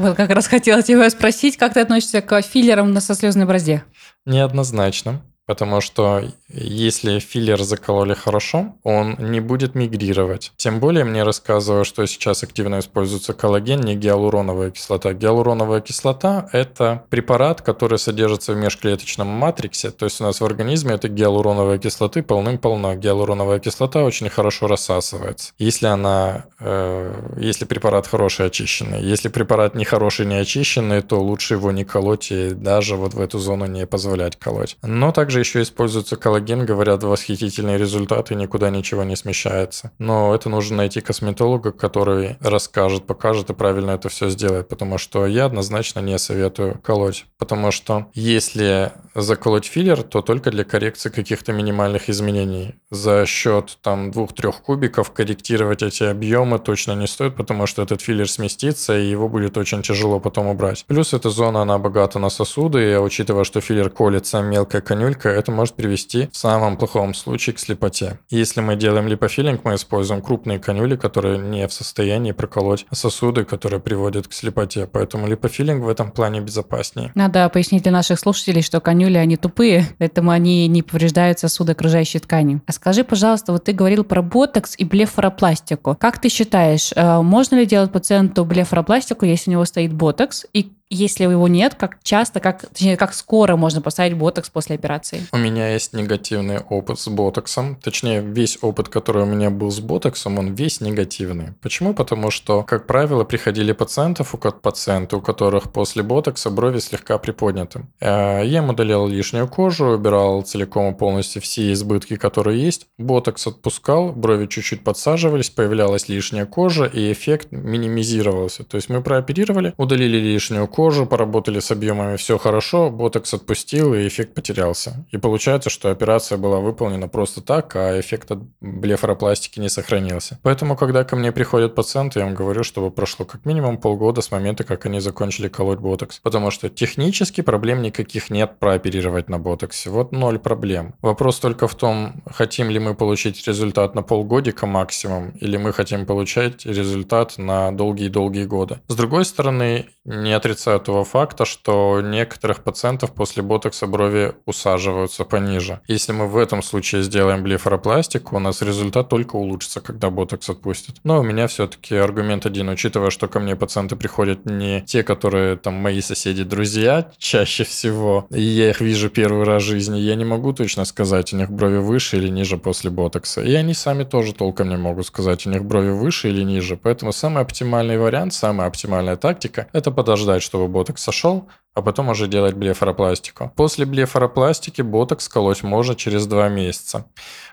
Вот 0.00 0.16
как 0.16 0.30
раз 0.30 0.46
хотела 0.46 0.82
тебя 0.82 1.10
спросить, 1.10 1.58
как 1.58 1.74
ты 1.74 1.80
относишься 1.80 2.22
к 2.22 2.40
филлерам 2.40 2.92
на 2.92 3.02
сослезной 3.02 3.44
борозде? 3.44 3.84
Неоднозначно. 4.24 5.20
Потому 5.50 5.80
что 5.80 6.22
если 6.48 7.18
филлер 7.18 7.60
закололи 7.60 8.14
хорошо, 8.14 8.76
он 8.84 9.16
не 9.18 9.40
будет 9.40 9.74
мигрировать. 9.74 10.52
Тем 10.56 10.78
более 10.78 11.02
мне 11.02 11.24
рассказывают, 11.24 11.88
что 11.88 12.06
сейчас 12.06 12.44
активно 12.44 12.78
используется 12.78 13.32
коллаген, 13.32 13.80
не 13.80 13.96
гиалуроновая 13.96 14.70
кислота. 14.70 15.12
Гиалуроновая 15.12 15.80
кислота– 15.80 16.48
это 16.52 17.02
препарат, 17.10 17.62
который 17.62 17.98
содержится 17.98 18.52
в 18.52 18.58
межклеточном 18.58 19.26
матриксе. 19.26 19.90
То 19.90 20.04
есть 20.04 20.20
у 20.20 20.24
нас 20.24 20.40
в 20.40 20.44
организме 20.44 20.94
этой 20.94 21.10
гиалуроновой 21.10 21.80
кислоты 21.80 22.22
полным-полно. 22.22 22.94
Гиалуроновая 22.94 23.58
кислота 23.58 24.04
очень 24.04 24.28
хорошо 24.28 24.68
рассасывается. 24.68 25.52
Если 25.58 25.86
она, 25.86 26.44
э, 26.60 27.12
если 27.40 27.64
препарат 27.64 28.06
хороший, 28.06 28.46
очищенный. 28.46 29.02
Если 29.02 29.28
препарат 29.28 29.74
не 29.74 29.84
хороший, 29.84 30.26
не 30.26 30.36
очищенный, 30.36 31.02
то 31.02 31.20
лучше 31.20 31.54
его 31.54 31.72
не 31.72 31.84
колоть 31.84 32.30
и 32.30 32.50
даже 32.50 32.94
вот 32.94 33.14
в 33.14 33.20
эту 33.20 33.40
зону 33.40 33.66
не 33.66 33.84
позволять 33.84 34.36
колоть. 34.36 34.76
Но 34.82 35.10
также 35.10 35.39
еще 35.40 35.62
используется 35.62 36.16
коллаген, 36.16 36.64
говорят, 36.64 37.02
восхитительные 37.02 37.78
результаты, 37.78 38.34
никуда 38.34 38.70
ничего 38.70 39.04
не 39.04 39.16
смещается. 39.16 39.92
Но 39.98 40.34
это 40.34 40.48
нужно 40.48 40.78
найти 40.78 41.00
косметолога, 41.00 41.72
который 41.72 42.36
расскажет, 42.40 43.06
покажет 43.06 43.50
и 43.50 43.54
правильно 43.54 43.92
это 43.92 44.08
все 44.08 44.28
сделает, 44.28 44.68
потому 44.68 44.98
что 44.98 45.26
я 45.26 45.46
однозначно 45.46 46.00
не 46.00 46.18
советую 46.18 46.78
колоть. 46.82 47.26
Потому 47.38 47.70
что 47.70 48.06
если 48.14 48.92
заколоть 49.14 49.66
филлер, 49.66 50.02
то 50.02 50.22
только 50.22 50.50
для 50.50 50.64
коррекции 50.64 51.10
каких-то 51.10 51.52
минимальных 51.52 52.08
изменений. 52.08 52.74
За 52.90 53.26
счет 53.26 53.78
там 53.82 54.10
двух-трех 54.10 54.62
кубиков 54.62 55.10
корректировать 55.12 55.82
эти 55.82 56.04
объемы 56.04 56.58
точно 56.58 56.92
не 56.92 57.06
стоит, 57.06 57.36
потому 57.36 57.66
что 57.66 57.82
этот 57.82 58.00
филлер 58.00 58.28
сместится, 58.28 58.98
и 58.98 59.06
его 59.06 59.28
будет 59.28 59.56
очень 59.58 59.82
тяжело 59.82 60.20
потом 60.20 60.46
убрать. 60.46 60.84
Плюс 60.86 61.12
эта 61.12 61.30
зона, 61.30 61.62
она 61.62 61.78
богата 61.78 62.18
на 62.18 62.30
сосуды, 62.30 62.92
и 62.92 62.96
учитывая, 62.96 63.44
что 63.44 63.60
филлер 63.60 63.90
колется 63.90 64.40
мелкой 64.40 64.82
конюлькой, 64.82 65.19
это 65.28 65.52
может 65.52 65.74
привести 65.74 66.28
в 66.32 66.36
самом 66.36 66.76
плохом 66.76 67.14
случае 67.14 67.54
к 67.54 67.58
слепоте. 67.58 68.18
Если 68.30 68.60
мы 68.60 68.76
делаем 68.76 69.06
липофилинг, 69.08 69.64
мы 69.64 69.74
используем 69.74 70.22
крупные 70.22 70.58
канюли, 70.58 70.96
которые 70.96 71.38
не 71.38 71.66
в 71.66 71.72
состоянии 71.72 72.32
проколоть 72.32 72.86
сосуды, 72.92 73.44
которые 73.44 73.80
приводят 73.80 74.28
к 74.28 74.32
слепоте. 74.32 74.86
Поэтому 74.86 75.26
липофилинг 75.26 75.84
в 75.84 75.88
этом 75.88 76.10
плане 76.10 76.40
безопаснее. 76.40 77.12
Надо 77.14 77.48
пояснить 77.48 77.82
для 77.82 77.92
наших 77.92 78.18
слушателей, 78.18 78.62
что 78.62 78.80
канюли, 78.80 79.16
они 79.16 79.36
тупые, 79.36 79.86
поэтому 79.98 80.30
они 80.30 80.66
не 80.68 80.82
повреждают 80.82 81.38
сосуды 81.38 81.72
окружающей 81.72 82.18
ткани. 82.18 82.60
А 82.66 82.72
скажи, 82.72 83.04
пожалуйста, 83.04 83.52
вот 83.52 83.64
ты 83.64 83.72
говорил 83.72 84.04
про 84.04 84.22
ботокс 84.22 84.74
и 84.78 84.84
блефаропластику. 84.84 85.96
Как 85.98 86.20
ты 86.20 86.28
считаешь, 86.28 86.92
э, 86.94 87.20
можно 87.20 87.56
ли 87.56 87.66
делать 87.66 87.92
пациенту 87.92 88.44
блефаропластику, 88.44 89.24
если 89.24 89.50
у 89.50 89.52
него 89.52 89.64
стоит 89.64 89.92
ботокс? 89.92 90.46
И 90.52 90.72
если 90.90 91.22
его 91.22 91.46
нет, 91.46 91.76
как 91.76 91.98
часто, 92.02 92.40
как, 92.40 92.68
точнее, 92.68 92.96
как 92.96 93.14
скоро 93.14 93.54
можно 93.54 93.80
поставить 93.80 94.16
ботокс 94.16 94.50
после 94.50 94.74
операции? 94.74 95.22
У 95.32 95.38
меня 95.38 95.72
есть 95.72 95.92
негативный 95.92 96.58
опыт 96.58 96.98
с 96.98 97.08
ботоксом. 97.08 97.76
Точнее, 97.76 98.20
весь 98.20 98.58
опыт, 98.60 98.88
который 98.88 99.22
у 99.22 99.26
меня 99.26 99.50
был 99.50 99.70
с 99.70 99.78
ботоксом, 99.78 100.38
он 100.38 100.54
весь 100.54 100.80
негативный. 100.80 101.54
Почему? 101.62 101.94
Потому 101.94 102.32
что, 102.32 102.64
как 102.64 102.88
правило, 102.88 103.22
приходили 103.22 103.70
пациентов, 103.72 104.34
у 104.34 104.38
пациенты, 104.38 105.16
у 105.16 105.20
которых 105.20 105.72
после 105.72 106.02
ботокса 106.02 106.50
брови 106.50 106.80
слегка 106.80 107.18
приподняты. 107.18 107.86
Э, 108.00 108.42
я 108.44 108.58
им 108.58 108.70
удалял 108.70 109.06
лишнюю 109.06 109.46
кожу, 109.46 109.86
убирал 109.90 110.42
целиком 110.42 110.92
и 110.92 110.98
полностью 110.98 111.40
все 111.40 111.72
избытки, 111.72 112.16
которые 112.16 112.60
есть. 112.60 112.88
Ботокс 112.98 113.46
отпускал, 113.46 114.12
брови 114.12 114.46
чуть-чуть 114.46 114.82
подсаживались, 114.82 115.50
появлялась 115.50 116.08
лишняя 116.08 116.46
кожа, 116.46 116.86
и 116.86 117.12
эффект 117.12 117.52
минимизировался. 117.52 118.64
То 118.64 118.76
есть 118.76 118.88
мы 118.88 119.02
прооперировали, 119.02 119.72
удалили 119.76 120.18
лишнюю 120.18 120.66
кожу, 120.66 120.79
кожу, 120.80 121.04
поработали 121.04 121.60
с 121.60 121.70
объемами, 121.70 122.16
все 122.16 122.38
хорошо, 122.38 122.88
ботокс 122.88 123.34
отпустил, 123.34 123.92
и 123.92 124.08
эффект 124.08 124.32
потерялся. 124.32 125.06
И 125.10 125.18
получается, 125.18 125.68
что 125.68 125.90
операция 125.90 126.38
была 126.38 126.60
выполнена 126.60 127.06
просто 127.06 127.42
так, 127.42 127.76
а 127.76 128.00
эффект 128.00 128.30
от 128.30 128.38
блефаропластики 128.62 129.60
не 129.60 129.68
сохранился. 129.68 130.38
Поэтому, 130.42 130.76
когда 130.76 131.04
ко 131.04 131.16
мне 131.16 131.32
приходят 131.32 131.74
пациенты, 131.74 132.20
я 132.20 132.26
им 132.26 132.34
говорю, 132.34 132.64
чтобы 132.64 132.90
прошло 132.90 133.26
как 133.26 133.44
минимум 133.44 133.76
полгода 133.76 134.22
с 134.22 134.30
момента, 134.30 134.64
как 134.64 134.86
они 134.86 135.00
закончили 135.00 135.48
колоть 135.48 135.80
ботокс. 135.80 136.18
Потому 136.20 136.50
что 136.50 136.70
технически 136.70 137.42
проблем 137.42 137.82
никаких 137.82 138.30
нет 138.30 138.58
прооперировать 138.58 139.28
на 139.28 139.38
ботоксе. 139.38 139.90
Вот 139.90 140.12
ноль 140.12 140.38
проблем. 140.38 140.94
Вопрос 141.02 141.40
только 141.40 141.68
в 141.68 141.74
том, 141.74 142.22
хотим 142.24 142.70
ли 142.70 142.78
мы 142.78 142.94
получить 142.94 143.46
результат 143.46 143.94
на 143.94 144.02
полгодика 144.02 144.66
максимум, 144.66 145.32
или 145.42 145.58
мы 145.58 145.74
хотим 145.74 146.06
получать 146.06 146.64
результат 146.64 147.36
на 147.36 147.70
долгие-долгие 147.70 148.46
годы. 148.46 148.78
С 148.88 148.94
другой 148.94 149.26
стороны, 149.26 149.86
не 150.04 150.32
отрицаю 150.32 150.69
отрицаю 150.70 150.80
того 150.80 151.04
факта, 151.04 151.44
что 151.44 152.00
некоторых 152.00 152.62
пациентов 152.62 153.12
после 153.12 153.42
ботокса 153.42 153.86
брови 153.86 154.34
усаживаются 154.46 155.24
пониже. 155.24 155.80
Если 155.88 156.12
мы 156.12 156.26
в 156.26 156.36
этом 156.36 156.62
случае 156.62 157.02
сделаем 157.02 157.42
блефаропластику, 157.42 158.36
у 158.36 158.38
нас 158.38 158.62
результат 158.62 159.08
только 159.08 159.36
улучшится, 159.36 159.80
когда 159.80 160.10
ботокс 160.10 160.50
отпустит. 160.50 160.96
Но 161.04 161.20
у 161.20 161.22
меня 161.22 161.46
все-таки 161.46 161.96
аргумент 161.96 162.46
один, 162.46 162.68
учитывая, 162.68 163.10
что 163.10 163.28
ко 163.28 163.40
мне 163.40 163.56
пациенты 163.56 163.96
приходят 163.96 164.46
не 164.46 164.82
те, 164.82 165.02
которые 165.02 165.56
там 165.56 165.74
мои 165.74 166.00
соседи, 166.00 166.44
друзья 166.44 167.10
чаще 167.18 167.64
всего, 167.64 168.26
и 168.30 168.40
я 168.40 168.70
их 168.70 168.80
вижу 168.80 169.10
первый 169.10 169.44
раз 169.44 169.62
в 169.62 169.66
жизни, 169.66 169.98
я 169.98 170.14
не 170.14 170.24
могу 170.24 170.52
точно 170.52 170.84
сказать, 170.84 171.32
у 171.32 171.36
них 171.36 171.50
брови 171.50 171.78
выше 171.78 172.16
или 172.16 172.28
ниже 172.28 172.56
после 172.56 172.90
ботокса. 172.90 173.42
И 173.42 173.54
они 173.54 173.74
сами 173.74 174.04
тоже 174.04 174.34
толком 174.34 174.68
не 174.68 174.76
могут 174.76 175.06
сказать, 175.06 175.46
у 175.46 175.50
них 175.50 175.64
брови 175.64 175.90
выше 175.90 176.28
или 176.28 176.42
ниже. 176.42 176.76
Поэтому 176.76 177.12
самый 177.12 177.42
оптимальный 177.42 177.98
вариант, 177.98 178.34
самая 178.34 178.68
оптимальная 178.68 179.16
тактика– 179.16 179.66
это 179.72 179.90
подождать, 179.90 180.42
чтобы 180.60 180.68
ботокс 180.68 181.02
сошел, 181.02 181.48
а 181.74 181.82
потом 181.82 182.10
уже 182.10 182.28
делать 182.28 182.54
блефаропластику. 182.54 183.52
После 183.56 183.86
блефаропластики 183.86 184.82
ботокс 184.82 185.28
колоть 185.28 185.62
можно 185.62 185.94
через 185.94 186.26
2 186.26 186.48
месяца. 186.48 187.06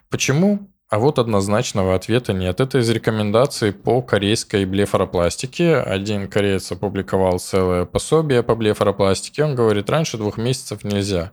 Почему? 0.09 0.59
А 0.89 0.99
вот 0.99 1.19
однозначного 1.19 1.95
ответа 1.95 2.31
нет. 2.33 2.61
Это 2.61 2.79
из 2.79 2.89
рекомендаций 2.89 3.73
по 3.73 4.01
корейской 4.01 4.65
блефаропластике. 4.65 5.75
Один 5.75 6.29
кореец 6.29 6.71
опубликовал 6.71 7.39
целое 7.39 7.85
пособие 7.85 8.41
по 8.41 8.55
блефаропластике. 8.55 9.43
Он 9.43 9.55
говорит, 9.55 9.89
раньше 9.89 10.17
двух 10.17 10.37
месяцев 10.37 10.85
нельзя. 10.85 11.31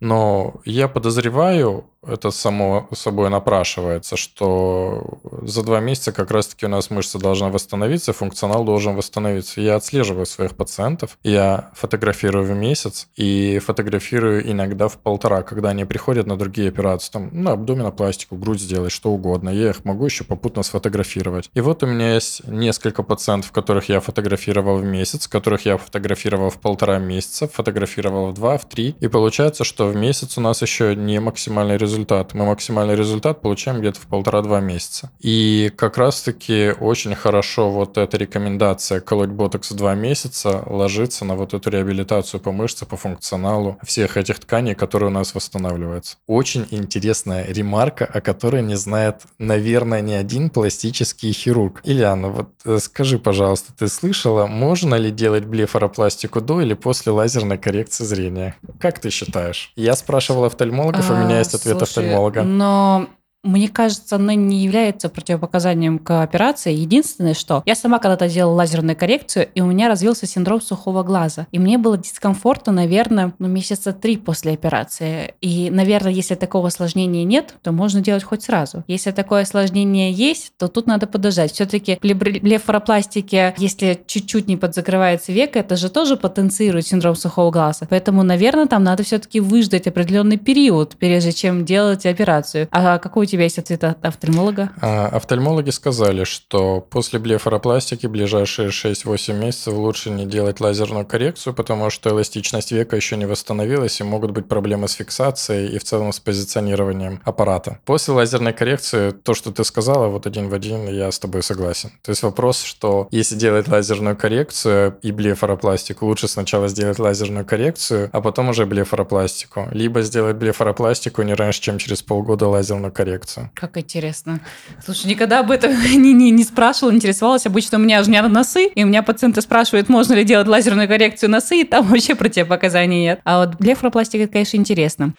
Но 0.00 0.60
я 0.64 0.88
подозреваю, 0.88 1.84
это 2.06 2.30
само 2.30 2.88
собой 2.92 3.30
напрашивается, 3.30 4.16
что 4.16 5.18
за 5.42 5.62
два 5.62 5.80
месяца 5.80 6.12
как 6.12 6.30
раз-таки 6.30 6.66
у 6.66 6.68
нас 6.68 6.90
мышца 6.90 7.18
должна 7.18 7.48
восстановиться, 7.48 8.12
функционал 8.12 8.64
должен 8.64 8.96
восстановиться. 8.96 9.60
Я 9.60 9.76
отслеживаю 9.76 10.26
своих 10.26 10.56
пациентов, 10.56 11.18
я 11.22 11.70
фотографирую 11.74 12.44
в 12.44 12.50
месяц 12.50 13.08
и 13.16 13.58
фотографирую 13.58 14.50
иногда 14.50 14.88
в 14.88 14.98
полтора, 14.98 15.42
когда 15.42 15.70
они 15.70 15.84
приходят 15.84 16.26
на 16.26 16.36
другие 16.36 16.68
операции, 16.68 17.10
там, 17.12 17.30
на 17.32 17.52
абдоминопластику, 17.52 18.36
грудь 18.36 18.60
сделать, 18.60 18.92
что 18.92 19.10
угодно. 19.10 19.50
Я 19.50 19.70
их 19.70 19.84
могу 19.84 20.04
еще 20.04 20.24
попутно 20.24 20.62
сфотографировать. 20.62 21.50
И 21.54 21.60
вот 21.60 21.82
у 21.82 21.86
меня 21.86 22.14
есть 22.14 22.46
несколько 22.46 23.02
пациентов, 23.02 23.52
которых 23.52 23.88
я 23.88 24.00
фотографировал 24.00 24.76
в 24.76 24.84
месяц, 24.84 25.26
которых 25.28 25.66
я 25.66 25.78
фотографировал 25.78 26.50
в 26.50 26.58
полтора 26.58 26.98
месяца, 26.98 27.48
фотографировал 27.48 28.28
в 28.28 28.34
два, 28.34 28.58
в 28.58 28.64
три. 28.66 28.94
И 29.00 29.08
получается, 29.08 29.64
что 29.64 29.86
в 29.86 29.96
месяц 29.96 30.38
у 30.38 30.40
нас 30.40 30.62
еще 30.62 30.94
не 30.94 31.20
максимальный 31.20 31.76
результат. 31.76 31.93
Мы 32.34 32.46
максимальный 32.46 32.96
результат 32.96 33.40
получаем 33.40 33.80
где-то 33.80 34.00
в 34.00 34.06
полтора-два 34.06 34.60
месяца. 34.60 35.10
И 35.20 35.72
как 35.76 35.98
раз-таки 35.98 36.74
очень 36.80 37.14
хорошо 37.14 37.70
вот 37.70 37.98
эта 37.98 38.16
рекомендация 38.16 39.00
колоть 39.00 39.30
ботокс 39.30 39.72
два 39.72 39.94
месяца 39.94 40.62
ложится 40.66 41.24
на 41.24 41.34
вот 41.34 41.54
эту 41.54 41.70
реабилитацию 41.70 42.40
по 42.40 42.52
мышце, 42.52 42.86
по 42.86 42.96
функционалу 42.96 43.78
всех 43.84 44.16
этих 44.16 44.38
тканей, 44.40 44.74
которые 44.74 45.10
у 45.10 45.12
нас 45.12 45.34
восстанавливаются. 45.34 46.16
Очень 46.26 46.66
интересная 46.70 47.46
ремарка, 47.46 48.04
о 48.04 48.20
которой 48.20 48.62
не 48.62 48.76
знает, 48.76 49.22
наверное, 49.38 50.00
ни 50.00 50.12
один 50.12 50.50
пластический 50.50 51.32
хирург. 51.32 51.80
Ильяна, 51.84 52.28
вот 52.28 52.50
э, 52.64 52.78
скажи, 52.78 53.18
пожалуйста, 53.18 53.72
ты 53.76 53.88
слышала, 53.88 54.46
можно 54.46 54.94
ли 54.94 55.10
делать 55.10 55.44
блефаропластику 55.44 56.40
до 56.40 56.60
или 56.60 56.74
после 56.74 57.12
лазерной 57.12 57.58
коррекции 57.58 58.04
зрения? 58.04 58.56
Как 58.80 58.98
ты 58.98 59.10
считаешь? 59.10 59.72
Я 59.76 59.96
спрашивал 59.96 60.44
офтальмологов, 60.44 61.10
а, 61.10 61.14
у 61.14 61.16
меня 61.16 61.38
есть 61.38 61.54
ответ 61.54 61.80
слушай, 61.86 62.08
офтальмолога. 62.08 62.42
Но 62.42 63.08
мне 63.44 63.68
кажется, 63.68 64.16
она 64.16 64.34
не 64.34 64.64
является 64.64 65.08
противопоказанием 65.08 65.98
к 65.98 66.22
операции. 66.22 66.72
Единственное, 66.72 67.34
что 67.34 67.62
я 67.66 67.74
сама 67.74 67.98
когда-то 67.98 68.28
делала 68.28 68.54
лазерную 68.54 68.96
коррекцию, 68.96 69.48
и 69.54 69.60
у 69.60 69.66
меня 69.66 69.88
развился 69.88 70.26
синдром 70.26 70.60
сухого 70.60 71.02
глаза. 71.02 71.46
И 71.52 71.58
мне 71.58 71.78
было 71.78 71.98
дискомфортно, 71.98 72.72
наверное, 72.72 73.34
ну, 73.38 73.46
месяца 73.48 73.92
три 73.92 74.16
после 74.16 74.52
операции. 74.52 75.34
И, 75.40 75.70
наверное, 75.70 76.12
если 76.12 76.34
такого 76.34 76.68
осложнения 76.68 77.24
нет, 77.24 77.54
то 77.62 77.72
можно 77.72 78.00
делать 78.00 78.24
хоть 78.24 78.42
сразу. 78.42 78.82
Если 78.88 79.10
такое 79.10 79.42
осложнение 79.42 80.10
есть, 80.10 80.52
то 80.58 80.68
тут 80.68 80.86
надо 80.86 81.06
подождать. 81.06 81.52
Все-таки 81.52 81.96
при 81.96 82.14
блефаропластике, 82.14 83.54
если 83.58 84.02
чуть-чуть 84.06 84.48
не 84.48 84.56
подзакрывается 84.56 85.32
века, 85.32 85.58
это 85.58 85.76
же 85.76 85.90
тоже 85.90 86.16
потенцирует 86.16 86.86
синдром 86.86 87.14
сухого 87.14 87.50
глаза. 87.50 87.86
Поэтому, 87.88 88.22
наверное, 88.22 88.66
там 88.66 88.82
надо 88.82 89.02
все-таки 89.02 89.40
выждать 89.40 89.86
определенный 89.86 90.38
период, 90.38 90.96
прежде 90.96 91.32
чем 91.32 91.64
делать 91.64 92.06
операцию. 92.06 92.68
А 92.70 92.98
какой 92.98 93.26
тебя 93.34 93.44
есть 93.44 93.58
ответ 93.58 93.84
от 93.84 94.04
офтальмолога? 94.04 94.70
А, 94.80 95.08
офтальмологи 95.08 95.70
сказали, 95.70 96.24
что 96.24 96.80
после 96.80 97.18
блефаропластики 97.18 98.06
ближайшие 98.06 98.68
6-8 98.68 99.34
месяцев 99.34 99.74
лучше 99.74 100.10
не 100.10 100.24
делать 100.24 100.60
лазерную 100.60 101.04
коррекцию, 101.04 101.54
потому 101.54 101.90
что 101.90 102.10
эластичность 102.10 102.72
века 102.72 102.96
еще 102.96 103.16
не 103.16 103.26
восстановилась, 103.26 104.00
и 104.00 104.04
могут 104.04 104.30
быть 104.30 104.46
проблемы 104.46 104.88
с 104.88 104.92
фиксацией 104.92 105.74
и 105.74 105.78
в 105.78 105.84
целом 105.84 106.12
с 106.12 106.20
позиционированием 106.20 107.20
аппарата. 107.24 107.78
После 107.84 108.14
лазерной 108.14 108.52
коррекции, 108.52 109.10
то, 109.10 109.34
что 109.34 109.50
ты 109.50 109.64
сказала, 109.64 110.06
вот 110.06 110.26
один 110.26 110.48
в 110.48 110.54
один, 110.54 110.88
я 110.88 111.10
с 111.10 111.18
тобой 111.18 111.42
согласен. 111.42 111.90
То 112.02 112.10
есть 112.10 112.22
вопрос, 112.22 112.62
что 112.62 113.08
если 113.10 113.34
делать 113.34 113.68
лазерную 113.68 114.16
коррекцию 114.16 114.96
и 115.02 115.10
блефаропластику, 115.10 116.06
лучше 116.06 116.28
сначала 116.28 116.68
сделать 116.68 116.98
лазерную 116.98 117.44
коррекцию, 117.44 118.10
а 118.12 118.20
потом 118.20 118.50
уже 118.50 118.64
блефаропластику. 118.66 119.68
Либо 119.72 120.02
сделать 120.02 120.36
блефаропластику 120.36 121.22
не 121.22 121.34
раньше, 121.34 121.60
чем 121.60 121.78
через 121.78 122.02
полгода 122.02 122.46
лазерную 122.46 122.92
коррекцию 122.92 123.23
коррекцию. 123.24 123.50
Как 123.54 123.76
интересно. 123.76 124.40
Слушай, 124.84 125.06
никогда 125.06 125.40
об 125.40 125.50
этом 125.50 125.72
не, 125.90 126.12
не, 126.12 126.30
не 126.30 126.44
спрашивала, 126.44 126.92
интересовалась. 126.92 127.46
Обычно 127.46 127.78
у 127.78 127.80
меня 127.80 128.02
у 128.02 128.06
меня 128.06 128.26
носы, 128.28 128.66
и 128.66 128.84
у 128.84 128.86
меня 128.86 129.02
пациенты 129.02 129.40
спрашивают, 129.40 129.88
можно 129.88 130.14
ли 130.14 130.24
делать 130.24 130.46
лазерную 130.46 130.88
коррекцию 130.88 131.30
носы, 131.30 131.60
и 131.60 131.64
там 131.64 131.86
вообще 131.88 132.14
противопоказаний 132.14 133.02
нет. 133.02 133.20
А 133.24 133.40
вот 133.40 133.56
блефропластика, 133.56 134.24
это, 134.24 134.32
конечно, 134.32 134.56
интересно. 134.56 135.14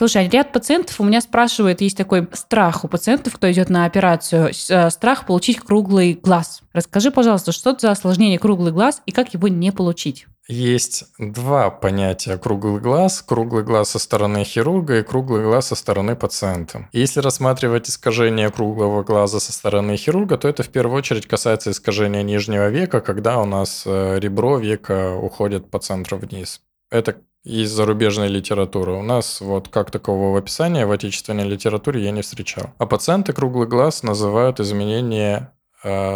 Слушай, 0.00 0.30
ряд 0.30 0.50
пациентов 0.50 0.98
у 0.98 1.04
меня 1.04 1.20
спрашивает, 1.20 1.82
есть 1.82 1.94
такой 1.94 2.26
страх 2.32 2.86
у 2.86 2.88
пациентов, 2.88 3.34
кто 3.34 3.52
идет 3.52 3.68
на 3.68 3.84
операцию, 3.84 4.50
э, 4.70 4.88
страх 4.88 5.26
получить 5.26 5.60
круглый 5.60 6.14
глаз. 6.14 6.62
Расскажи, 6.72 7.10
пожалуйста, 7.10 7.52
что 7.52 7.72
это 7.72 7.80
за 7.80 7.90
осложнение 7.90 8.38
круглый 8.38 8.72
глаз 8.72 9.02
и 9.04 9.12
как 9.12 9.34
его 9.34 9.48
не 9.48 9.72
получить? 9.72 10.26
Есть 10.48 11.04
два 11.18 11.68
понятия 11.68 12.38
круглый 12.38 12.80
глаз. 12.80 13.20
Круглый 13.20 13.62
глаз 13.62 13.90
со 13.90 13.98
стороны 13.98 14.42
хирурга 14.42 15.00
и 15.00 15.02
круглый 15.02 15.42
глаз 15.42 15.66
со 15.66 15.74
стороны 15.74 16.16
пациента. 16.16 16.88
Если 16.92 17.20
рассматривать 17.20 17.90
искажение 17.90 18.50
круглого 18.50 19.02
глаза 19.02 19.38
со 19.38 19.52
стороны 19.52 19.98
хирурга, 19.98 20.38
то 20.38 20.48
это 20.48 20.62
в 20.62 20.70
первую 20.70 20.96
очередь 20.96 21.26
касается 21.26 21.72
искажения 21.72 22.22
нижнего 22.22 22.70
века, 22.70 23.02
когда 23.02 23.38
у 23.38 23.44
нас 23.44 23.82
э, 23.84 24.18
ребро 24.18 24.56
века 24.56 25.14
уходит 25.14 25.70
по 25.70 25.78
центру 25.78 26.16
вниз. 26.16 26.62
Это 26.90 27.16
из 27.44 27.70
зарубежной 27.70 28.28
литературы. 28.28 28.92
У 28.92 29.02
нас 29.02 29.40
вот 29.40 29.68
как 29.68 29.90
такового 29.90 30.38
описания 30.38 30.86
в 30.86 30.92
отечественной 30.92 31.48
литературе 31.48 32.04
я 32.04 32.10
не 32.10 32.22
встречал. 32.22 32.74
А 32.78 32.86
пациенты 32.86 33.32
круглый 33.32 33.66
глаз 33.66 34.02
называют 34.02 34.60
изменение 34.60 35.50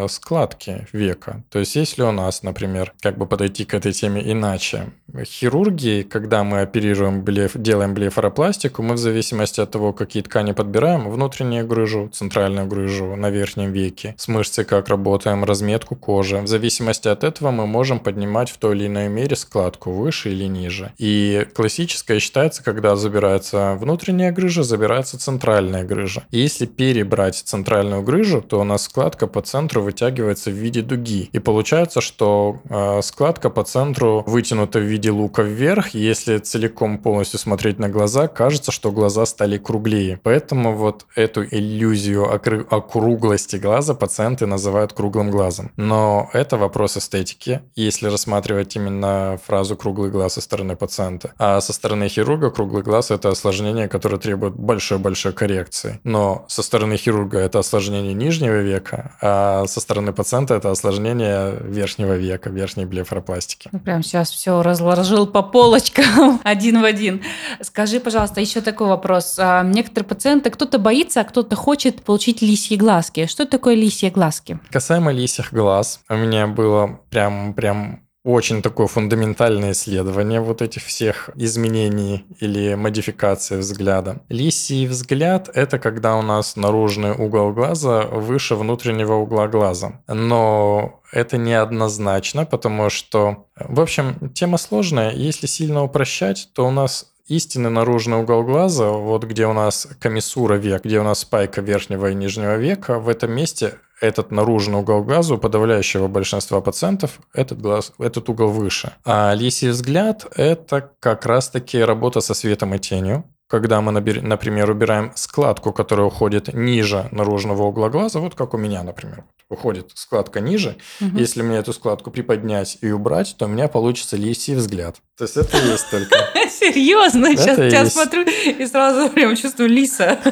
складки 0.09 0.87
века. 0.93 1.43
То 1.51 1.59
есть 1.59 1.77
если 1.77 2.03
у 2.03 2.13
нас, 2.13 2.43
например, 2.43 2.93
как 3.01 3.17
бы 3.17 3.27
подойти 3.27 3.65
к 3.65 3.75
этой 3.75 3.93
теме 3.93 4.21
иначе, 4.31 4.93
хирургии, 5.25 6.03
когда 6.03 6.45
мы 6.45 6.61
оперируем, 6.61 7.23
блеф, 7.23 7.53
делаем 7.55 7.95
блефаропластику, 7.95 8.83
мы 8.83 8.95
в 8.95 8.99
зависимости 8.99 9.61
от 9.61 9.71
того, 9.71 9.93
какие 9.93 10.23
ткани 10.23 10.53
подбираем, 10.53 11.09
внутреннюю 11.09 11.67
грыжу, 11.67 12.11
центральную 12.13 12.67
грыжу 12.67 13.17
на 13.17 13.31
верхнем 13.31 13.73
веке, 13.73 14.15
с 14.19 14.29
мышцей 14.29 14.65
как 14.65 14.89
работаем, 14.89 15.45
разметку 15.45 15.97
кожи. 15.97 16.39
В 16.41 16.47
зависимости 16.47 17.09
от 17.09 17.25
этого 17.25 17.51
мы 17.51 17.67
можем 17.67 18.01
поднимать 18.01 18.51
в 18.51 18.59
той 18.59 18.77
или 18.77 18.87
иной 18.87 19.09
мере 19.09 19.37
складку 19.37 19.93
выше 19.93 20.31
или 20.31 20.45
ниже. 20.45 20.93
И 20.99 21.47
классическое 21.55 22.19
считается, 22.19 22.63
когда 22.63 22.97
забирается 22.97 23.77
внутренняя 23.81 24.33
грыжа, 24.33 24.63
забирается 24.63 25.19
центральная 25.19 25.85
грыжа. 25.85 26.25
И 26.31 26.39
если 26.39 26.67
перебрать 26.67 27.37
центральную 27.37 28.03
грыжу, 28.03 28.43
то 28.43 28.61
у 28.61 28.65
нас 28.65 28.83
складка 28.83 29.27
по 29.27 29.41
центру 29.55 29.83
вытягивается 29.83 30.51
в 30.51 30.55
виде 30.55 30.83
дуги. 30.83 31.31
И 31.33 31.39
получается, 31.39 32.01
что 32.01 32.57
э, 32.69 33.03
складка 33.03 33.51
по 33.51 33.63
центру 33.63 34.25
вытянута 34.27 34.81
в 34.81 34.83
виде 34.83 35.13
лука 35.13 35.43
вверх. 35.43 35.91
Если 35.95 36.39
целиком 36.39 36.99
полностью 36.99 37.39
смотреть 37.39 37.79
на 37.79 37.89
глаза, 37.89 38.27
кажется, 38.27 38.73
что 38.73 38.91
глаза 38.91 39.25
стали 39.27 39.59
круглее. 39.59 40.19
Поэтому 40.25 40.75
вот 40.75 41.07
эту 41.15 41.45
иллюзию 41.45 42.25
округлости 42.35 43.55
глаза 43.55 43.95
пациенты 43.95 44.47
называют 44.47 44.93
круглым 44.93 45.31
глазом. 45.31 45.71
Но 45.77 46.29
это 46.33 46.57
вопрос 46.57 46.97
эстетики, 46.97 47.61
если 47.77 48.09
рассматривать 48.09 48.75
именно 48.75 49.39
фразу 49.47 49.77
«круглый 49.77 50.11
глаз» 50.11 50.33
со 50.33 50.41
стороны 50.41 50.75
пациента. 50.75 51.33
А 51.39 51.61
со 51.61 51.73
стороны 51.73 52.09
хирурга 52.09 52.51
круглый 52.51 52.83
глаз– 52.83 53.11
это 53.13 53.29
осложнение, 53.29 53.87
которое 53.87 54.19
требует 54.19 54.55
большой-большой 54.55 55.33
коррекции. 55.33 56.01
Но 56.03 56.45
со 56.49 56.63
стороны 56.65 56.97
хирурга 56.97 57.39
это 57.39 57.61
осложнение 57.61 58.15
нижнего 58.15 58.61
века, 58.61 59.13
а 59.21 59.44
а 59.45 59.67
со 59.67 59.81
стороны 59.81 60.13
пациента 60.13 60.55
это 60.55 60.71
осложнение 60.71 61.57
верхнего 61.61 62.15
века, 62.15 62.51
верхней 62.51 62.87
блефаропластики. 62.87 63.69
Ну, 63.73 63.79
прям 63.79 64.03
сейчас 64.03 64.31
все 64.31 64.63
разложил 64.63 65.27
по 65.27 65.43
полочкам 65.43 66.41
один 66.45 66.81
в 66.81 66.85
один. 66.85 67.23
Скажи, 67.61 68.01
пожалуйста, 68.01 68.41
еще 68.41 68.61
такой 68.61 68.89
вопрос. 68.89 69.37
А, 69.39 69.63
некоторые 69.63 70.09
пациенты, 70.09 70.51
кто-то 70.51 70.79
боится, 70.79 71.21
а 71.21 71.25
кто-то 71.25 71.57
хочет 71.57 72.03
получить 72.03 72.43
лисьи 72.43 72.77
глазки. 72.77 73.27
Что 73.27 73.47
такое 73.47 73.75
лисьи 73.75 74.11
глазки? 74.11 74.59
Касаемо 74.71 75.13
лисьих 75.13 75.53
глаз, 75.53 76.01
у 76.09 76.15
меня 76.15 76.47
было 76.47 77.01
прям, 77.11 77.55
прям 77.55 78.04
очень 78.25 78.63
такое 78.63 78.87
фундаментальное 78.87 79.73
исследование 79.73 80.41
вот 80.41 80.63
этих 80.63 80.83
всех 80.83 81.29
изменений 81.37 82.25
или 82.41 82.75
модификаций 82.75 83.59
взгляда. 83.59 84.23
Лисий 84.31 84.87
взгляд– 84.87 85.51
это 85.55 85.79
когда 85.79 86.17
у 86.17 86.23
нас 86.23 86.57
наружный 86.57 87.13
угол 87.13 87.53
глаза 87.53 88.03
выше 88.07 88.55
внутреннего 88.55 89.15
угла 89.15 89.47
глаза. 89.47 90.01
Но 90.09 91.03
это 91.13 91.37
неоднозначно, 91.37 92.47
потому 92.47 92.89
что, 92.89 93.47
в 93.57 93.81
общем, 93.81 94.31
тема 94.31 94.57
сложная. 94.57 95.13
Если 95.13 95.47
сильно 95.47 95.83
упрощать, 95.83 96.49
то 96.55 96.67
у 96.67 96.71
нас 96.71 97.14
истинный 97.29 97.71
наружный 97.71 98.19
угол 98.19 98.43
глаза, 98.43 98.91
вот 98.91 99.25
где 99.25 99.47
у 99.47 99.53
нас 99.53 99.89
комиссура 100.01 100.55
век, 100.55 100.85
где 100.85 101.01
у 101.01 101.05
нас 101.05 101.21
спайка 101.21 101.61
верхнего 101.61 102.11
и 102.11 102.15
нижнего 102.15 102.57
века, 102.57 102.99
в 102.99 103.09
этом 103.09 103.33
месте 103.33 103.75
этот 104.01 104.31
наружный 104.31 104.79
угол 104.79 105.03
глаза 105.03 105.35
у 105.35 105.39
подавляющего 105.39 106.09
большинства 106.09 106.61
пациентов 106.61 107.21
этот, 107.33 107.61
глаз, 107.61 107.93
этот 107.99 108.29
угол 108.29 108.49
выше. 108.49 108.93
А 109.05 109.33
лисий 109.35 109.71
взгляд– 109.71 110.27
это 110.37 110.91
как 111.01 111.25
раз-таки 111.27 111.79
работа 111.79 112.21
со 112.21 112.35
светом 112.35 112.75
и 112.75 112.79
тенью. 112.79 113.25
Когда 113.49 113.81
мы, 113.81 113.93
например, 113.93 114.71
убираем 114.71 115.13
складку, 115.15 115.73
которая 115.73 116.07
уходит 116.07 116.53
ниже 116.55 117.09
наружного 117.13 117.65
угла 117.65 117.91
глаза, 117.91 118.21
вот 118.21 118.35
как 118.35 118.55
у 118.55 118.59
меня, 118.59 118.83
например, 118.83 119.25
уходит 119.49 119.91
складка 119.95 120.41
ниже, 120.41 120.77
угу. 121.01 121.17
если 121.19 121.43
мне 121.43 121.59
эту 121.59 121.73
складку 121.73 122.11
приподнять 122.11 122.79
и 122.81 122.91
убрать, 122.91 123.37
то 123.39 123.45
у 123.47 123.49
меня 123.49 123.69
получится 123.69 124.17
лисий 124.17 124.55
взгляд. 124.55 124.97
То 125.17 125.25
есть 125.25 125.37
это 125.37 125.57
есть 125.59 125.91
только. 125.91 126.17
Серьезно? 126.51 127.37
Сейчас 127.37 127.59
я 127.59 127.87
смотрю 127.87 128.25
и 128.25 128.67
сразу 128.67 129.09
прям 129.15 129.37
чувствую 129.37 129.69
лиса. 129.69 130.19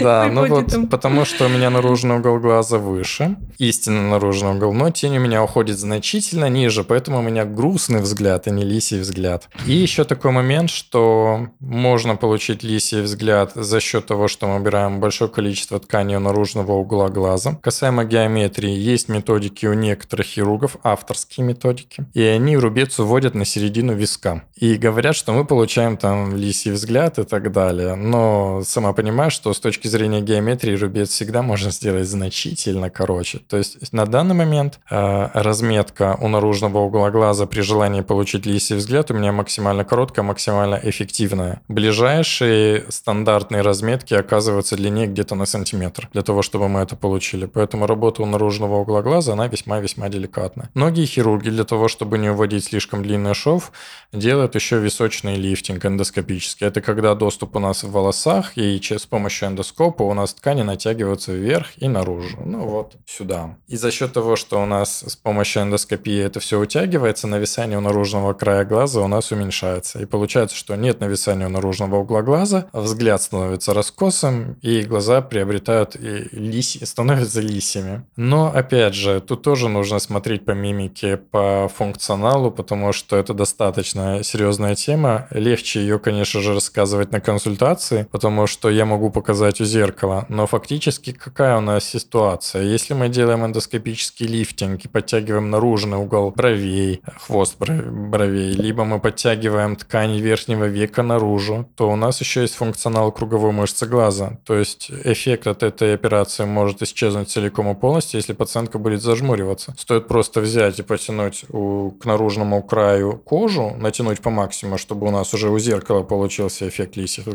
Да, 0.00 0.28
ну 0.30 0.46
вот 0.46 0.90
потому 0.90 1.24
что 1.24 1.46
у 1.46 1.48
меня 1.48 1.70
наружный 1.70 2.16
угол 2.16 2.38
глаза 2.38 2.78
выше, 2.78 3.36
истинно 3.58 4.10
наружный 4.10 4.50
угол, 4.50 4.72
но 4.72 4.90
тень 4.90 5.16
у 5.16 5.20
меня 5.20 5.42
уходит 5.44 5.78
значительно 5.78 6.48
ниже, 6.48 6.82
поэтому 6.82 7.18
у 7.18 7.22
меня 7.22 7.44
грустный 7.44 8.00
взгляд, 8.00 8.48
а 8.48 8.50
не 8.50 8.64
лисий 8.64 8.98
взгляд. 8.98 9.48
И 9.66 9.72
еще 9.72 10.04
такой 10.04 10.32
момент, 10.32 10.70
что 10.70 11.48
можно 11.60 12.15
получить 12.16 12.62
лисий 12.62 13.00
взгляд 13.00 13.52
за 13.54 13.80
счет 13.80 14.06
того, 14.06 14.28
что 14.28 14.46
мы 14.46 14.56
убираем 14.56 15.00
большое 15.00 15.30
количество 15.30 15.78
ткани 15.78 16.16
у 16.16 16.20
наружного 16.20 16.72
угла 16.72 17.08
глаза. 17.08 17.58
Касаемо 17.62 18.04
геометрии, 18.04 18.70
есть 18.70 19.08
методики 19.08 19.66
у 19.66 19.74
некоторых 19.74 20.26
хирургов, 20.26 20.76
авторские 20.82 21.46
методики, 21.46 22.06
и 22.14 22.22
они 22.22 22.56
рубец 22.56 22.98
уводят 22.98 23.34
на 23.34 23.44
середину 23.44 23.94
виска. 23.94 24.42
И 24.56 24.76
говорят, 24.76 25.16
что 25.16 25.32
мы 25.32 25.44
получаем 25.44 25.96
там 25.96 26.36
лисий 26.36 26.70
взгляд 26.70 27.18
и 27.18 27.24
так 27.24 27.52
далее. 27.52 27.94
Но 27.94 28.62
сама 28.64 28.92
понимаешь, 28.92 29.32
что 29.32 29.52
с 29.52 29.60
точки 29.60 29.88
зрения 29.88 30.20
геометрии 30.20 30.74
рубец 30.76 31.10
всегда 31.10 31.42
можно 31.42 31.70
сделать 31.70 32.08
значительно 32.08 32.90
короче. 32.90 33.38
То 33.38 33.56
есть 33.56 33.92
на 33.92 34.06
данный 34.06 34.34
момент 34.34 34.80
э, 34.90 35.28
разметка 35.34 36.16
у 36.20 36.28
наружного 36.28 36.78
угла 36.78 37.10
глаза 37.10 37.46
при 37.46 37.60
желании 37.60 38.00
получить 38.00 38.46
лисий 38.46 38.76
взгляд 38.76 39.10
у 39.10 39.14
меня 39.14 39.32
максимально 39.32 39.84
короткая, 39.84 40.24
максимально 40.24 40.80
эффективная. 40.82 41.62
Ближайшие 41.96 42.84
стандартные 42.90 43.62
разметки 43.62 44.12
оказываются 44.12 44.76
длиннее 44.76 45.06
где-то 45.06 45.34
на 45.34 45.46
сантиметр 45.46 46.10
для 46.12 46.20
того, 46.20 46.42
чтобы 46.42 46.68
мы 46.68 46.80
это 46.80 46.94
получили. 46.94 47.46
Поэтому 47.46 47.86
работа 47.86 48.20
у 48.20 48.26
наружного 48.26 48.74
угла 48.74 49.00
глаза, 49.00 49.32
она 49.32 49.46
весьма-весьма 49.46 50.10
деликатна. 50.10 50.68
Многие 50.74 51.06
хирурги 51.06 51.48
для 51.48 51.64
того, 51.64 51.88
чтобы 51.88 52.18
не 52.18 52.28
уводить 52.28 52.64
слишком 52.64 53.02
длинный 53.02 53.32
шов, 53.32 53.72
делают 54.12 54.54
еще 54.56 54.78
височный 54.78 55.36
лифтинг 55.36 55.86
эндоскопический. 55.86 56.66
Это 56.66 56.82
когда 56.82 57.14
доступ 57.14 57.56
у 57.56 57.60
нас 57.60 57.82
в 57.82 57.90
волосах, 57.90 58.58
и 58.58 58.78
с 58.78 59.06
помощью 59.06 59.48
эндоскопа 59.48 60.02
у 60.02 60.12
нас 60.12 60.34
ткани 60.34 60.60
натягиваются 60.60 61.32
вверх 61.32 61.68
и 61.78 61.88
наружу. 61.88 62.36
Ну 62.44 62.66
вот 62.66 62.96
сюда. 63.06 63.56
И 63.68 63.76
за 63.78 63.90
счет 63.90 64.12
того, 64.12 64.36
что 64.36 64.62
у 64.62 64.66
нас 64.66 65.02
с 65.06 65.16
помощью 65.16 65.62
эндоскопии 65.62 66.18
это 66.18 66.40
все 66.40 66.60
утягивается, 66.60 67.26
нависание 67.26 67.78
у 67.78 67.80
наружного 67.80 68.34
края 68.34 68.66
глаза 68.66 69.00
у 69.00 69.08
нас 69.08 69.32
уменьшается. 69.32 70.02
И 70.02 70.04
получается, 70.04 70.54
что 70.54 70.76
нет 70.76 71.00
нависания 71.00 71.46
у 71.46 71.50
наружного 71.50 71.85
угла 71.94 72.22
глаза, 72.22 72.66
а 72.72 72.80
взгляд 72.80 73.22
становится 73.22 73.74
раскосым, 73.74 74.58
и 74.62 74.82
глаза 74.82 75.20
приобретают 75.20 75.96
и 75.96 76.28
лиси, 76.32 76.84
становятся 76.84 77.40
лисьями. 77.40 78.04
Но, 78.16 78.52
опять 78.54 78.94
же, 78.94 79.20
тут 79.20 79.42
тоже 79.42 79.68
нужно 79.68 79.98
смотреть 79.98 80.44
по 80.44 80.52
мимике, 80.52 81.16
по 81.16 81.70
функционалу, 81.74 82.50
потому 82.50 82.92
что 82.92 83.16
это 83.16 83.34
достаточно 83.34 84.22
серьезная 84.22 84.74
тема. 84.74 85.26
Легче 85.30 85.80
ее, 85.80 85.98
конечно 85.98 86.40
же, 86.40 86.54
рассказывать 86.54 87.12
на 87.12 87.20
консультации, 87.20 88.06
потому 88.10 88.46
что 88.46 88.70
я 88.70 88.84
могу 88.84 89.10
показать 89.10 89.60
у 89.60 89.64
зеркала. 89.64 90.26
Но 90.28 90.46
фактически 90.46 91.12
какая 91.12 91.58
у 91.58 91.60
нас 91.60 91.84
ситуация? 91.84 92.62
Если 92.62 92.94
мы 92.94 93.08
делаем 93.08 93.44
эндоскопический 93.44 94.26
лифтинг 94.26 94.84
и 94.84 94.88
подтягиваем 94.88 95.50
наружный 95.50 95.98
угол 95.98 96.30
бровей, 96.30 97.02
хвост 97.20 97.56
бровей, 97.58 98.52
либо 98.52 98.84
мы 98.84 99.00
подтягиваем 99.00 99.76
ткань 99.76 100.18
верхнего 100.18 100.64
века 100.64 101.02
наружу, 101.02 101.68
то 101.76 101.90
у 101.90 101.96
нас 101.96 102.20
еще 102.20 102.40
есть 102.40 102.54
функционал 102.54 103.12
круговой 103.12 103.52
мышцы 103.52 103.86
глаза. 103.86 104.38
То 104.44 104.54
есть 104.54 104.90
эффект 105.04 105.46
от 105.46 105.62
этой 105.62 105.94
операции 105.94 106.44
может 106.44 106.82
исчезнуть 106.82 107.30
целиком 107.30 107.70
и 107.70 107.74
полностью, 107.74 108.18
если 108.18 108.32
пациентка 108.32 108.78
будет 108.78 109.02
зажмуриваться. 109.02 109.74
Стоит 109.78 110.08
просто 110.08 110.40
взять 110.40 110.78
и 110.78 110.82
потянуть 110.82 111.44
у, 111.50 111.90
к 111.90 112.06
наружному 112.06 112.62
краю 112.62 113.20
кожу, 113.24 113.74
натянуть 113.78 114.20
по 114.20 114.30
максимуму, 114.30 114.78
чтобы 114.78 115.06
у 115.06 115.10
нас 115.10 115.34
уже 115.34 115.50
у 115.50 115.58
зеркала 115.58 116.02
получился 116.02 116.66
эффект 116.66 116.96
лисих, 116.96 117.26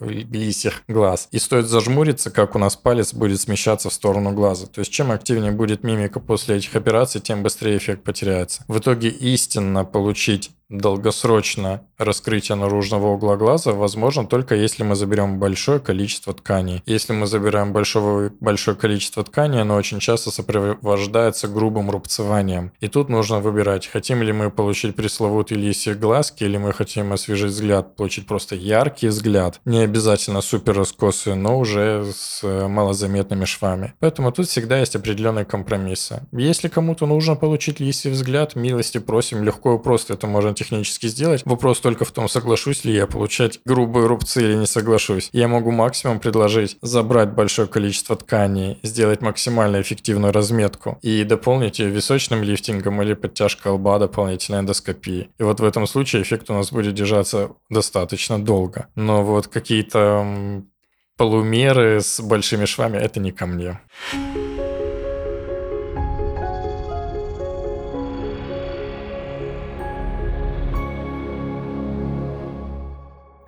лисих 0.00 0.84
глаз. 0.86 1.28
И 1.32 1.38
стоит 1.38 1.66
зажмуриться, 1.66 2.30
как 2.30 2.54
у 2.54 2.58
нас 2.58 2.76
палец 2.76 3.12
будет 3.12 3.40
смещаться 3.40 3.90
в 3.90 3.92
сторону 3.92 4.32
глаза. 4.32 4.66
То 4.66 4.80
есть 4.80 4.92
чем 4.92 5.10
активнее 5.10 5.50
будет 5.50 5.82
мимика 5.82 6.20
после 6.20 6.56
этих 6.56 6.76
операций, 6.76 7.20
тем 7.20 7.42
быстрее 7.42 7.76
эффект 7.76 8.04
потеряется. 8.04 8.64
В 8.68 8.78
итоге 8.78 9.08
истинно 9.08 9.84
получить 9.84 10.52
долгосрочно 10.68 11.82
раскрытие 11.96 12.56
наружного 12.56 13.08
угла 13.08 13.36
глаза 13.36 13.72
возможно 13.72 14.26
только 14.26 14.54
если 14.54 14.82
мы 14.82 14.94
заберем 14.94 15.38
большое 15.38 15.80
количество 15.80 16.34
тканей. 16.34 16.82
Если 16.86 17.12
мы 17.12 17.26
забираем 17.26 17.72
большое, 17.72 18.32
большое 18.40 18.76
количество 18.76 19.24
тканей, 19.24 19.62
оно 19.62 19.76
очень 19.76 19.98
часто 19.98 20.30
сопровождается 20.30 21.48
грубым 21.48 21.90
рубцеванием. 21.90 22.72
И 22.80 22.88
тут 22.88 23.08
нужно 23.08 23.40
выбирать, 23.40 23.86
хотим 23.86 24.22
ли 24.22 24.32
мы 24.32 24.50
получить 24.50 24.94
пресловутый 24.94 25.56
лисий 25.56 25.94
глазки, 25.94 26.44
или 26.44 26.56
мы 26.58 26.72
хотим 26.72 27.12
освежить 27.12 27.52
взгляд, 27.52 27.96
получить 27.96 28.26
просто 28.26 28.54
яркий 28.54 29.08
взгляд. 29.08 29.60
Не 29.64 29.80
обязательно 29.80 30.40
супер 30.40 30.76
раскосый, 30.76 31.34
но 31.34 31.58
уже 31.58 32.12
с 32.14 32.42
малозаметными 32.42 33.44
швами. 33.44 33.94
Поэтому 34.00 34.32
тут 34.32 34.48
всегда 34.48 34.78
есть 34.78 34.94
определенные 34.96 35.44
компромиссы. 35.44 36.22
Если 36.32 36.68
кому-то 36.68 37.06
нужно 37.06 37.36
получить 37.36 37.80
лисий 37.80 38.10
взгляд, 38.10 38.54
милости 38.54 38.98
просим, 38.98 39.42
легко 39.42 39.74
и 39.74 39.78
просто 39.78 40.14
это 40.14 40.26
можно 40.26 40.54
технически 40.58 41.06
сделать. 41.06 41.42
Вопрос 41.44 41.80
только 41.80 42.04
в 42.04 42.12
том, 42.12 42.28
соглашусь 42.28 42.84
ли 42.84 42.92
я 42.92 43.06
получать 43.06 43.60
грубые 43.64 44.06
рубцы 44.06 44.42
или 44.42 44.54
не 44.54 44.66
соглашусь. 44.66 45.30
Я 45.32 45.48
могу 45.48 45.70
максимум 45.70 46.20
предложить 46.20 46.76
забрать 46.82 47.32
большое 47.32 47.68
количество 47.68 48.16
тканей, 48.16 48.78
сделать 48.82 49.20
максимально 49.20 49.80
эффективную 49.80 50.32
разметку 50.32 50.98
и 51.02 51.24
дополнить 51.24 51.78
ее 51.78 51.90
височным 51.90 52.42
лифтингом 52.42 53.00
или 53.02 53.14
подтяжкой 53.14 53.72
лба 53.72 53.98
дополнительной 53.98 54.60
эндоскопии. 54.60 55.30
И 55.38 55.42
вот 55.42 55.60
в 55.60 55.64
этом 55.64 55.86
случае 55.86 56.22
эффект 56.22 56.50
у 56.50 56.54
нас 56.54 56.72
будет 56.72 56.94
держаться 56.94 57.50
достаточно 57.70 58.42
долго. 58.42 58.88
Но 58.94 59.24
вот 59.24 59.48
какие-то 59.48 60.64
полумеры 61.16 62.00
с 62.00 62.20
большими 62.20 62.64
швами– 62.64 62.96
это 62.98 63.20
не 63.20 63.32
ко 63.32 63.46
мне. 63.46 63.80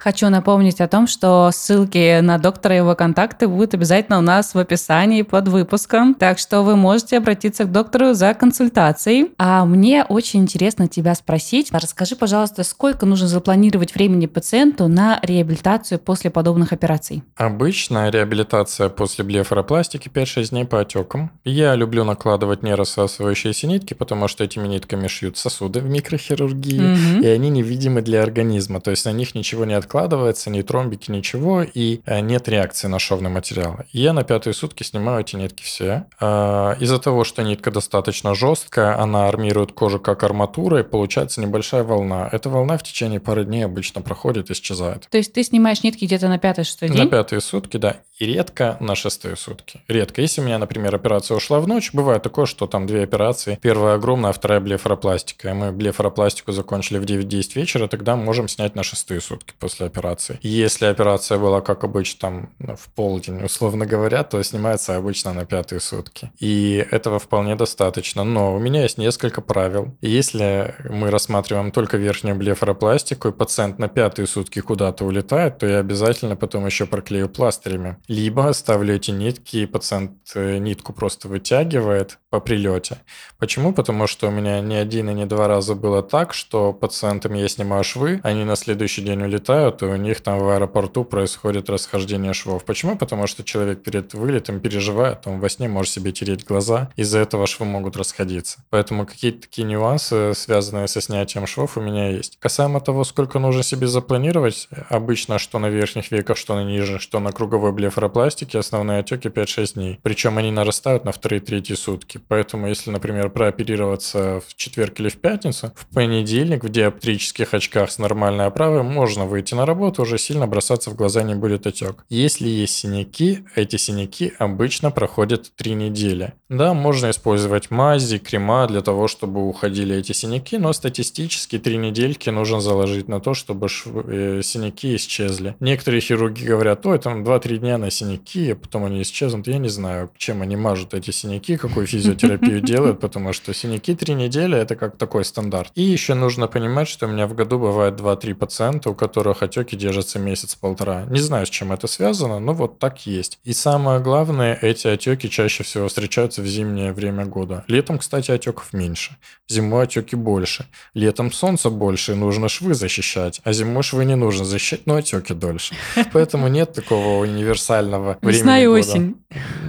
Хочу 0.00 0.30
напомнить 0.30 0.80
о 0.80 0.88
том, 0.88 1.06
что 1.06 1.50
ссылки 1.52 2.20
на 2.20 2.38
доктора 2.38 2.74
и 2.74 2.78
его 2.78 2.94
контакты 2.94 3.46
будут 3.46 3.74
обязательно 3.74 4.16
у 4.16 4.22
нас 4.22 4.54
в 4.54 4.58
описании 4.58 5.20
под 5.20 5.48
выпуском. 5.48 6.14
Так 6.14 6.38
что 6.38 6.62
вы 6.62 6.74
можете 6.74 7.18
обратиться 7.18 7.64
к 7.64 7.72
доктору 7.72 8.14
за 8.14 8.32
консультацией. 8.32 9.32
А 9.36 9.66
мне 9.66 10.04
очень 10.04 10.40
интересно 10.40 10.88
тебя 10.88 11.14
спросить. 11.14 11.68
Расскажи, 11.70 12.16
пожалуйста, 12.16 12.64
сколько 12.64 13.04
нужно 13.04 13.28
запланировать 13.28 13.94
времени 13.94 14.24
пациенту 14.24 14.88
на 14.88 15.20
реабилитацию 15.22 15.98
после 15.98 16.30
подобных 16.30 16.72
операций? 16.72 17.22
Обычно 17.36 18.08
реабилитация 18.08 18.88
после 18.88 19.22
блефаропластики 19.22 20.08
5-6 20.08 20.48
дней 20.48 20.64
по 20.64 20.80
отекам. 20.80 21.30
Я 21.44 21.74
люблю 21.74 22.04
накладывать 22.04 22.62
нерассасывающиеся 22.62 23.66
нитки, 23.66 23.92
потому 23.92 24.28
что 24.28 24.44
этими 24.44 24.66
нитками 24.66 25.08
шьют 25.08 25.36
сосуды 25.36 25.80
в 25.80 25.90
микрохирургии, 25.90 27.18
угу. 27.18 27.22
и 27.22 27.26
они 27.26 27.50
невидимы 27.50 28.00
для 28.00 28.22
организма. 28.22 28.80
То 28.80 28.92
есть 28.92 29.04
на 29.04 29.12
них 29.12 29.34
ничего 29.34 29.66
не 29.66 29.74
откладывается 29.74 29.89
откладывается, 29.90 30.50
ни 30.50 30.62
тромбики, 30.62 31.10
ничего, 31.10 31.62
и 31.62 32.00
э, 32.06 32.20
нет 32.20 32.48
реакции 32.48 32.86
на 32.86 33.00
шовный 33.00 33.28
материал. 33.28 33.78
я 33.92 34.12
на 34.12 34.22
пятые 34.22 34.54
сутки 34.54 34.84
снимаю 34.84 35.22
эти 35.22 35.34
нитки 35.34 35.64
все. 35.64 36.06
А, 36.20 36.76
из-за 36.78 37.00
того, 37.00 37.24
что 37.24 37.42
нитка 37.42 37.72
достаточно 37.72 38.36
жесткая, 38.36 39.00
она 39.00 39.26
армирует 39.26 39.72
кожу 39.72 39.98
как 39.98 40.22
арматура, 40.22 40.80
и 40.80 40.82
получается 40.84 41.40
небольшая 41.40 41.82
волна. 41.82 42.28
Эта 42.30 42.48
волна 42.48 42.78
в 42.78 42.84
течение 42.84 43.18
пары 43.18 43.44
дней 43.44 43.64
обычно 43.64 44.00
проходит 44.00 44.50
и 44.50 44.52
исчезает. 44.52 45.08
То 45.10 45.18
есть 45.18 45.32
ты 45.32 45.42
снимаешь 45.42 45.82
нитки 45.82 46.04
где-то 46.04 46.28
на 46.28 46.38
пятый-шестой 46.38 46.88
день? 46.88 46.98
На 46.98 47.06
пятые 47.06 47.40
сутки, 47.40 47.76
да. 47.76 47.96
И 48.20 48.26
редко 48.26 48.76
на 48.80 48.94
шестые 48.94 49.34
сутки. 49.34 49.80
Редко. 49.88 50.20
Если 50.20 50.42
у 50.42 50.44
меня, 50.44 50.58
например, 50.58 50.94
операция 50.94 51.36
ушла 51.36 51.58
в 51.58 51.66
ночь, 51.66 51.90
бывает 51.94 52.22
такое, 52.22 52.44
что 52.44 52.66
там 52.66 52.86
две 52.86 53.02
операции. 53.02 53.58
Первая 53.62 53.94
огромная, 53.94 54.30
а 54.30 54.32
вторая 54.34 54.60
блефаропластика. 54.60 55.48
И 55.48 55.52
мы 55.54 55.72
блефаропластику 55.72 56.52
закончили 56.52 56.98
в 56.98 57.04
9-10 57.04 57.54
вечера, 57.54 57.88
тогда 57.88 58.16
можем 58.16 58.46
снять 58.46 58.76
на 58.76 58.82
шестые 58.82 59.22
сутки 59.22 59.54
после 59.58 59.79
после 59.80 59.86
операции. 59.86 60.38
Если 60.42 60.86
операция 60.86 61.38
была, 61.38 61.60
как 61.60 61.84
обычно, 61.84 62.20
там, 62.20 62.50
ну, 62.58 62.76
в 62.76 62.88
полдень, 62.94 63.44
условно 63.44 63.86
говоря, 63.86 64.22
то 64.22 64.42
снимается 64.42 64.96
обычно 64.96 65.32
на 65.32 65.44
пятые 65.44 65.80
сутки. 65.80 66.30
И 66.40 66.86
этого 66.90 67.18
вполне 67.18 67.56
достаточно. 67.56 68.24
Но 68.24 68.54
у 68.54 68.58
меня 68.58 68.82
есть 68.82 68.98
несколько 68.98 69.40
правил. 69.40 69.96
Если 70.02 70.74
мы 70.90 71.10
рассматриваем 71.10 71.70
только 71.70 71.96
верхнюю 71.96 72.36
блефаропластику, 72.36 73.28
и 73.28 73.32
пациент 73.32 73.78
на 73.78 73.88
пятые 73.88 74.26
сутки 74.26 74.60
куда-то 74.60 75.04
улетает, 75.04 75.58
то 75.58 75.66
я 75.66 75.78
обязательно 75.78 76.36
потом 76.36 76.66
еще 76.66 76.86
проклею 76.86 77.28
пластырями. 77.28 77.96
Либо 78.08 78.52
ставлю 78.52 78.94
эти 78.94 79.12
нитки, 79.12 79.58
и 79.58 79.66
пациент 79.66 80.12
э, 80.34 80.58
нитку 80.58 80.92
просто 80.92 81.28
вытягивает, 81.28 82.18
по 82.30 82.40
прилете. 82.40 82.98
Почему? 83.38 83.72
Потому 83.72 84.06
что 84.06 84.28
у 84.28 84.30
меня 84.30 84.60
не 84.60 84.76
один 84.76 85.10
и 85.10 85.14
не 85.14 85.26
два 85.26 85.48
раза 85.48 85.74
было 85.74 86.02
так, 86.02 86.32
что 86.32 86.72
пациентам 86.72 87.34
я 87.34 87.48
снимаю 87.48 87.84
швы, 87.84 88.20
они 88.22 88.44
на 88.44 88.56
следующий 88.56 89.02
день 89.02 89.22
улетают, 89.22 89.69
и 89.82 89.86
у 89.86 89.96
них 89.96 90.20
там 90.20 90.38
в 90.38 90.48
аэропорту 90.48 91.04
происходит 91.04 91.70
расхождение 91.70 92.32
швов. 92.32 92.64
Почему? 92.64 92.96
Потому 92.96 93.26
что 93.26 93.44
человек 93.44 93.82
перед 93.82 94.14
вылетом 94.14 94.60
переживает, 94.60 95.26
он 95.26 95.40
во 95.40 95.48
сне 95.48 95.68
может 95.68 95.92
себе 95.92 96.12
тереть 96.12 96.44
глаза, 96.44 96.90
из-за 96.96 97.18
этого 97.18 97.46
швы 97.46 97.66
могут 97.66 97.96
расходиться. 97.96 98.58
Поэтому 98.70 99.06
какие-то 99.06 99.42
такие 99.42 99.66
нюансы, 99.66 100.34
связанные 100.34 100.88
со 100.88 101.00
снятием 101.00 101.46
швов, 101.46 101.76
у 101.76 101.80
меня 101.80 102.10
есть. 102.10 102.38
Касаемо 102.38 102.80
того, 102.80 103.04
сколько 103.04 103.38
нужно 103.38 103.62
себе 103.62 103.86
запланировать, 103.86 104.68
обычно 104.88 105.38
что 105.38 105.58
на 105.58 105.68
верхних 105.68 106.10
веках, 106.10 106.36
что 106.36 106.54
на 106.54 106.64
нижних, 106.64 107.00
что 107.00 107.20
на 107.20 107.32
круговой 107.32 107.72
блефаропластике, 107.72 108.58
основные 108.58 109.00
отеки 109.00 109.28
5-6 109.28 109.74
дней. 109.74 110.00
Причем 110.02 110.38
они 110.38 110.50
нарастают 110.50 111.04
на 111.04 111.12
вторые-третьи 111.12 111.74
сутки. 111.74 112.20
Поэтому, 112.28 112.68
если, 112.68 112.90
например, 112.90 113.30
прооперироваться 113.30 114.42
в 114.46 114.54
четверг 114.54 115.00
или 115.00 115.08
в 115.08 115.16
пятницу, 115.16 115.72
в 115.74 115.86
понедельник 115.94 116.64
в 116.64 116.68
диоптрических 116.68 117.54
очках 117.54 117.90
с 117.90 117.98
нормальной 117.98 118.46
оправой 118.46 118.82
можно 118.82 119.26
выйти 119.26 119.54
на 119.54 119.59
работу, 119.66 120.02
уже 120.02 120.18
сильно 120.18 120.46
бросаться 120.46 120.90
в 120.90 120.96
глаза 120.96 121.22
не 121.22 121.34
будет 121.34 121.66
отек. 121.66 122.04
Если 122.08 122.48
есть 122.48 122.74
синяки, 122.74 123.44
эти 123.54 123.76
синяки 123.76 124.32
обычно 124.38 124.90
проходят 124.90 125.52
3 125.56 125.74
недели. 125.74 126.34
Да, 126.48 126.74
можно 126.74 127.10
использовать 127.10 127.70
мази, 127.70 128.18
крема 128.18 128.66
для 128.66 128.80
того, 128.80 129.08
чтобы 129.08 129.46
уходили 129.46 129.96
эти 129.96 130.12
синяки, 130.12 130.58
но 130.58 130.72
статистически 130.72 131.58
3 131.58 131.76
недельки 131.76 132.30
нужно 132.30 132.60
заложить 132.60 133.08
на 133.08 133.20
то, 133.20 133.34
чтобы 133.34 133.68
э, 133.68 134.40
синяки 134.42 134.96
исчезли. 134.96 135.54
Некоторые 135.60 136.00
хирурги 136.00 136.44
говорят, 136.44 136.84
ой, 136.86 136.98
там 136.98 137.22
2-3 137.22 137.58
дня 137.58 137.78
на 137.78 137.90
синяки, 137.90 138.50
а 138.50 138.56
потом 138.56 138.84
они 138.84 139.02
исчезнут. 139.02 139.46
Я 139.46 139.58
не 139.58 139.68
знаю, 139.68 140.10
чем 140.16 140.42
они 140.42 140.56
мажут 140.56 140.94
эти 140.94 141.10
синяки, 141.10 141.56
какую 141.56 141.86
физиотерапию 141.86 142.60
делают, 142.62 143.00
потому 143.00 143.32
что 143.32 143.54
синяки 143.54 143.94
3 143.94 144.14
недели– 144.14 144.58
это 144.58 144.76
как 144.76 144.96
такой 144.96 145.24
стандарт. 145.24 145.70
И 145.74 145.82
еще 145.82 146.14
нужно 146.14 146.48
понимать, 146.48 146.88
что 146.88 147.06
у 147.06 147.10
меня 147.10 147.26
в 147.26 147.34
году 147.34 147.58
бывает 147.58 147.94
2-3 147.94 148.34
пациента, 148.34 148.90
у 148.90 148.94
которых 148.94 149.42
отеки 149.50 149.76
держатся 149.76 150.18
месяц-полтора. 150.18 151.06
Не 151.10 151.20
знаю, 151.20 151.46
с 151.46 151.50
чем 151.50 151.72
это 151.72 151.86
связано, 151.86 152.38
но 152.38 152.54
вот 152.54 152.78
так 152.78 153.06
есть. 153.06 153.38
И 153.44 153.52
самое 153.52 154.00
главное, 154.00 154.58
эти 154.62 154.86
отеки 154.86 155.28
чаще 155.28 155.64
всего 155.64 155.88
встречаются 155.88 156.42
в 156.42 156.46
зимнее 156.46 156.92
время 156.92 157.26
года. 157.26 157.64
Летом, 157.66 157.98
кстати, 157.98 158.30
отеков 158.30 158.72
меньше. 158.72 159.16
Зимой 159.48 159.84
отеки 159.84 160.16
больше. 160.16 160.66
Летом 160.94 161.32
солнца 161.32 161.70
больше, 161.70 162.12
и 162.12 162.14
нужно 162.14 162.48
швы 162.48 162.74
защищать. 162.74 163.40
А 163.44 163.52
зимой 163.52 163.82
швы 163.82 164.04
не 164.04 164.16
нужно 164.16 164.44
защищать, 164.44 164.86
но 164.86 164.96
отеки 164.96 165.34
дольше. 165.34 165.74
Поэтому 166.12 166.48
нет 166.48 166.72
такого 166.72 167.20
универсального 167.22 168.18
времени 168.22 168.38
Весна 168.38 168.60
и 168.60 168.66
осень. 168.66 169.16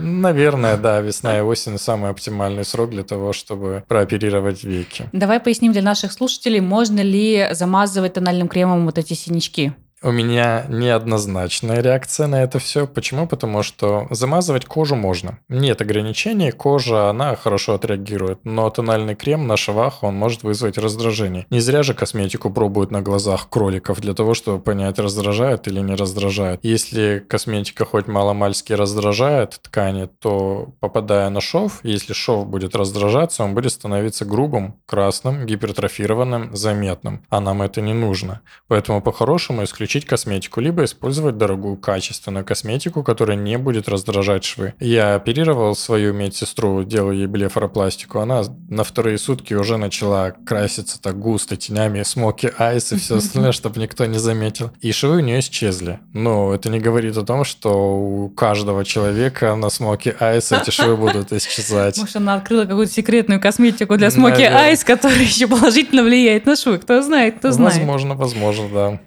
Наверное, 0.01 0.77
да, 0.77 1.01
весна 1.01 1.37
и 1.37 1.41
осень 1.41 1.77
самый 1.77 2.09
оптимальный 2.09 2.65
срок 2.65 2.89
для 2.89 3.03
того, 3.03 3.33
чтобы 3.33 3.83
прооперировать 3.87 4.63
веки. 4.63 5.07
Давай 5.11 5.39
поясним 5.39 5.71
для 5.71 5.81
наших 5.81 6.11
слушателей, 6.11 6.59
можно 6.59 7.01
ли 7.01 7.49
замазывать 7.51 8.13
тональным 8.13 8.47
кремом 8.47 8.85
вот 8.85 8.97
эти 8.97 9.13
синячки? 9.13 9.73
У 10.03 10.11
меня 10.11 10.65
неоднозначная 10.67 11.79
реакция 11.81 12.25
на 12.25 12.41
это 12.41 12.57
все. 12.57 12.87
Почему? 12.87 13.27
Потому 13.27 13.61
что 13.61 14.07
замазывать 14.09 14.65
кожу 14.65 14.95
можно. 14.95 15.37
Нет 15.47 15.79
ограничений, 15.79 16.49
кожа, 16.49 17.11
она 17.11 17.35
хорошо 17.35 17.75
отреагирует. 17.75 18.39
Но 18.43 18.67
тональный 18.71 19.13
крем 19.13 19.45
на 19.45 19.57
швах, 19.57 20.01
он 20.01 20.15
может 20.15 20.41
вызвать 20.41 20.79
раздражение. 20.79 21.45
Не 21.51 21.59
зря 21.59 21.83
же 21.83 21.93
косметику 21.93 22.49
пробуют 22.49 22.89
на 22.89 23.03
глазах 23.03 23.47
кроликов 23.49 24.01
для 24.01 24.15
того, 24.15 24.33
чтобы 24.33 24.59
понять, 24.59 24.97
раздражает 24.97 25.67
или 25.67 25.81
не 25.81 25.93
раздражает. 25.93 26.61
Если 26.63 27.23
косметика 27.27 27.85
хоть 27.85 28.07
маломальски 28.07 28.73
раздражает 28.73 29.59
ткани, 29.61 30.09
то 30.19 30.73
попадая 30.79 31.29
на 31.29 31.41
шов, 31.41 31.79
если 31.83 32.13
шов 32.13 32.47
будет 32.47 32.75
раздражаться, 32.75 33.43
он 33.43 33.53
будет 33.53 33.71
становиться 33.71 34.25
грубым, 34.25 34.79
красным, 34.87 35.45
гипертрофированным, 35.45 36.55
заметным. 36.55 37.23
А 37.29 37.39
нам 37.39 37.61
это 37.61 37.81
не 37.81 37.93
нужно. 37.93 38.41
Поэтому 38.67 38.99
по-хорошему 39.03 39.63
исключить 39.63 39.90
исключить 39.91 40.05
косметику, 40.05 40.61
либо 40.61 40.85
использовать 40.85 41.37
дорогую 41.37 41.75
качественную 41.75 42.45
косметику, 42.45 43.03
которая 43.03 43.35
не 43.35 43.57
будет 43.57 43.89
раздражать 43.89 44.45
швы. 44.45 44.73
Я 44.79 45.15
оперировал 45.15 45.75
свою 45.75 46.13
медсестру, 46.13 46.83
делал 46.83 47.11
ей 47.11 47.27
блефаропластику, 47.27 48.19
она 48.19 48.43
на 48.69 48.83
вторые 48.83 49.17
сутки 49.17 49.53
уже 49.53 49.77
начала 49.77 50.31
краситься 50.45 51.01
так 51.01 51.19
густо 51.19 51.57
тенями, 51.57 52.03
смоки 52.03 52.51
айс 52.57 52.93
и 52.93 52.97
все 52.97 53.17
остальное, 53.17 53.51
чтобы 53.51 53.81
никто 53.81 54.05
не 54.05 54.17
заметил. 54.17 54.71
И 54.79 54.93
швы 54.93 55.17
у 55.17 55.19
нее 55.19 55.39
исчезли. 55.39 55.99
Но 56.13 56.53
это 56.53 56.69
не 56.69 56.79
говорит 56.79 57.17
о 57.17 57.25
том, 57.25 57.43
что 57.43 57.99
у 57.99 58.29
каждого 58.29 58.85
человека 58.85 59.55
на 59.55 59.69
смоки 59.69 60.15
айс 60.19 60.53
эти 60.53 60.69
швы 60.71 60.95
будут 60.95 61.33
исчезать. 61.33 61.97
Может, 61.97 62.15
она 62.15 62.35
открыла 62.35 62.63
какую-то 62.63 62.93
секретную 62.93 63.41
косметику 63.41 63.97
для 63.97 64.09
смоки 64.09 64.43
айс, 64.43 64.85
которая 64.85 65.19
еще 65.31 65.47
положительно 65.47 66.03
влияет 66.03 66.45
на 66.45 66.55
швы. 66.55 66.77
Кто 66.77 67.01
знает, 67.01 67.39
кто 67.39 67.51
знает. 67.51 67.75
Возможно, 67.75 68.15
возможно, 68.15 68.69
да. 68.73 68.99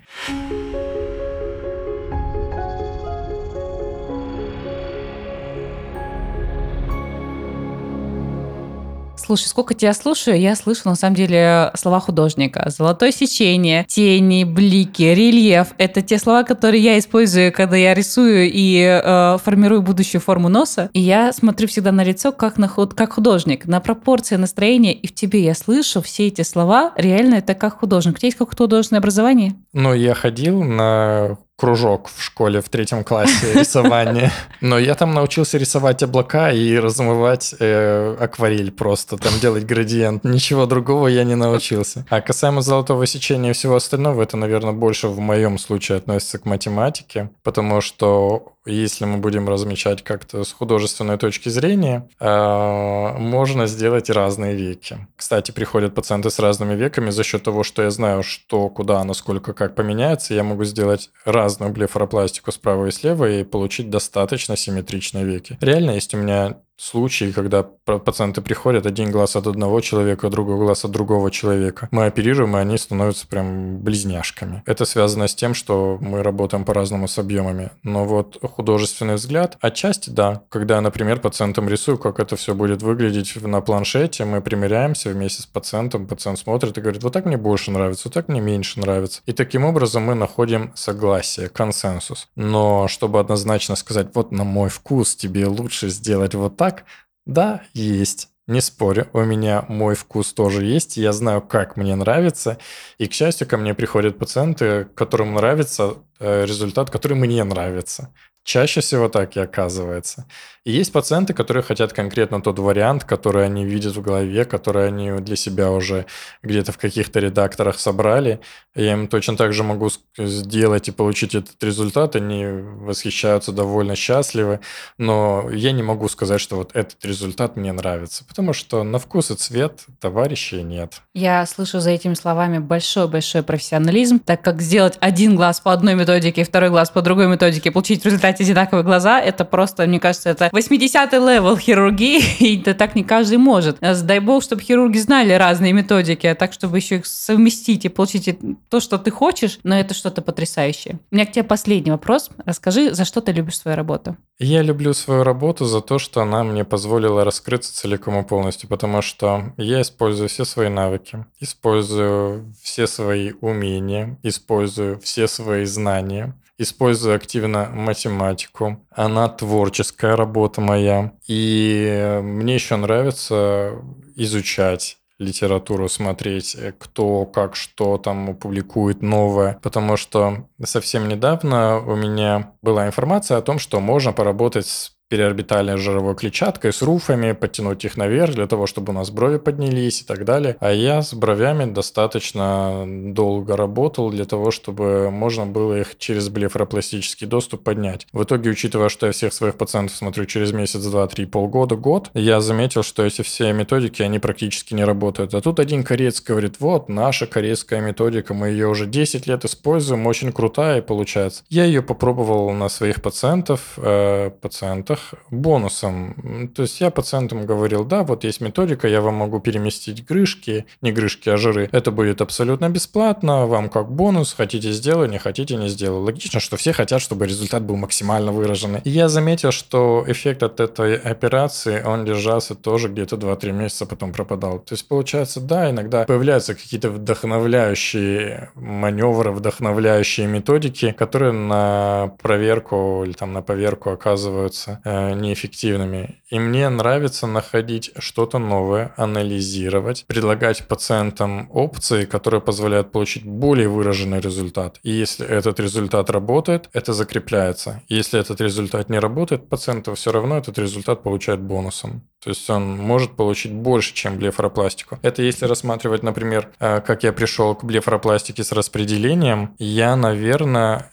Слушай, 9.25 9.47
сколько 9.47 9.73
тебя 9.73 9.95
слушаю, 9.95 10.39
я 10.39 10.55
слышу 10.55 10.83
на 10.85 10.97
самом 10.97 11.17
деле 11.17 11.71
слова 11.75 11.99
художника. 11.99 12.69
Золотое 12.69 13.11
сечение, 13.11 13.87
тени, 13.89 14.45
блики, 14.45 15.03
рельеф. 15.03 15.69
Это 15.79 16.03
те 16.03 16.19
слова, 16.19 16.43
которые 16.43 16.83
я 16.83 16.99
использую, 16.99 17.51
когда 17.51 17.77
я 17.77 17.95
рисую 17.95 18.51
и 18.53 18.83
э, 19.03 19.39
формирую 19.43 19.81
будущую 19.81 20.21
форму 20.21 20.51
носа. 20.51 20.91
И 20.93 21.01
я 21.01 21.33
смотрю 21.33 21.69
всегда 21.69 21.91
на 21.91 22.05
лицо 22.05 22.33
как, 22.33 22.59
на, 22.59 22.69
худ, 22.69 22.93
как 22.93 23.15
художник, 23.15 23.65
на 23.65 23.81
пропорции 23.81 24.37
настроения. 24.37 24.93
И 24.93 25.07
в 25.07 25.15
тебе 25.15 25.43
я 25.43 25.55
слышу 25.55 26.03
все 26.03 26.27
эти 26.27 26.43
слова. 26.43 26.93
Реально 26.97 27.37
это 27.37 27.55
как 27.55 27.81
художник. 27.81 28.17
У 28.17 28.19
тебя 28.19 28.27
есть 28.27 28.37
какое-то 28.37 28.65
художественное 28.65 29.01
образование? 29.01 29.55
Ну, 29.73 29.95
я 29.95 30.13
ходил 30.13 30.63
на 30.63 31.39
кружок 31.57 32.09
в 32.15 32.23
школе 32.23 32.61
в 32.61 32.69
третьем 32.69 33.05
классе 33.05 33.53
рисования. 33.55 34.33
Но 34.61 34.79
я 34.79 34.95
там 34.95 35.15
научился 35.15 35.59
рисовать 35.59 36.03
облака 36.03 36.51
и 36.51 36.77
размывать 36.77 37.55
э, 37.59 38.17
акварель 38.19 38.73
просто, 38.73 39.17
там 39.17 39.33
делать 39.41 39.65
градиент. 39.65 40.25
Ничего 40.25 40.67
другого 40.67 41.09
я 41.09 41.25
не 41.25 41.37
научился. 41.37 42.05
А 42.11 42.21
касаемо 42.21 42.61
золотого 42.61 43.07
сечения 43.07 43.51
и 43.51 43.53
всего 43.53 43.77
остального, 43.77 44.23
это, 44.23 44.37
наверное, 44.37 44.73
больше 44.73 45.09
в 45.09 45.21
моем 45.21 45.59
случае 45.59 45.99
относится 45.99 46.39
к 46.39 46.45
математике, 46.45 47.31
потому 47.43 47.81
что 47.81 48.54
если 48.67 49.05
мы 49.05 49.19
будем 49.19 49.49
размечать 49.49 50.03
как-то 50.03 50.45
с 50.45 50.53
художественной 50.53 51.19
точки 51.19 51.49
зрения, 51.49 52.09
э, 52.19 53.19
можно 53.19 53.67
сделать 53.67 54.11
разные 54.11 54.55
веки. 54.55 55.07
Кстати, 55.17 55.51
приходят 55.51 55.95
пациенты 55.95 56.31
с 56.31 56.39
разными 56.39 56.75
веками 56.75 57.11
за 57.11 57.25
счет 57.25 57.43
того, 57.43 57.63
что 57.63 57.83
я 57.83 57.91
знаю, 57.91 58.23
что, 58.23 58.69
куда, 58.69 59.03
насколько, 59.05 59.53
как 59.53 59.75
поменяется, 59.75 60.35
я 60.35 60.45
могу 60.45 60.65
сделать 60.65 61.11
разную 61.25 61.73
блефаропластику 61.73 62.53
справа 62.53 62.87
и 62.87 62.91
слева 62.91 63.31
и 63.31 63.45
получить 63.45 63.91
достаточно 63.91 64.57
симметричные 64.57 65.25
веки. 65.25 65.59
Реально 65.61 65.93
есть 65.93 66.15
у 66.15 66.19
меня 66.19 66.57
случаи, 66.77 67.33
когда 67.33 67.63
пациенты 67.63 68.41
приходят, 68.41 68.87
один 68.87 69.11
глаз 69.11 69.37
от 69.37 69.47
одного 69.47 69.81
человека, 69.81 70.31
другой 70.31 70.57
глаз 70.57 70.85
от 70.85 70.91
другого 70.91 71.31
человека. 71.31 71.89
Мы 71.91 72.07
оперируем, 72.07 72.57
и 72.57 72.61
они 72.61 72.79
становятся 72.79 73.27
прям 73.27 73.79
близняшками. 73.79 74.63
Это 74.67 74.85
связано 74.85 75.29
с 75.29 75.35
тем, 75.35 75.55
что 75.55 75.99
мы 76.01 76.23
работаем 76.23 76.65
по-разному 76.65 77.09
с 77.09 77.19
объемами. 77.19 77.71
Но 77.83 78.05
вот 78.05 78.39
художественный 78.43 79.15
взгляд, 79.15 79.57
отчасти 79.61 80.11
да. 80.11 80.43
Когда, 80.49 80.81
например, 80.81 81.21
пациентам 81.21 81.69
рисую, 81.69 81.99
как 81.99 82.19
это 82.21 82.37
все 82.37 82.55
будет 82.55 82.83
выглядеть 82.83 83.41
на 83.43 83.61
планшете, 83.61 84.25
мы 84.25 84.41
примеряемся 84.41 85.11
вместе 85.11 85.43
с 85.43 85.47
пациентом, 85.47 86.07
пациент 86.07 86.39
смотрит 86.39 86.77
и 86.77 86.81
говорит, 86.81 87.03
вот 87.03 87.13
так 87.13 87.25
мне 87.25 87.37
больше 87.37 87.71
нравится, 87.71 88.09
вот 88.09 88.15
так 88.15 88.29
мне 88.29 88.41
меньше 88.41 88.81
нравится. 88.81 89.23
И 89.27 89.33
таким 89.33 89.65
образом 89.65 90.05
мы 90.05 90.15
находим 90.15 90.73
согласие, 90.75 91.49
консенсус. 91.49 92.29
Но 92.37 92.89
чтобы 92.89 93.21
однозначно 93.21 93.77
сказать, 93.77 94.09
вот 94.15 94.33
на 94.33 94.45
мой 94.45 94.69
вкус 94.69 95.15
тебе 95.15 95.47
лучше 95.47 95.89
сделать 95.89 96.35
вот 96.35 96.57
так, 96.57 96.64
так? 96.65 96.85
Да, 97.27 97.63
есть. 97.75 98.31
Не 98.47 98.61
спорю, 98.61 99.09
у 99.13 99.21
меня 99.21 99.65
мой 99.69 99.95
вкус 99.95 100.33
тоже 100.33 100.65
есть, 100.65 100.97
я 100.99 101.13
знаю, 101.13 101.41
как 101.43 101.77
мне 101.77 101.95
нравится, 101.95 102.59
и, 102.99 103.07
к 103.07 103.13
счастью, 103.13 103.49
ко 103.49 103.57
мне 103.57 103.75
приходят 103.75 104.19
пациенты, 104.19 104.87
которым 104.95 105.35
нравится 105.35 105.95
э, 106.21 106.45
результат, 106.45 106.91
который 106.91 107.17
мне 107.17 107.43
нравится. 107.45 108.15
Чаще 108.45 108.81
всего 108.83 109.09
так 109.09 109.37
и 109.37 109.41
оказывается. 109.41 110.27
И 110.65 110.73
есть 110.73 110.93
пациенты, 110.93 111.35
которые 111.35 111.63
хотят 111.63 111.93
конкретно 111.93 112.41
тот 112.41 112.59
вариант, 112.59 113.05
который 113.05 113.45
они 113.45 113.67
видят 113.67 113.97
в 113.97 114.01
голове, 114.01 114.47
который 114.47 114.89
они 114.89 115.13
для 115.13 115.37
себя 115.37 115.71
уже 115.71 116.07
где-то 116.43 116.73
в 116.73 116.79
каких-то 116.79 117.21
редакторах 117.21 117.79
собрали. 117.79 118.41
Я 118.75 118.95
им 118.95 119.09
точно 119.09 119.37
так 119.37 119.53
же 119.53 119.63
могу 119.63 119.91
сделать 120.17 120.89
и 120.89 120.93
получить 120.93 121.35
этот 121.35 121.63
результат. 121.63 122.17
Они 122.17 122.47
восхищаются, 122.47 123.53
довольно 123.53 123.95
счастливы. 123.95 124.61
Но 124.97 125.51
я 125.51 125.73
не 125.73 125.83
могу 125.83 126.09
сказать, 126.09 126.41
что 126.41 126.57
вот 126.57 126.71
этот 126.75 127.05
результат 127.05 127.57
мне 127.57 127.73
нравится. 127.73 128.25
Потому 128.27 128.55
что 128.55 128.83
на 128.85 128.99
вкус 128.99 129.31
и 129.31 129.35
цвет 129.35 129.85
товарищей 130.01 130.63
нет. 130.63 131.03
Я 131.13 131.45
слышу 131.45 131.81
за 131.81 131.91
этими 131.91 132.15
словами 132.15 132.59
большой-большой 132.59 133.43
профессионализм, 133.43 134.19
так 134.19 134.41
как 134.43 134.63
сделать 134.63 134.97
один 135.01 135.37
глаз 135.37 135.61
по 135.61 135.75
одной 135.75 135.95
методике, 135.95 136.45
второй 136.45 136.71
глаз 136.71 136.91
по 136.91 137.03
другой 137.03 137.29
методике, 137.29 137.71
получить 137.71 138.01
в 138.03 138.05
сделать 138.35 138.41
одинаковые 138.41 138.85
глаза, 138.85 139.21
это 139.21 139.45
просто, 139.45 139.87
мне 139.87 140.01
кажется, 140.01 140.31
это 140.31 140.47
80-й 140.47 141.19
level 141.19 141.57
хирургии, 141.57 142.23
и 142.39 142.61
это 142.61 142.75
так 142.75 142.95
не 142.95 143.05
каждый 143.05 143.39
может. 143.39 143.79
Дай 143.81 144.21
бог, 144.21 144.43
чтобы 144.43 144.63
хирурги 144.63 144.99
знали 144.99 145.33
разные 145.33 145.73
методики, 145.73 146.27
а 146.27 146.35
так, 146.35 146.53
чтобы 146.53 146.79
еще 146.79 146.97
их 146.97 147.07
совместить 147.07 147.85
и 147.85 147.89
получить 147.89 148.39
то, 148.69 148.81
что 148.81 148.99
ты 148.99 149.11
хочешь, 149.11 149.59
но 149.63 149.79
это 149.79 149.95
что-то 149.95 150.23
потрясающее. 150.23 150.99
У 151.11 151.15
меня 151.15 151.27
к 151.27 151.33
тебе 151.33 151.45
последний 151.45 151.91
вопрос. 151.91 152.31
Расскажи, 152.45 152.95
за 152.95 153.05
что 153.05 153.21
ты 153.21 153.33
любишь 153.33 153.59
свою 153.59 153.77
работу? 153.77 154.17
Я 154.39 154.63
люблю 154.63 154.95
свою 154.95 155.23
работу 155.23 155.65
за 155.65 155.81
то, 155.81 155.99
что 155.99 156.21
она 156.21 156.43
мне 156.45 156.65
позволила 156.65 157.25
раскрыться 157.25 157.75
целиком 157.75 158.19
и 158.21 158.27
полностью, 158.27 158.69
потому 158.69 159.03
что 159.03 159.53
я 159.57 159.81
использую 159.81 160.29
все 160.29 160.45
свои 160.45 160.69
навыки, 160.69 161.25
использую 161.41 162.53
все 162.63 162.87
свои 162.87 163.33
умения, 163.41 164.19
использую 164.23 164.99
все 165.01 165.29
свои 165.29 165.65
знания, 165.65 166.35
использую 166.59 167.17
активно 167.17 167.69
математику. 167.73 168.85
Она 168.91 169.29
творческая 169.29 170.17
работа 170.17 170.61
моя. 170.61 171.13
И 171.27 172.21
мне 172.23 172.55
еще 172.55 172.77
нравится 172.77 173.73
изучать 174.17 174.99
литературу 175.19 175.89
смотреть, 175.89 176.57
кто 176.79 177.25
как 177.25 177.55
что 177.57 177.99
там 177.99 178.37
публикует 178.37 179.03
новое, 179.03 179.59
потому 179.63 179.97
что 179.97 180.49
совсем 180.65 181.09
недавно 181.09 181.79
у 181.79 181.95
меня 181.95 182.53
была 182.63 182.87
информация 182.87 183.39
о 183.39 183.43
том, 183.43 183.59
что 183.59 183.81
можно 183.81 184.13
поработать 184.13 184.67
с 184.67 184.94
переорбитальной 185.09 185.77
жировой 185.77 186.15
клетчаткой, 186.15 186.73
с 186.73 186.83
руфами, 186.83 187.33
подтянуть 187.33 187.85
их 187.85 187.97
наверх 187.97 188.35
для 188.35 188.47
того, 188.47 188.67
чтобы 188.67 188.93
у 188.93 188.95
нас 188.95 189.11
брови 189.11 189.39
поднялись 189.39 190.03
и 190.03 190.05
так 190.05 190.25
далее. 190.25 190.57
А 190.61 190.73
я 190.73 191.03
с 191.03 191.15
бровями 191.15 191.73
достаточно 191.73 192.85
долго 192.87 193.57
работал 193.57 194.11
для 194.11 194.25
того, 194.25 194.51
чтобы 194.51 195.11
можно 195.11 195.47
было 195.47 195.81
их 195.81 195.99
через 195.99 196.29
блефоропластический 196.29 197.27
доступ 197.27 197.63
поднять. 197.63 198.07
В 198.13 198.25
итоге, 198.25 198.51
учитывая, 198.51 198.89
что 198.89 199.07
я 199.07 199.13
всех 199.13 199.33
своих 199.33 199.57
пациентов 199.57 199.97
смотрю 199.97 200.25
через 200.25 200.53
месяц, 200.53 200.85
два, 200.85 201.07
три, 201.07 201.27
полгода, 201.27 201.77
год, 201.77 202.11
я 202.15 202.41
заметил, 202.41 202.83
что 202.83 203.05
эти 203.05 203.23
все 203.23 203.53
методики, 203.53 204.03
они 204.03 204.19
практически 204.19 204.75
не 204.75 204.85
работают. 204.85 205.35
А 205.35 205.41
тут 205.41 205.61
один 205.61 205.85
кореец 205.85 206.23
говорит, 206.23 206.61
вот, 206.61 206.89
наша 206.89 207.27
корейская 207.27 207.81
методика, 207.81 208.35
мы 208.35 208.49
ее 208.49 208.69
уже 208.69 208.87
10 208.87 209.27
лет 209.27 209.45
используем, 209.45 210.07
очень 210.07 210.33
крутая 210.33 210.83
получается. 210.83 211.45
Я 211.49 211.65
ее 211.65 211.83
попробовал 211.83 212.51
на 212.53 212.69
своих 212.69 213.03
пациентов, 213.03 213.75
э, 213.77 214.31
пациентах, 214.41 214.94
пациентах 214.95 215.15
бонусом. 215.31 216.51
То 216.55 216.63
есть 216.63 216.81
я 216.81 216.91
пациентам 216.91 217.47
говорил, 217.47 217.85
да, 217.85 218.03
вот 218.03 218.25
есть 218.25 218.41
методика, 218.41 218.89
я 218.89 219.01
вам 219.01 219.15
могу 219.15 219.41
переместить 219.41 220.05
грышки, 220.05 220.67
не 220.83 220.93
грышки, 220.93 221.29
а 221.29 221.37
жиры. 221.37 221.69
Это 221.73 221.91
будет 221.91 222.21
абсолютно 222.21 222.69
бесплатно, 222.69 223.47
вам 223.47 223.69
как 223.69 223.91
бонус, 223.91 224.35
хотите 224.35 224.73
сделаю, 224.73 225.09
не 225.09 225.19
хотите 225.19 225.57
не 225.57 225.69
сделаю. 225.69 226.03
Логично, 226.03 226.41
что 226.41 226.57
все 226.57 226.73
хотят, 226.73 227.01
чтобы 227.01 227.27
результат 227.27 227.63
был 227.63 227.77
максимально 227.77 228.33
выраженный. 228.33 228.81
И 228.85 228.91
я 228.91 229.09
заметил, 229.09 229.53
что 229.53 230.05
эффект 230.07 230.43
от 230.43 230.61
этой 230.61 230.97
операции, 230.97 231.83
он 231.85 232.05
держался 232.05 232.55
тоже 232.55 232.89
где-то 232.89 233.17
2-3 233.17 233.53
месяца, 233.53 233.87
потом 233.87 234.13
пропадал. 234.13 234.59
То 234.59 234.75
есть 234.75 234.89
получается, 234.89 235.41
да, 235.41 235.71
иногда 235.71 236.05
появляются 236.05 236.55
какие-то 236.55 236.91
вдохновляющие 236.91 238.51
маневры, 238.55 239.31
вдохновляющие 239.33 240.27
методики, 240.27 240.93
которые 240.93 241.33
на 241.33 242.13
проверку 242.23 243.03
или 243.05 243.13
там 243.13 243.33
на 243.33 243.43
поверку 243.43 243.91
оказываются 243.91 244.81
Э, 244.87 245.15
неэффективными. 245.15 246.21
И 246.29 246.39
мне 246.39 246.69
нравится 246.69 247.27
находить 247.27 247.93
что-то 247.97 248.39
новое, 248.39 248.93
анализировать, 248.99 250.05
предлагать 250.07 250.69
пациентам 250.69 251.49
опции, 251.51 252.05
которые 252.05 252.43
позволяют 252.43 252.93
получить 252.93 253.25
более 253.25 253.69
выраженный 253.69 254.21
результат. 254.21 254.81
И 254.83 254.91
если 254.91 255.27
этот 255.27 255.59
результат 255.59 256.11
работает, 256.11 256.69
это 256.75 256.93
закрепляется. 256.93 257.83
И 257.89 257.95
если 257.95 258.21
этот 258.21 258.43
результат 258.43 258.91
не 258.91 258.99
работает, 258.99 259.49
пациенту 259.49 259.95
все 259.95 260.13
равно 260.13 260.37
этот 260.37 260.59
результат 260.59 261.03
получает 261.03 261.41
бонусом. 261.41 262.03
То 262.23 262.31
есть 262.31 262.49
он 262.51 262.77
может 262.79 263.17
получить 263.17 263.53
больше, 263.53 263.95
чем 263.95 264.19
блефоропластику. 264.19 264.99
Это 265.03 265.23
если 265.23 265.47
рассматривать, 265.47 266.03
например, 266.03 266.51
э, 266.59 266.81
как 266.81 267.05
я 267.05 267.13
пришел 267.13 267.55
к 267.55 267.65
блефоропластике 267.65 268.45
с 268.45 268.53
распределением, 268.53 269.55
я, 269.59 269.95
наверное, 269.95 270.91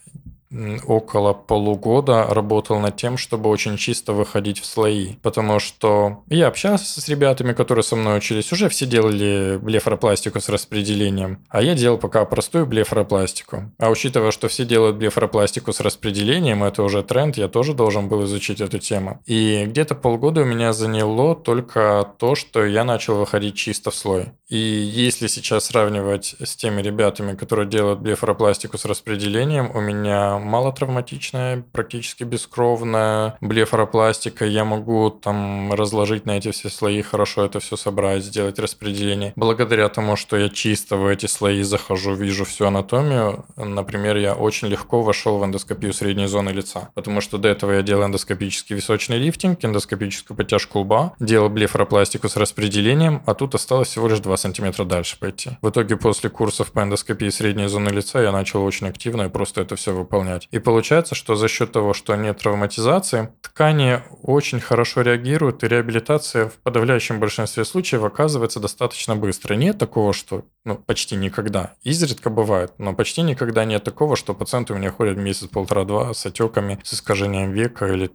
около 0.85 1.33
полугода 1.33 2.27
работал 2.29 2.79
над 2.79 2.95
тем, 2.95 3.17
чтобы 3.17 3.49
очень 3.49 3.77
чисто 3.77 4.13
выходить 4.13 4.59
в 4.59 4.65
слои. 4.65 5.15
Потому 5.21 5.59
что 5.59 6.23
я 6.27 6.47
общался 6.47 7.01
с 7.01 7.07
ребятами, 7.07 7.53
которые 7.53 7.83
со 7.83 7.95
мной 7.95 8.17
учились, 8.17 8.51
уже 8.51 8.69
все 8.69 8.85
делали 8.85 9.57
блефоропластику 9.61 10.39
с 10.39 10.49
распределением, 10.49 11.39
а 11.49 11.61
я 11.61 11.75
делал 11.75 11.97
пока 11.97 12.25
простую 12.25 12.65
блефоропластику. 12.65 13.71
А 13.77 13.89
учитывая, 13.89 14.31
что 14.31 14.47
все 14.47 14.65
делают 14.65 14.97
блефоропластику 14.97 15.73
с 15.73 15.79
распределением, 15.79 16.63
это 16.63 16.83
уже 16.83 17.03
тренд, 17.03 17.37
я 17.37 17.47
тоже 17.47 17.73
должен 17.73 18.07
был 18.07 18.25
изучить 18.25 18.61
эту 18.61 18.79
тему. 18.79 19.21
И 19.25 19.65
где-то 19.65 19.95
полгода 19.95 20.41
у 20.41 20.45
меня 20.45 20.73
заняло 20.73 21.35
только 21.35 22.13
то, 22.17 22.35
что 22.35 22.65
я 22.65 22.83
начал 22.83 23.15
выходить 23.15 23.55
чисто 23.55 23.91
в 23.91 23.95
слой. 23.95 24.31
И 24.47 24.57
если 24.57 25.27
сейчас 25.27 25.65
сравнивать 25.65 26.35
с 26.43 26.55
теми 26.57 26.81
ребятами, 26.81 27.35
которые 27.35 27.69
делают 27.69 28.01
блефоропластику 28.01 28.77
с 28.77 28.83
распределением, 28.83 29.71
у 29.73 29.79
меня 29.79 30.40
малотравматичная, 30.41 31.63
практически 31.71 32.23
бескровная 32.23 33.37
блефоропластика. 33.41 34.45
Я 34.45 34.65
могу 34.65 35.09
там 35.09 35.73
разложить 35.73 36.25
на 36.25 36.37
эти 36.37 36.51
все 36.51 36.69
слои, 36.69 37.01
хорошо 37.01 37.45
это 37.45 37.59
все 37.59 37.75
собрать, 37.75 38.23
сделать 38.23 38.59
распределение. 38.59 39.33
Благодаря 39.35 39.89
тому, 39.89 40.15
что 40.15 40.37
я 40.37 40.49
чисто 40.49 40.97
в 40.97 41.05
эти 41.05 41.25
слои 41.25 41.61
захожу, 41.63 42.13
вижу 42.13 42.45
всю 42.45 42.65
анатомию, 42.65 43.45
например, 43.55 44.17
я 44.17 44.33
очень 44.33 44.67
легко 44.67 45.01
вошел 45.01 45.37
в 45.37 45.45
эндоскопию 45.45 45.93
средней 45.93 46.27
зоны 46.27 46.49
лица, 46.49 46.89
потому 46.95 47.21
что 47.21 47.37
до 47.37 47.49
этого 47.49 47.71
я 47.73 47.81
делал 47.81 48.05
эндоскопический 48.05 48.75
височный 48.75 49.17
лифтинг, 49.17 49.63
эндоскопическую 49.63 50.37
подтяжку 50.37 50.79
лба, 50.79 51.13
делал 51.19 51.49
блефоропластику 51.49 52.29
с 52.29 52.35
распределением, 52.35 53.21
а 53.25 53.33
тут 53.33 53.55
осталось 53.55 53.89
всего 53.89 54.07
лишь 54.07 54.19
2 54.19 54.37
сантиметра 54.37 54.85
дальше 54.85 55.17
пойти. 55.19 55.51
В 55.61 55.69
итоге 55.69 55.97
после 55.97 56.29
курсов 56.29 56.71
по 56.71 56.81
эндоскопии 56.81 57.29
средней 57.29 57.67
зоны 57.67 57.89
лица 57.89 58.21
я 58.21 58.31
начал 58.31 58.63
очень 58.63 58.87
активно 58.87 59.23
и 59.23 59.29
просто 59.29 59.61
это 59.61 59.75
все 59.75 59.93
выполнять 59.93 60.30
выполнять. 60.31 60.47
И 60.51 60.59
получается, 60.59 61.15
что 61.15 61.35
за 61.35 61.47
счет 61.47 61.71
того, 61.71 61.93
что 61.93 62.15
нет 62.15 62.39
травматизации, 62.39 63.29
ткани 63.41 64.01
очень 64.23 64.59
хорошо 64.59 65.01
реагируют, 65.01 65.63
и 65.63 65.67
реабилитация 65.67 66.47
в 66.47 66.53
подавляющем 66.63 67.19
большинстве 67.19 67.65
случаев 67.65 68.03
оказывается 68.03 68.59
достаточно 68.59 69.15
быстро. 69.15 69.55
Нет 69.55 69.77
такого, 69.77 70.13
что 70.13 70.43
ну, 70.65 70.75
почти 70.75 71.15
никогда. 71.15 71.73
Изредка 71.83 72.29
бывает, 72.29 72.73
но 72.77 72.93
почти 72.93 73.21
никогда 73.21 73.65
нет 73.65 73.83
такого, 73.83 74.15
что 74.15 74.33
пациенты 74.33 74.73
у 74.73 74.77
меня 74.77 74.91
ходят 74.91 75.17
месяц-полтора-два 75.17 76.13
с 76.13 76.25
отеками, 76.25 76.79
с 76.83 76.93
искажением 76.93 77.51
века 77.51 77.87
или 77.87 78.11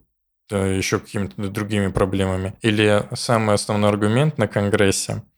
э, 0.50 0.76
еще 0.76 0.98
какими-то 0.98 1.48
другими 1.48 1.88
проблемами. 1.88 2.54
Или 2.62 3.08
самый 3.14 3.54
основной 3.54 3.90
аргумент 3.90 4.38
на 4.38 4.48
конгрессе– 4.48 5.22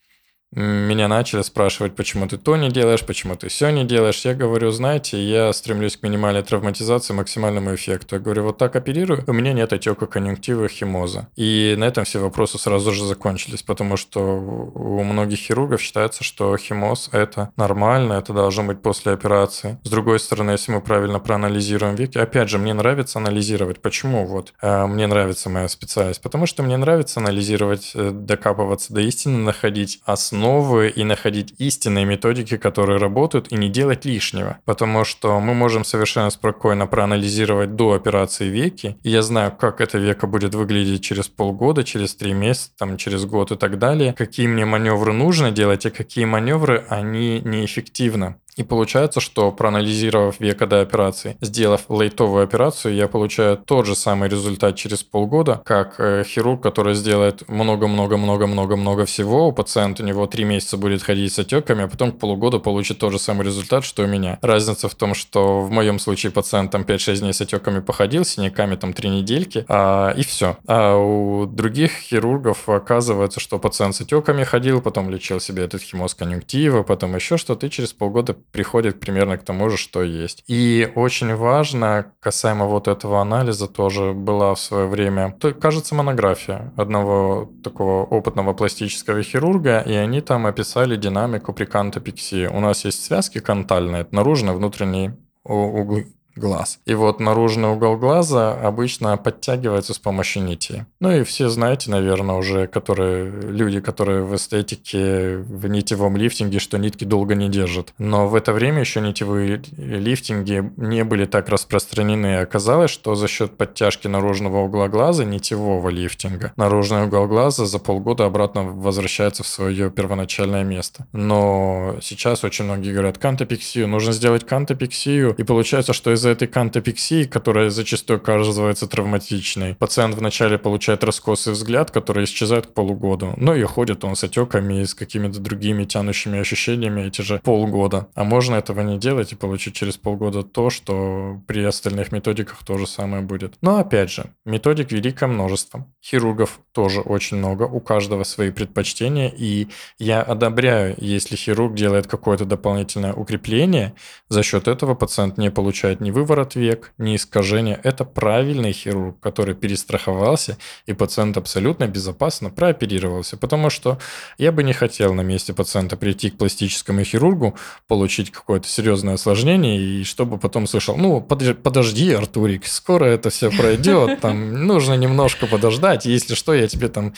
меня 0.51 1.09
начали 1.09 1.42
спрашивать, 1.42 1.94
почему 1.94 2.26
ты 2.26 2.38
то 2.38 2.57
не 2.57 2.70
делаешь, 2.70 3.05
почему 3.05 3.36
ты 3.36 3.49
все 3.49 3.68
не 3.68 3.84
делаешь. 3.84 4.24
Я 4.24 4.34
говорю, 4.34 4.70
знаете, 4.70 5.22
я 5.22 5.53
стремлюсь 5.53 5.99
к 5.99 6.03
минимальной 6.03 6.42
травматизации, 6.42 7.12
максимальному 7.12 7.74
эффекту. 7.74 8.16
Я 8.16 8.20
говорю, 8.20 8.44
вот 8.44 8.57
так 8.57 8.74
оперирую, 8.74 9.24
у 9.26 9.32
меня 9.32 9.53
нет 9.53 9.72
отека 9.74 10.07
конъюнктивы, 10.07 10.68
химоза. 10.68 11.28
И 11.36 11.74
на 11.76 11.84
этом 11.84 12.05
все 12.05 12.18
вопросы 12.18 12.59
сразу 12.59 12.92
же 12.92 13.05
закончились, 13.05 13.62
потому 13.62 13.99
что 13.99 14.20
у 14.20 15.03
многих 15.03 15.38
хирургов 15.38 15.82
считается, 15.82 16.24
что 16.24 16.57
химоз– 16.57 17.11
это 17.12 17.51
нормально, 17.57 18.14
это 18.14 18.32
должно 18.32 18.64
быть 18.64 18.80
после 18.80 19.12
операции. 19.12 19.78
С 19.84 19.90
другой 19.90 20.18
стороны, 20.18 20.53
если 20.53 20.72
мы 20.72 20.80
правильно 20.80 21.18
проанализируем 21.18 21.94
веки, 21.94 22.16
опять 22.16 22.49
же, 22.49 22.59
мне 22.59 22.72
нравится 22.72 23.18
анализировать. 23.18 23.82
Почему 23.82 24.24
вот 24.24 24.55
э, 24.62 24.86
мне 24.86 25.07
нравится 25.07 25.51
моя 25.51 25.68
специальность? 25.68 26.22
Потому 26.22 26.46
что 26.46 26.62
мне 26.62 26.78
нравится 26.78 27.20
анализировать, 27.20 27.92
э, 27.94 28.12
докапываться 28.12 28.94
до 28.94 29.03
истины, 29.03 29.36
находить 29.38 30.01
основу 30.07 30.38
основы 30.39 30.89
и 30.89 31.05
находить 31.05 31.55
истинные 31.59 32.05
методики, 32.05 32.57
которые 32.57 32.99
работают, 32.99 33.53
и 33.53 33.57
не 33.57 33.68
делать 33.68 34.05
лишнего. 34.05 34.59
Потому 34.64 35.05
что 35.05 35.41
мы 35.41 35.55
можем 35.55 35.84
совершенно 35.84 36.30
спокойно 36.30 36.86
проанализировать 36.86 37.74
до 37.74 37.93
операции 37.93 38.49
веки, 38.49 38.97
и 39.03 39.11
я 39.11 39.22
знаю, 39.22 39.53
как 39.59 39.80
это 39.80 39.99
века 39.99 40.26
будет 40.26 40.55
выглядеть 40.55 41.03
через 41.03 41.28
полгода, 41.28 41.82
через 41.82 42.14
три 42.14 42.32
месяца, 42.32 42.70
там, 42.78 42.97
через 42.97 43.24
год 43.24 43.53
и 43.53 43.57
так 43.57 43.78
далее, 43.78 44.12
какие 44.12 44.47
мне 44.47 44.64
маневры 44.64 45.12
нужно 45.12 45.51
делать, 45.51 45.86
и 45.86 45.91
какие 45.91 46.24
маневры, 46.24 46.84
они 46.89 47.41
неэффективны. 47.41 48.36
И 48.59 48.64
получается, 48.64 49.20
что 49.20 49.52
проанализировав 49.52 50.40
века 50.40 50.66
до 50.66 50.80
операции, 50.80 51.36
сделав 51.40 51.82
лейтовую 51.88 52.42
операцию, 52.42 52.94
я 52.94 53.06
получаю 53.06 53.56
тот 53.56 53.86
же 53.86 53.94
самый 53.94 54.28
результат 54.28 54.74
через 54.74 55.04
полгода, 55.04 55.62
как 55.64 55.94
э, 56.00 56.24
хирург, 56.26 56.61
который 56.61 56.94
сделает 56.94 57.48
много-много-много-много-много 57.48 59.04
всего, 59.04 59.46
у 59.46 59.52
пациента 59.52 60.02
у 60.02 60.06
него 60.06 60.26
три 60.26 60.42
месяца 60.42 60.76
будет 60.76 61.04
ходить 61.04 61.32
с 61.32 61.38
отеками, 61.38 61.84
а 61.84 61.88
потом 61.88 62.11
к 62.11 62.18
полугоду 62.18 62.59
получит 62.59 62.98
тот 62.98 63.12
же 63.12 63.20
самый 63.20 63.46
результат, 63.46 63.84
что 63.84 64.02
у 64.02 64.06
меня. 64.09 64.40
Разница 64.42 64.88
в 64.88 64.94
том, 64.96 65.14
что 65.14 65.61
в 65.61 65.70
моем 65.70 66.00
случае 66.00 66.32
пациент 66.32 66.72
там 66.72 66.82
5-6 66.82 67.18
дней 67.18 67.32
с 67.32 67.40
отеками 67.40 67.78
походил, 67.78 68.24
синяками 68.24 68.74
там 68.74 68.92
3 68.92 69.09
недельки, 69.09 69.64
а, 69.68 70.11
и 70.16 70.24
все. 70.24 70.56
А 70.66 70.96
у 70.96 71.46
других 71.46 71.92
хирургов 71.92 72.68
оказывается, 72.68 73.38
что 73.38 73.61
пациент 73.61 73.94
с 73.94 74.00
отеками 74.00 74.42
ходил, 74.42 74.80
потом 74.80 75.11
лечил 75.11 75.38
себе 75.38 75.62
этот 75.62 75.80
химоз 75.80 76.14
конъюнктива, 76.14 76.82
потом 76.82 77.14
еще 77.14 77.36
что-то, 77.36 77.66
и 77.66 77.70
через 77.70 77.92
полгода 77.92 78.34
приходит 78.53 79.01
примерно 79.01 79.38
к 79.38 79.44
тому 79.44 79.70
же, 79.70 79.76
что 79.76 80.03
есть. 80.03 80.44
И 80.46 80.90
очень 80.94 81.34
важно, 81.34 82.12
касаемо 82.20 82.66
вот 82.66 82.88
этого 82.88 83.20
анализа, 83.20 83.68
тоже 83.68 84.12
была 84.12 84.55
в 84.55 84.61
свое 84.61 84.86
время, 84.86 85.36
кажется, 85.61 85.94
монография 85.94 86.72
одного 86.76 87.51
такого 87.62 88.05
опытного 88.05 88.55
пластического 88.55 89.22
хирурга, 89.22 89.80
и 89.80 89.94
они 89.94 90.20
там 90.20 90.46
описали 90.46 90.96
динамику 90.96 91.53
при 91.53 91.64
кантопексии. 91.64 92.46
У 92.46 92.61
нас 92.61 92.84
есть 92.84 93.05
связки 93.05 93.38
кантальные, 93.38 94.03
это 94.03 94.14
наружные, 94.14 94.55
внутренние 94.55 95.16
углы 95.44 96.07
глаз. 96.39 96.80
И 96.86 96.95
вот 96.95 97.20
наружный 97.20 97.68
угол 97.68 97.97
глаза 97.97 98.55
обычно 98.55 99.16
подтягивается 99.16 99.95
с 99.95 99.99
помощью 99.99 100.45
нити. 100.45 100.86
Ну 101.01 101.12
и 101.12 101.24
все 101.24 101.49
знаете, 101.49 101.91
наверное, 101.91 102.36
уже, 102.36 102.66
которые 102.66 103.30
люди, 103.30 103.80
которые 103.80 104.22
в 104.22 104.34
эстетике, 104.34 105.36
в 105.39 105.66
нитевом 105.68 106.16
лифтинге, 106.16 106.59
что 106.59 106.78
нитки 106.78 107.05
долго 107.05 107.34
не 107.34 107.49
держат. 107.49 107.93
Но 107.99 108.28
в 108.28 108.34
это 108.34 108.53
время 108.53 108.80
еще 108.80 109.01
нитевые 109.01 109.62
лифтинги 109.76 110.72
не 110.76 111.05
были 111.05 111.24
так 111.24 111.49
распространены. 111.49 112.39
Оказалось, 112.39 112.91
что 112.91 113.14
за 113.14 113.28
счет 113.28 113.57
подтяжки 113.57 114.07
наружного 114.07 114.59
угла 114.59 114.89
глаза, 114.89 115.24
нитевого 115.24 115.89
лифтинга, 115.89 116.53
наружный 116.57 117.05
угол 117.05 117.26
глаза 117.26 117.66
за 117.66 117.78
полгода 117.78 118.24
обратно 118.24 118.62
возвращается 118.62 119.43
в 119.43 119.47
свое 119.47 119.91
первоначальное 119.91 120.64
место. 120.64 121.07
Но 121.12 121.97
сейчас 122.01 122.45
очень 122.45 122.64
многие 122.64 122.93
говорят, 122.93 123.18
кантопексию, 123.18 123.89
нужно 123.89 124.12
сделать 124.12 124.47
кантопексию, 124.47 125.34
и 125.36 125.43
получается, 125.43 125.93
что 125.93 126.12
из 126.12 126.24
из-за 126.29 126.33
этой 126.33 126.49
кантопексии, 126.49 127.24
которая 127.24 127.70
зачастую 127.70 128.18
оказывается 128.18 128.87
травматичной, 128.87 129.74
пациент 129.74 130.14
вначале 130.14 130.59
получает 130.59 131.05
раскосый 131.05 131.55
взгляд, 131.55 131.91
который 131.91 132.24
исчезает 132.24 132.66
к 132.66 132.74
полугоду. 132.74 133.33
Ну 133.37 133.55
и 133.55 133.62
ходит 133.62 134.05
он 134.05 134.14
с 134.14 134.24
отеками 134.24 134.83
и 134.83 134.85
с 134.85 134.95
какими-то 134.95 135.41
другими 135.41 135.85
тянущими 135.85 136.39
ощущениями 136.39 137.07
эти 137.07 137.22
же 137.22 137.41
полгода. 137.43 138.09
А 138.14 138.24
можно 138.24 138.57
этого 138.57 138.83
не 138.83 138.99
делать 138.99 139.33
и 139.33 139.37
получить 139.37 139.74
через 139.74 139.97
полгода 139.97 140.43
то, 140.43 140.70
что 140.70 141.41
при 141.47 141.64
остальных 141.64 142.12
методиках 142.12 142.62
то 142.64 142.76
же 142.76 142.87
самое 142.87 143.22
будет. 143.22 143.55
Но 143.62 143.79
опять 143.79 144.11
же, 144.11 144.24
методик 144.45 144.93
великое 144.93 145.29
множество. 145.29 145.87
Хирургов 146.05 146.61
тоже 146.72 147.01
очень 147.01 147.39
много, 147.39 147.62
у 147.62 147.81
каждого 147.81 148.24
свои 148.24 148.51
предпочтения, 148.51 149.33
и 149.35 149.68
я 149.99 150.22
одобряю, 150.22 150.95
если 150.99 151.37
хирург 151.37 151.74
делает 151.74 152.07
какое-то 152.07 152.45
дополнительное 152.45 153.12
укрепление, 153.12 153.95
за 154.29 154.43
счет 154.43 154.68
этого 154.68 154.95
пациент 154.95 155.39
не 155.39 155.51
получает 155.51 156.01
ни 156.01 156.11
выворот 156.18 156.56
век, 156.56 156.92
ни 156.98 157.14
искажения. 157.16 157.80
Это 157.84 158.04
правильный 158.04 158.72
хирург, 158.72 159.20
который 159.20 159.54
перестраховался, 159.54 160.58
и 160.86 160.92
пациент 160.92 161.36
абсолютно 161.36 161.86
безопасно 161.86 162.50
прооперировался. 162.50 163.36
Потому 163.36 163.70
что 163.70 163.98
я 164.38 164.50
бы 164.50 164.62
не 164.62 164.72
хотел 164.72 165.14
на 165.14 165.20
месте 165.22 165.52
пациента 165.52 165.96
прийти 165.96 166.30
к 166.30 166.38
пластическому 166.38 167.04
хирургу, 167.04 167.54
получить 167.86 168.30
какое-то 168.30 168.68
серьезное 168.68 169.14
осложнение, 169.14 169.80
и 169.80 170.04
чтобы 170.04 170.38
потом 170.38 170.66
слышал, 170.66 170.96
ну, 170.96 171.20
подожди, 171.20 172.12
Артурик, 172.12 172.66
скоро 172.66 173.04
это 173.04 173.30
все 173.30 173.50
пройдет, 173.50 174.20
там 174.20 174.66
нужно 174.66 174.94
немножко 174.94 175.46
подождать, 175.46 176.06
если 176.06 176.34
что, 176.34 176.52
я 176.54 176.66
тебе 176.66 176.88
там 176.88 177.14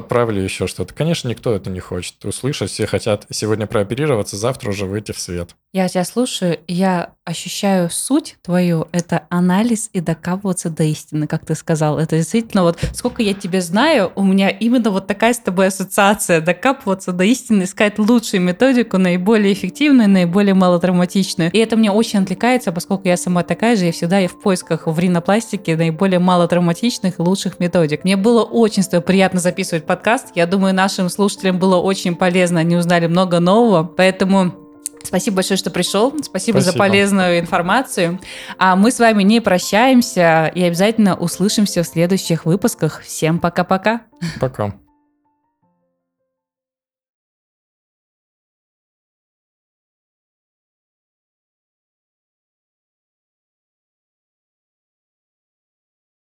подправлю 0.00 0.42
еще 0.42 0.66
что-то. 0.66 0.94
Конечно, 0.94 1.28
никто 1.28 1.52
это 1.54 1.70
не 1.70 1.80
хочет 1.80 2.24
услышать, 2.24 2.70
все 2.70 2.86
хотят 2.86 3.26
сегодня 3.30 3.66
прооперироваться, 3.66 4.36
завтра 4.36 4.70
уже 4.70 4.86
выйти 4.86 5.12
в 5.12 5.18
свет. 5.18 5.54
Я 5.72 5.88
тебя 5.88 6.04
слушаю, 6.04 6.58
я 6.66 7.12
ощущаю 7.26 7.90
суть 7.90 8.36
твою, 8.42 8.88
это 8.90 9.24
анализ 9.28 9.90
и 9.92 10.00
докапываться 10.00 10.70
до 10.70 10.84
истины, 10.84 11.26
как 11.26 11.44
ты 11.44 11.54
сказал. 11.54 11.98
Это 11.98 12.16
действительно 12.16 12.62
вот, 12.62 12.78
сколько 12.94 13.22
я 13.22 13.34
тебя 13.34 13.60
знаю, 13.60 14.10
у 14.14 14.24
меня 14.24 14.48
именно 14.48 14.90
вот 14.90 15.06
такая 15.06 15.34
с 15.34 15.38
тобой 15.38 15.66
ассоциация, 15.66 16.40
докапываться 16.40 17.12
до 17.12 17.24
истины, 17.24 17.64
искать 17.64 17.98
лучшую 17.98 18.40
методику, 18.40 18.96
наиболее 18.96 19.52
эффективную, 19.52 20.08
наиболее 20.08 20.54
малотравматичную. 20.54 21.50
И 21.52 21.58
это 21.58 21.76
мне 21.76 21.90
очень 21.90 22.20
отвлекается, 22.20 22.72
поскольку 22.72 23.06
я 23.08 23.18
сама 23.18 23.42
такая 23.42 23.76
же, 23.76 23.88
и 23.88 23.92
всегда 23.92 24.20
я 24.20 24.28
в 24.28 24.40
поисках 24.40 24.86
в 24.86 24.98
ринопластике 24.98 25.76
наиболее 25.76 26.18
малотравматичных 26.18 27.18
и 27.18 27.22
лучших 27.22 27.60
методик. 27.60 28.04
Мне 28.04 28.16
было 28.16 28.42
очень 28.42 28.82
приятно 29.02 29.40
записывать 29.40 29.84
подкаст. 29.88 30.28
Я 30.36 30.46
думаю, 30.46 30.74
нашим 30.74 31.08
слушателям 31.08 31.58
было 31.58 31.76
очень 31.76 32.14
полезно, 32.14 32.60
они 32.60 32.76
узнали 32.76 33.08
много 33.08 33.40
нового, 33.40 33.82
поэтому 33.82 34.54
Спасибо 35.02 35.36
большое, 35.36 35.56
что 35.56 35.70
пришел. 35.70 36.10
Спасибо, 36.10 36.58
Спасибо 36.58 36.60
за 36.60 36.72
полезную 36.74 37.38
информацию. 37.38 38.20
А 38.58 38.76
мы 38.76 38.90
с 38.90 38.98
вами 38.98 39.22
не 39.22 39.40
прощаемся 39.40 40.52
и 40.54 40.62
обязательно 40.62 41.16
услышимся 41.16 41.82
в 41.82 41.86
следующих 41.86 42.44
выпусках. 42.44 43.00
Всем 43.02 43.38
пока-пока. 43.38 44.02
Пока. 44.38 44.64
-пока. 44.64 44.70
пока. 44.72 44.87